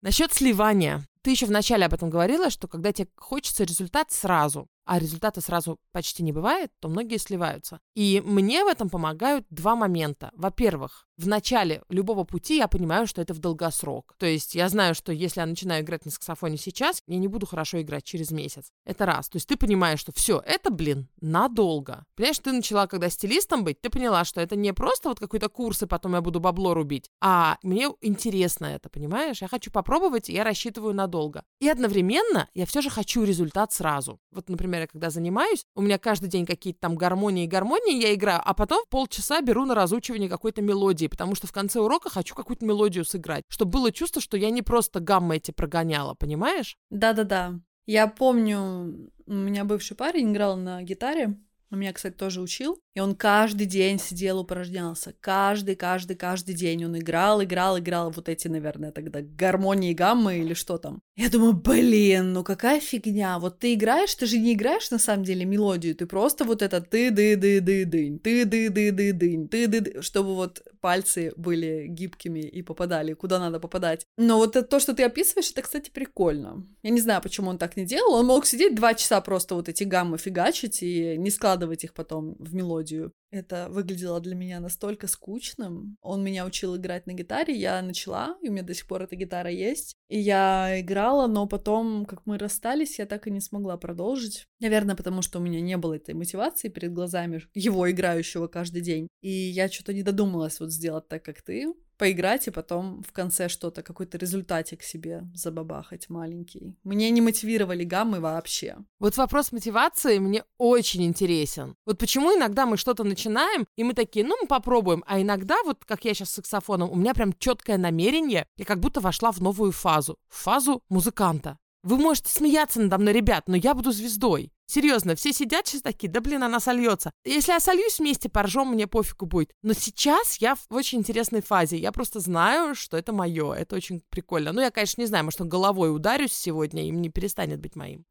Насчет 0.00 0.32
сливания. 0.32 1.04
Ты 1.22 1.32
еще 1.32 1.46
вначале 1.46 1.84
об 1.84 1.92
этом 1.92 2.08
говорила, 2.08 2.48
что 2.48 2.68
когда 2.68 2.92
тебе 2.92 3.08
хочется 3.16 3.64
результат 3.64 4.12
сразу, 4.12 4.68
а 4.86 4.98
результата 4.98 5.40
сразу 5.40 5.78
почти 5.92 6.22
не 6.22 6.32
бывает, 6.32 6.70
то 6.80 6.88
многие 6.88 7.18
сливаются. 7.18 7.80
И 7.94 8.22
мне 8.24 8.64
в 8.64 8.68
этом 8.68 8.88
помогают 8.88 9.44
два 9.50 9.76
момента. 9.76 10.30
Во-первых, 10.34 11.06
в 11.16 11.26
начале 11.28 11.82
любого 11.88 12.24
пути 12.24 12.56
я 12.56 12.68
понимаю, 12.68 13.06
что 13.06 13.22
это 13.22 13.32
в 13.34 13.38
долгосрок. 13.38 14.14
То 14.18 14.26
есть 14.26 14.54
я 14.54 14.68
знаю, 14.68 14.94
что 14.94 15.12
если 15.12 15.40
я 15.40 15.46
начинаю 15.46 15.82
играть 15.82 16.04
на 16.04 16.10
саксофоне 16.10 16.58
сейчас, 16.58 17.02
я 17.06 17.18
не 17.18 17.28
буду 17.28 17.46
хорошо 17.46 17.80
играть 17.80 18.04
через 18.04 18.30
месяц. 18.30 18.70
Это 18.84 19.06
раз. 19.06 19.28
То 19.28 19.36
есть 19.36 19.48
ты 19.48 19.56
понимаешь, 19.56 20.00
что 20.00 20.12
все, 20.12 20.42
это, 20.44 20.70
блин, 20.70 21.08
надолго. 21.20 22.04
Понимаешь, 22.16 22.38
ты 22.38 22.52
начала, 22.52 22.86
когда 22.86 23.08
стилистом 23.08 23.64
быть, 23.64 23.80
ты 23.80 23.88
поняла, 23.88 24.24
что 24.24 24.40
это 24.40 24.56
не 24.56 24.72
просто 24.72 25.08
вот 25.08 25.18
какой-то 25.18 25.48
курс, 25.48 25.82
и 25.82 25.86
потом 25.86 26.14
я 26.14 26.20
буду 26.20 26.38
бабло 26.38 26.74
рубить, 26.74 27.10
а 27.20 27.58
мне 27.62 27.88
интересно 28.02 28.66
это, 28.66 28.88
понимаешь? 28.88 29.40
Я 29.42 29.48
хочу 29.48 29.70
попробовать, 29.70 30.28
и 30.28 30.34
я 30.34 30.44
рассчитываю 30.44 30.94
надолго. 30.94 31.44
И 31.60 31.68
одновременно 31.68 32.48
я 32.54 32.66
все 32.66 32.82
же 32.82 32.90
хочу 32.90 33.24
результат 33.24 33.72
сразу. 33.72 34.20
Вот, 34.30 34.48
например, 34.48 34.75
я 34.80 34.86
когда 34.86 35.10
занимаюсь, 35.10 35.64
у 35.74 35.82
меня 35.82 35.98
каждый 35.98 36.28
день 36.28 36.46
какие-то 36.46 36.80
там 36.80 36.96
гармонии 36.96 37.44
и 37.44 37.48
гармонии 37.48 38.00
я 38.00 38.14
играю, 38.14 38.40
а 38.44 38.54
потом 38.54 38.84
полчаса 38.90 39.40
беру 39.40 39.64
на 39.64 39.74
разучивание 39.74 40.28
какой-то 40.28 40.62
мелодии, 40.62 41.06
потому 41.06 41.34
что 41.34 41.46
в 41.46 41.52
конце 41.52 41.80
урока 41.80 42.10
хочу 42.10 42.34
какую-то 42.34 42.64
мелодию 42.64 43.04
сыграть, 43.04 43.44
чтобы 43.48 43.72
было 43.72 43.92
чувство, 43.92 44.20
что 44.20 44.36
я 44.36 44.50
не 44.50 44.62
просто 44.62 45.00
гаммы 45.00 45.36
эти 45.36 45.50
прогоняла, 45.50 46.14
понимаешь? 46.14 46.76
Да-да-да. 46.90 47.60
Я 47.86 48.08
помню, 48.08 49.10
у 49.26 49.32
меня 49.32 49.64
бывший 49.64 49.96
парень 49.96 50.32
играл 50.32 50.56
на 50.56 50.82
гитаре, 50.82 51.38
Он 51.70 51.80
меня, 51.80 51.92
кстати, 51.92 52.14
тоже 52.14 52.40
учил. 52.40 52.78
И 52.94 53.00
он 53.00 53.14
каждый 53.14 53.66
день 53.66 53.98
сидел, 53.98 54.38
упражнялся. 54.38 55.14
Каждый, 55.20 55.76
каждый, 55.76 56.16
каждый 56.16 56.54
день 56.54 56.84
он 56.84 56.98
играл, 56.98 57.42
играл, 57.42 57.78
играл 57.78 58.10
вот 58.10 58.28
эти, 58.28 58.48
наверное, 58.48 58.92
тогда 58.92 59.20
гармонии, 59.20 59.92
гаммы 59.92 60.38
или 60.38 60.54
что 60.54 60.78
там. 60.78 61.02
Я 61.16 61.28
думаю, 61.28 61.52
блин, 61.52 62.32
ну 62.32 62.44
какая 62.44 62.80
фигня. 62.80 63.38
Вот 63.38 63.58
ты 63.58 63.74
играешь, 63.74 64.14
ты 64.14 64.26
же 64.26 64.38
не 64.38 64.54
играешь 64.54 64.90
на 64.90 64.98
самом 64.98 65.24
деле 65.24 65.44
мелодию, 65.44 65.94
ты 65.94 66.06
просто 66.06 66.44
вот 66.44 66.62
это 66.62 66.80
ты 66.80 67.10
ды 67.10 67.36
ды 67.36 67.60
ды 67.60 67.84
дынь, 67.84 68.18
ты 68.18 68.44
ды 68.44 68.70
ды 68.70 68.92
ды 68.92 69.12
дынь, 69.12 69.48
ты 69.48 69.66
ды 69.66 70.02
чтобы 70.02 70.34
вот 70.34 70.62
пальцы 70.80 71.32
были 71.36 71.86
гибкими 71.88 72.40
и 72.40 72.62
попадали, 72.62 73.12
куда 73.14 73.38
надо 73.40 73.58
попадать. 73.58 74.06
Но 74.16 74.36
вот 74.36 74.56
это, 74.56 74.66
то, 74.66 74.78
что 74.78 74.94
ты 74.94 75.02
описываешь, 75.02 75.50
это, 75.50 75.62
кстати, 75.62 75.90
прикольно. 75.90 76.64
Я 76.82 76.90
не 76.90 77.00
знаю, 77.00 77.20
почему 77.20 77.50
он 77.50 77.58
так 77.58 77.76
не 77.76 77.84
делал. 77.84 78.14
Он 78.14 78.26
мог 78.26 78.46
сидеть 78.46 78.74
два 78.74 78.94
часа 78.94 79.20
просто 79.20 79.54
вот 79.54 79.68
эти 79.68 79.82
гаммы 79.82 80.16
фигачить 80.16 80.82
и 80.82 81.16
не 81.16 81.30
складывать 81.30 81.56
их 81.84 81.94
потом 81.94 82.36
в 82.38 82.54
мелодию. 82.54 83.12
Это 83.30 83.68
выглядело 83.70 84.20
для 84.20 84.34
меня 84.34 84.60
настолько 84.60 85.08
скучным. 85.08 85.96
Он 86.00 86.22
меня 86.22 86.46
учил 86.46 86.76
играть 86.76 87.06
на 87.06 87.12
гитаре, 87.12 87.54
я 87.54 87.82
начала, 87.82 88.36
и 88.42 88.48
у 88.48 88.52
меня 88.52 88.62
до 88.62 88.74
сих 88.74 88.86
пор 88.86 89.02
эта 89.02 89.16
гитара 89.16 89.50
есть. 89.50 89.94
И 90.08 90.18
я 90.18 90.80
играла, 90.80 91.26
но 91.26 91.46
потом, 91.46 92.06
как 92.06 92.24
мы 92.24 92.38
расстались, 92.38 92.98
я 92.98 93.06
так 93.06 93.26
и 93.26 93.30
не 93.30 93.40
смогла 93.40 93.76
продолжить. 93.76 94.46
Наверное, 94.60 94.96
потому 94.96 95.22
что 95.22 95.38
у 95.38 95.42
меня 95.42 95.60
не 95.60 95.76
было 95.76 95.94
этой 95.94 96.14
мотивации 96.14 96.68
перед 96.68 96.92
глазами 96.92 97.42
его 97.54 97.90
играющего 97.90 98.46
каждый 98.46 98.82
день. 98.82 99.08
И 99.20 99.30
я 99.30 99.68
что-то 99.68 99.92
не 99.92 100.02
додумалась 100.02 100.60
вот 100.60 100.72
сделать 100.72 101.08
так, 101.08 101.24
как 101.24 101.42
ты 101.42 101.74
поиграть 101.96 102.46
и 102.46 102.50
потом 102.50 103.02
в 103.02 103.12
конце 103.12 103.48
что-то, 103.48 103.82
какой-то 103.82 104.18
результатик 104.18 104.82
себе 104.82 105.24
забабахать 105.34 106.08
маленький. 106.08 106.76
Мне 106.84 107.10
не 107.10 107.20
мотивировали 107.20 107.84
гаммы 107.84 108.20
вообще. 108.20 108.76
Вот 108.98 109.16
вопрос 109.16 109.52
мотивации 109.52 110.18
мне 110.18 110.44
очень 110.58 111.04
интересен. 111.04 111.74
Вот 111.86 111.98
почему 111.98 112.36
иногда 112.36 112.66
мы 112.66 112.76
что-то 112.76 113.04
начинаем, 113.04 113.66
и 113.76 113.84
мы 113.84 113.94
такие, 113.94 114.24
ну, 114.24 114.36
мы 114.40 114.46
попробуем, 114.46 115.04
а 115.06 115.20
иногда, 115.20 115.56
вот 115.64 115.84
как 115.84 116.04
я 116.04 116.14
сейчас 116.14 116.30
с 116.30 116.34
саксофоном, 116.34 116.90
у 116.90 116.96
меня 116.96 117.14
прям 117.14 117.32
четкое 117.38 117.78
намерение, 117.78 118.46
я 118.56 118.64
как 118.64 118.80
будто 118.80 119.00
вошла 119.00 119.32
в 119.32 119.40
новую 119.40 119.72
фазу, 119.72 120.18
в 120.28 120.36
фазу 120.36 120.82
музыканта. 120.88 121.58
Вы 121.86 121.98
можете 121.98 122.30
смеяться 122.30 122.80
надо 122.80 122.98
мной, 122.98 123.12
ребят, 123.12 123.44
но 123.46 123.54
я 123.54 123.72
буду 123.72 123.92
звездой. 123.92 124.50
Серьезно, 124.66 125.14
все 125.14 125.32
сидят 125.32 125.68
сейчас 125.68 125.82
такие, 125.82 126.10
да 126.10 126.20
блин, 126.20 126.42
она 126.42 126.58
сольется. 126.58 127.12
Если 127.24 127.52
я 127.52 127.60
сольюсь 127.60 128.00
вместе, 128.00 128.28
поржем, 128.28 128.72
мне 128.72 128.88
пофигу 128.88 129.26
будет. 129.26 129.52
Но 129.62 129.72
сейчас 129.72 130.38
я 130.38 130.56
в 130.56 130.66
очень 130.70 130.98
интересной 130.98 131.42
фазе. 131.42 131.76
Я 131.76 131.92
просто 131.92 132.18
знаю, 132.18 132.74
что 132.74 132.96
это 132.96 133.12
мое. 133.12 133.52
Это 133.52 133.76
очень 133.76 134.02
прикольно. 134.10 134.50
Ну, 134.50 134.60
я, 134.62 134.72
конечно, 134.72 135.00
не 135.00 135.06
знаю, 135.06 135.26
может, 135.26 135.38
головой 135.42 135.94
ударюсь 135.94 136.32
сегодня, 136.32 136.84
и 136.84 136.90
не 136.90 137.08
перестанет 137.08 137.60
быть 137.60 137.76
моим. 137.76 138.04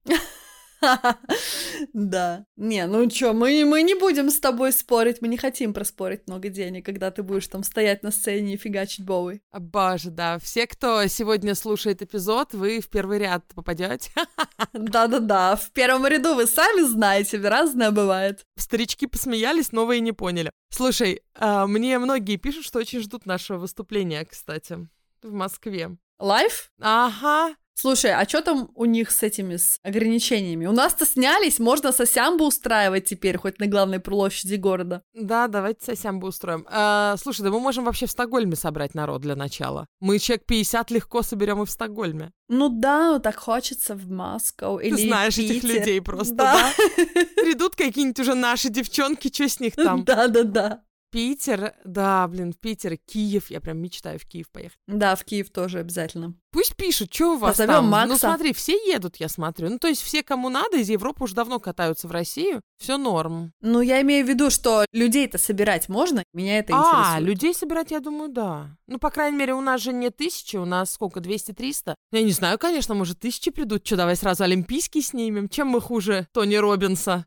Да. 1.94 2.46
Не, 2.56 2.86
ну 2.88 3.10
чё, 3.10 3.34
мы, 3.34 3.66
мы 3.66 3.84
не 3.84 3.96
будем 3.96 4.30
с 4.30 4.40
тобой 4.40 4.72
спорить, 4.72 5.22
мы 5.22 5.28
не 5.28 5.38
хотим 5.38 5.74
проспорить 5.74 6.28
много 6.28 6.50
денег, 6.50 6.86
когда 6.86 7.12
ты 7.12 7.24
будешь 7.24 7.48
там 7.48 7.64
стоять 7.64 8.04
на 8.04 8.12
сцене 8.12 8.54
и 8.54 8.58
фигачить 8.58 9.06
Боуи. 9.06 9.42
Боже, 9.54 10.10
да. 10.12 10.40
Все, 10.40 10.68
кто 10.68 11.06
сегодня 11.08 11.56
слушает 11.56 12.02
эпизод, 12.02 12.54
вы 12.54 12.80
в 12.80 12.90
первый 12.90 13.20
ряд 13.20 13.46
попадете. 13.54 14.12
Да-да-да, 14.74 15.56
в 15.56 15.72
первом 15.72 16.08
ряду 16.08 16.36
вы 16.36 16.48
сами 16.48 16.82
знаете, 16.82 17.38
разное 17.38 17.92
бывает. 17.92 18.44
Старички 18.58 19.08
посмеялись, 19.08 19.72
новые 19.72 20.00
не 20.00 20.12
поняли. 20.12 20.52
Слушай, 20.70 21.22
а, 21.36 21.68
мне 21.68 22.00
многие 22.00 22.38
пишут, 22.38 22.66
что 22.66 22.80
очень 22.80 23.00
ждут 23.02 23.26
нашего 23.26 23.58
выступления, 23.58 24.26
кстати, 24.26 24.88
в 25.22 25.32
Москве. 25.32 25.98
Лайв? 26.20 26.72
Ага, 26.80 27.56
Слушай, 27.78 28.14
а 28.14 28.28
что 28.28 28.42
там 28.42 28.70
у 28.74 28.86
них 28.86 29.12
с 29.12 29.22
этими 29.22 29.58
с 29.58 29.80
ограничениями? 29.84 30.66
У 30.66 30.72
нас-то 30.72 31.06
снялись, 31.06 31.60
можно 31.60 31.92
сосямбу 31.92 32.46
устраивать 32.46 33.04
теперь, 33.06 33.38
хоть 33.38 33.60
на 33.60 33.68
главной 33.68 34.00
площади 34.00 34.56
города. 34.56 35.02
Да, 35.14 35.48
давайте 35.50 35.84
сосямбу 35.86 36.28
устроим. 36.28 36.66
А, 36.70 37.16
слушай, 37.22 37.42
да 37.42 37.52
мы 37.52 37.60
можем 37.60 37.84
вообще 37.84 38.06
в 38.06 38.12
Стокгольме 38.12 38.56
собрать 38.56 38.96
народ 38.96 39.22
для 39.22 39.36
начала. 39.36 39.88
Мы 40.00 40.20
человек 40.20 40.46
50 40.46 40.90
легко 40.92 41.22
соберем 41.22 41.62
и 41.64 41.66
в 41.66 41.70
Стокгольме. 41.70 42.32
Ну 42.48 42.70
да, 42.70 43.20
так 43.20 43.36
хочется 43.36 43.94
в 43.96 44.10
Москву 44.10 44.80
или 44.80 44.96
Ты 44.96 45.08
знаешь 45.08 45.36
Питер. 45.36 45.56
этих 45.58 45.64
людей 45.64 46.02
просто, 46.02 46.36
да? 46.36 46.72
да? 46.78 47.04
Придут 47.44 47.76
какие-нибудь 47.76 48.20
уже 48.20 48.36
наши 48.36 48.70
девчонки, 48.70 49.30
что 49.34 49.50
с 49.50 49.60
них 49.60 49.76
там? 49.76 50.06
Да-да-да. 50.06 50.82
Питер, 51.16 51.74
да, 51.86 52.28
блин, 52.28 52.52
в 52.52 52.58
Питер, 52.58 52.98
Киев, 52.98 53.50
я 53.50 53.62
прям 53.62 53.78
мечтаю 53.78 54.20
в 54.20 54.26
Киев 54.26 54.50
поехать. 54.50 54.78
Да, 54.86 55.16
в 55.16 55.24
Киев 55.24 55.50
тоже 55.50 55.80
обязательно. 55.80 56.34
Пусть 56.52 56.76
пишут, 56.76 57.14
что 57.14 57.36
у 57.36 57.38
вас 57.38 57.54
Позовем 57.54 57.74
там. 57.74 57.86
Макса. 57.86 58.08
Ну 58.10 58.18
смотри, 58.18 58.52
все 58.52 58.74
едут, 58.74 59.16
я 59.16 59.30
смотрю. 59.30 59.70
Ну 59.70 59.80
то 59.80 59.88
есть 59.88 60.02
все, 60.02 60.24
кому 60.24 60.50
надо, 60.50 60.76
из 60.76 60.90
Европы 60.90 61.24
уже 61.24 61.34
давно 61.34 61.62
катаются 61.62 62.10
в 62.10 62.12
Россию, 62.12 62.60
все 62.78 62.98
норм. 62.98 63.54
Ну, 63.62 63.80
я 63.80 64.02
имею 64.02 64.26
в 64.26 64.30
виду, 64.30 64.50
что 64.50 64.84
людей-то 64.92 65.38
собирать 65.38 65.88
можно, 65.88 66.22
меня 66.34 66.60
это 66.60 66.74
а, 66.76 66.80
интересует. 66.80 67.30
людей 67.30 67.54
собирать, 67.54 67.92
я 67.92 68.02
думаю, 68.02 68.30
да. 68.30 68.76
Ну, 68.88 69.00
по 69.00 69.10
крайней 69.10 69.38
мере, 69.38 69.54
у 69.54 69.62
нас 69.62 69.80
же 69.80 69.94
не 69.94 70.10
тысячи, 70.10 70.58
у 70.58 70.66
нас 70.66 70.92
сколько, 70.92 71.22
200-300? 71.22 71.96
Я 72.12 72.24
не 72.24 72.32
знаю, 72.32 72.60
конечно, 72.60 72.94
может, 72.94 73.22
тысячи 73.22 73.52
придут. 73.52 73.88
Что, 73.88 73.96
давай 73.96 74.18
сразу 74.18 74.44
Олимпийский 74.44 75.02
снимем? 75.02 75.48
Чем 75.48 75.70
мы 75.70 75.80
хуже 75.80 76.28
Тони 76.34 76.56
Робинса? 76.56 77.26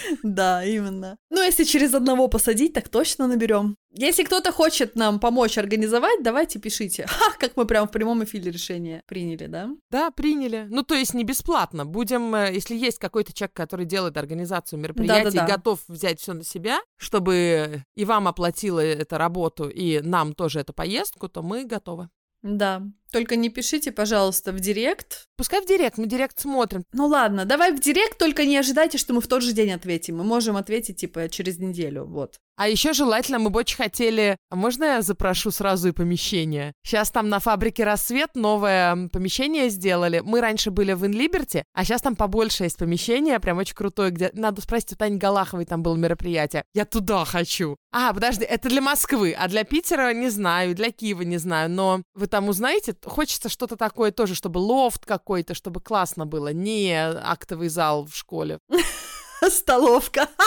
Да, 0.22 0.64
именно. 0.64 1.16
Ну, 1.30 1.42
если 1.42 1.64
через 1.64 1.94
одного 1.94 2.28
посадить, 2.28 2.72
так 2.72 2.88
точно 2.88 3.26
наберем. 3.26 3.76
Если 3.90 4.24
кто-то 4.24 4.52
хочет 4.52 4.96
нам 4.96 5.20
помочь 5.20 5.58
организовать, 5.58 6.22
давайте 6.22 6.58
пишите. 6.58 7.06
Ха, 7.08 7.32
как 7.38 7.56
мы 7.56 7.66
прям 7.66 7.86
в 7.86 7.90
прямом 7.90 8.24
эфире 8.24 8.50
решение 8.50 9.02
приняли, 9.06 9.46
да? 9.46 9.70
Да, 9.90 10.10
приняли. 10.10 10.66
Ну, 10.70 10.82
то 10.82 10.94
есть 10.94 11.14
не 11.14 11.24
бесплатно. 11.24 11.84
Будем, 11.84 12.34
э, 12.34 12.52
если 12.54 12.76
есть 12.76 12.98
какой-то 12.98 13.32
человек, 13.32 13.54
который 13.54 13.84
делает 13.84 14.16
организацию 14.16 14.78
мероприятий, 14.78 15.36
Да-да-да. 15.36 15.56
готов 15.56 15.80
взять 15.88 16.20
все 16.20 16.32
на 16.32 16.44
себя, 16.44 16.80
чтобы 16.96 17.84
и 17.94 18.04
вам 18.04 18.28
оплатила 18.28 18.80
эту 18.80 19.18
работу, 19.18 19.68
и 19.68 20.00
нам 20.00 20.32
тоже 20.34 20.60
эту 20.60 20.72
поездку, 20.72 21.28
то 21.28 21.42
мы 21.42 21.64
готовы. 21.64 22.08
Да. 22.42 22.82
Только 23.12 23.36
не 23.36 23.50
пишите, 23.50 23.92
пожалуйста, 23.92 24.52
в 24.52 24.60
директ. 24.60 25.28
Пускай 25.36 25.60
в 25.60 25.66
директ, 25.66 25.98
мы 25.98 26.06
директ 26.06 26.40
смотрим. 26.40 26.84
Ну 26.92 27.06
ладно, 27.06 27.44
давай 27.44 27.72
в 27.72 27.80
директ, 27.80 28.16
только 28.16 28.46
не 28.46 28.56
ожидайте, 28.56 28.96
что 28.96 29.12
мы 29.12 29.20
в 29.20 29.26
тот 29.26 29.42
же 29.42 29.52
день 29.52 29.72
ответим. 29.72 30.16
Мы 30.16 30.24
можем 30.24 30.56
ответить, 30.56 30.96
типа, 30.96 31.28
через 31.28 31.58
неделю, 31.58 32.06
вот. 32.06 32.38
А 32.56 32.68
еще 32.68 32.92
желательно, 32.92 33.38
мы 33.38 33.50
бы 33.50 33.60
очень 33.60 33.76
хотели... 33.76 34.36
А 34.50 34.56
можно 34.56 34.84
я 34.84 35.02
запрошу 35.02 35.50
сразу 35.50 35.88
и 35.88 35.92
помещение? 35.92 36.72
Сейчас 36.84 37.10
там 37.10 37.28
на 37.28 37.38
фабрике 37.38 37.84
«Рассвет» 37.84 38.34
новое 38.34 39.08
помещение 39.08 39.68
сделали. 39.68 40.20
Мы 40.20 40.40
раньше 40.40 40.70
были 40.70 40.92
в 40.92 41.04
Инлиберти, 41.04 41.64
а 41.72 41.84
сейчас 41.84 42.02
там 42.02 42.14
побольше 42.14 42.64
есть 42.64 42.78
помещение, 42.78 43.40
прям 43.40 43.58
очень 43.58 43.74
крутое, 43.74 44.10
где... 44.10 44.30
Надо 44.34 44.62
спросить 44.62 44.92
у 44.92 44.96
Тани 44.96 45.18
Галаховой, 45.18 45.64
там 45.64 45.82
было 45.82 45.96
мероприятие. 45.96 46.64
Я 46.72 46.84
туда 46.84 47.24
хочу. 47.24 47.76
А, 47.90 48.12
подожди, 48.12 48.44
это 48.44 48.68
для 48.68 48.80
Москвы, 48.80 49.34
а 49.36 49.48
для 49.48 49.64
Питера 49.64 50.12
не 50.14 50.30
знаю, 50.30 50.74
для 50.74 50.92
Киева 50.92 51.22
не 51.22 51.38
знаю, 51.38 51.68
но 51.70 52.02
вы 52.14 52.26
там 52.26 52.48
узнаете? 52.48 52.92
Хочется 53.04 53.48
что-то 53.48 53.76
такое 53.76 54.12
тоже, 54.12 54.34
чтобы 54.34 54.58
лофт 54.58 55.04
какой-то, 55.04 55.54
чтобы 55.54 55.80
классно 55.80 56.26
было, 56.26 56.52
не 56.52 56.92
актовый 56.94 57.68
зал 57.68 58.06
в 58.06 58.14
школе. 58.16 58.58
Столовка. 59.48 60.28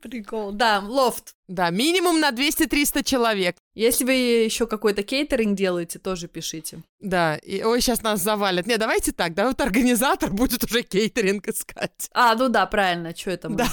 Прикол. 0.00 0.52
Да, 0.52 0.80
лофт. 0.80 1.34
Да, 1.48 1.70
минимум 1.70 2.20
на 2.20 2.30
200-300 2.30 3.02
человек. 3.02 3.56
Если 3.74 4.04
вы 4.04 4.12
еще 4.12 4.66
какой-то 4.66 5.02
кейтеринг 5.02 5.56
делаете, 5.56 5.98
тоже 5.98 6.28
пишите. 6.28 6.82
Да, 7.00 7.36
и, 7.36 7.62
ой, 7.62 7.80
сейчас 7.80 8.02
нас 8.02 8.20
завалят. 8.20 8.66
Не, 8.66 8.76
давайте 8.76 9.12
так, 9.12 9.34
да, 9.34 9.48
вот 9.48 9.60
организатор 9.60 10.30
будет 10.32 10.64
уже 10.64 10.82
кейтеринг 10.82 11.48
искать. 11.48 12.08
А, 12.12 12.34
ну 12.34 12.48
да, 12.48 12.66
правильно, 12.66 13.14
что 13.16 13.30
это 13.30 13.48
мы? 13.48 13.56
Да, 13.56 13.68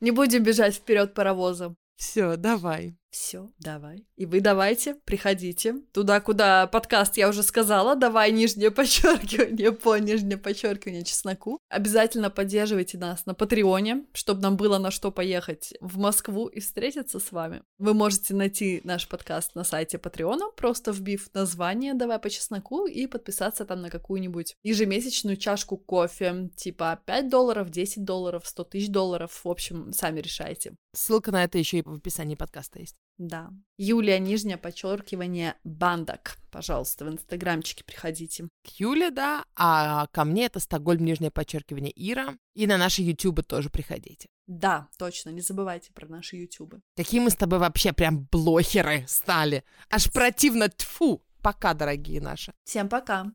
Не 0.00 0.10
будем 0.10 0.42
бежать 0.42 0.74
вперед 0.76 1.14
паровозом. 1.14 1.76
все, 1.96 2.36
давай. 2.36 2.94
Все, 3.14 3.48
давай. 3.60 4.08
И 4.16 4.26
вы 4.26 4.40
давайте, 4.40 4.96
приходите. 5.04 5.76
Туда, 5.92 6.20
куда 6.20 6.66
подкаст, 6.66 7.16
я 7.16 7.28
уже 7.28 7.44
сказала, 7.44 7.94
давай 7.94 8.32
нижнее 8.32 8.70
подчеркивание 8.72 9.70
по 9.70 9.96
нижнее 9.98 10.36
подчеркивание 10.36 11.04
чесноку. 11.04 11.60
Обязательно 11.68 12.28
поддерживайте 12.28 12.98
нас 12.98 13.24
на 13.24 13.34
Патреоне, 13.34 14.04
чтобы 14.14 14.40
нам 14.40 14.56
было 14.56 14.78
на 14.78 14.90
что 14.90 15.12
поехать 15.12 15.74
в 15.80 15.96
Москву 15.96 16.48
и 16.48 16.58
встретиться 16.58 17.20
с 17.20 17.30
вами. 17.30 17.62
Вы 17.78 17.94
можете 17.94 18.34
найти 18.34 18.80
наш 18.82 19.06
подкаст 19.06 19.54
на 19.54 19.62
сайте 19.62 19.96
Патреона, 19.98 20.50
просто 20.50 20.90
вбив 20.90 21.32
название 21.34 21.94
«Давай 21.94 22.18
по 22.18 22.28
чесноку» 22.28 22.84
и 22.86 23.06
подписаться 23.06 23.64
там 23.64 23.80
на 23.80 23.90
какую-нибудь 23.90 24.56
ежемесячную 24.64 25.36
чашку 25.36 25.76
кофе, 25.76 26.50
типа 26.56 27.00
5 27.06 27.28
долларов, 27.28 27.70
10 27.70 28.02
долларов, 28.02 28.42
100 28.44 28.64
тысяч 28.64 28.88
долларов. 28.88 29.40
В 29.44 29.48
общем, 29.48 29.92
сами 29.92 30.18
решайте. 30.18 30.74
Ссылка 30.92 31.30
на 31.30 31.44
это 31.44 31.58
еще 31.58 31.78
и 31.78 31.82
в 31.82 31.92
описании 31.92 32.34
подкаста 32.34 32.80
есть. 32.80 32.96
Да. 33.18 33.50
Юлия, 33.76 34.18
нижнее 34.18 34.56
подчеркивание, 34.56 35.54
бандак. 35.62 36.38
Пожалуйста, 36.50 37.04
в 37.04 37.08
инстаграмчике 37.08 37.84
приходите. 37.84 38.48
К 38.64 38.68
Юле, 38.78 39.10
да, 39.10 39.44
а 39.56 40.06
ко 40.08 40.24
мне 40.24 40.46
это 40.46 40.60
Стокгольм, 40.60 41.04
нижнее 41.04 41.30
подчеркивание, 41.30 41.92
Ира. 41.94 42.36
И 42.54 42.66
на 42.66 42.76
наши 42.76 43.02
ютубы 43.02 43.42
тоже 43.42 43.70
приходите. 43.70 44.28
Да, 44.46 44.88
точно, 44.98 45.30
не 45.30 45.40
забывайте 45.40 45.92
про 45.92 46.06
наши 46.06 46.36
ютубы. 46.36 46.80
Какие 46.96 47.20
мы 47.20 47.30
с 47.30 47.36
тобой 47.36 47.58
вообще 47.58 47.92
прям 47.92 48.28
блохеры 48.30 49.04
стали. 49.08 49.64
Аж 49.90 50.12
противно, 50.12 50.68
тфу. 50.68 51.22
Пока, 51.42 51.74
дорогие 51.74 52.20
наши. 52.20 52.52
Всем 52.64 52.88
пока! 52.88 53.32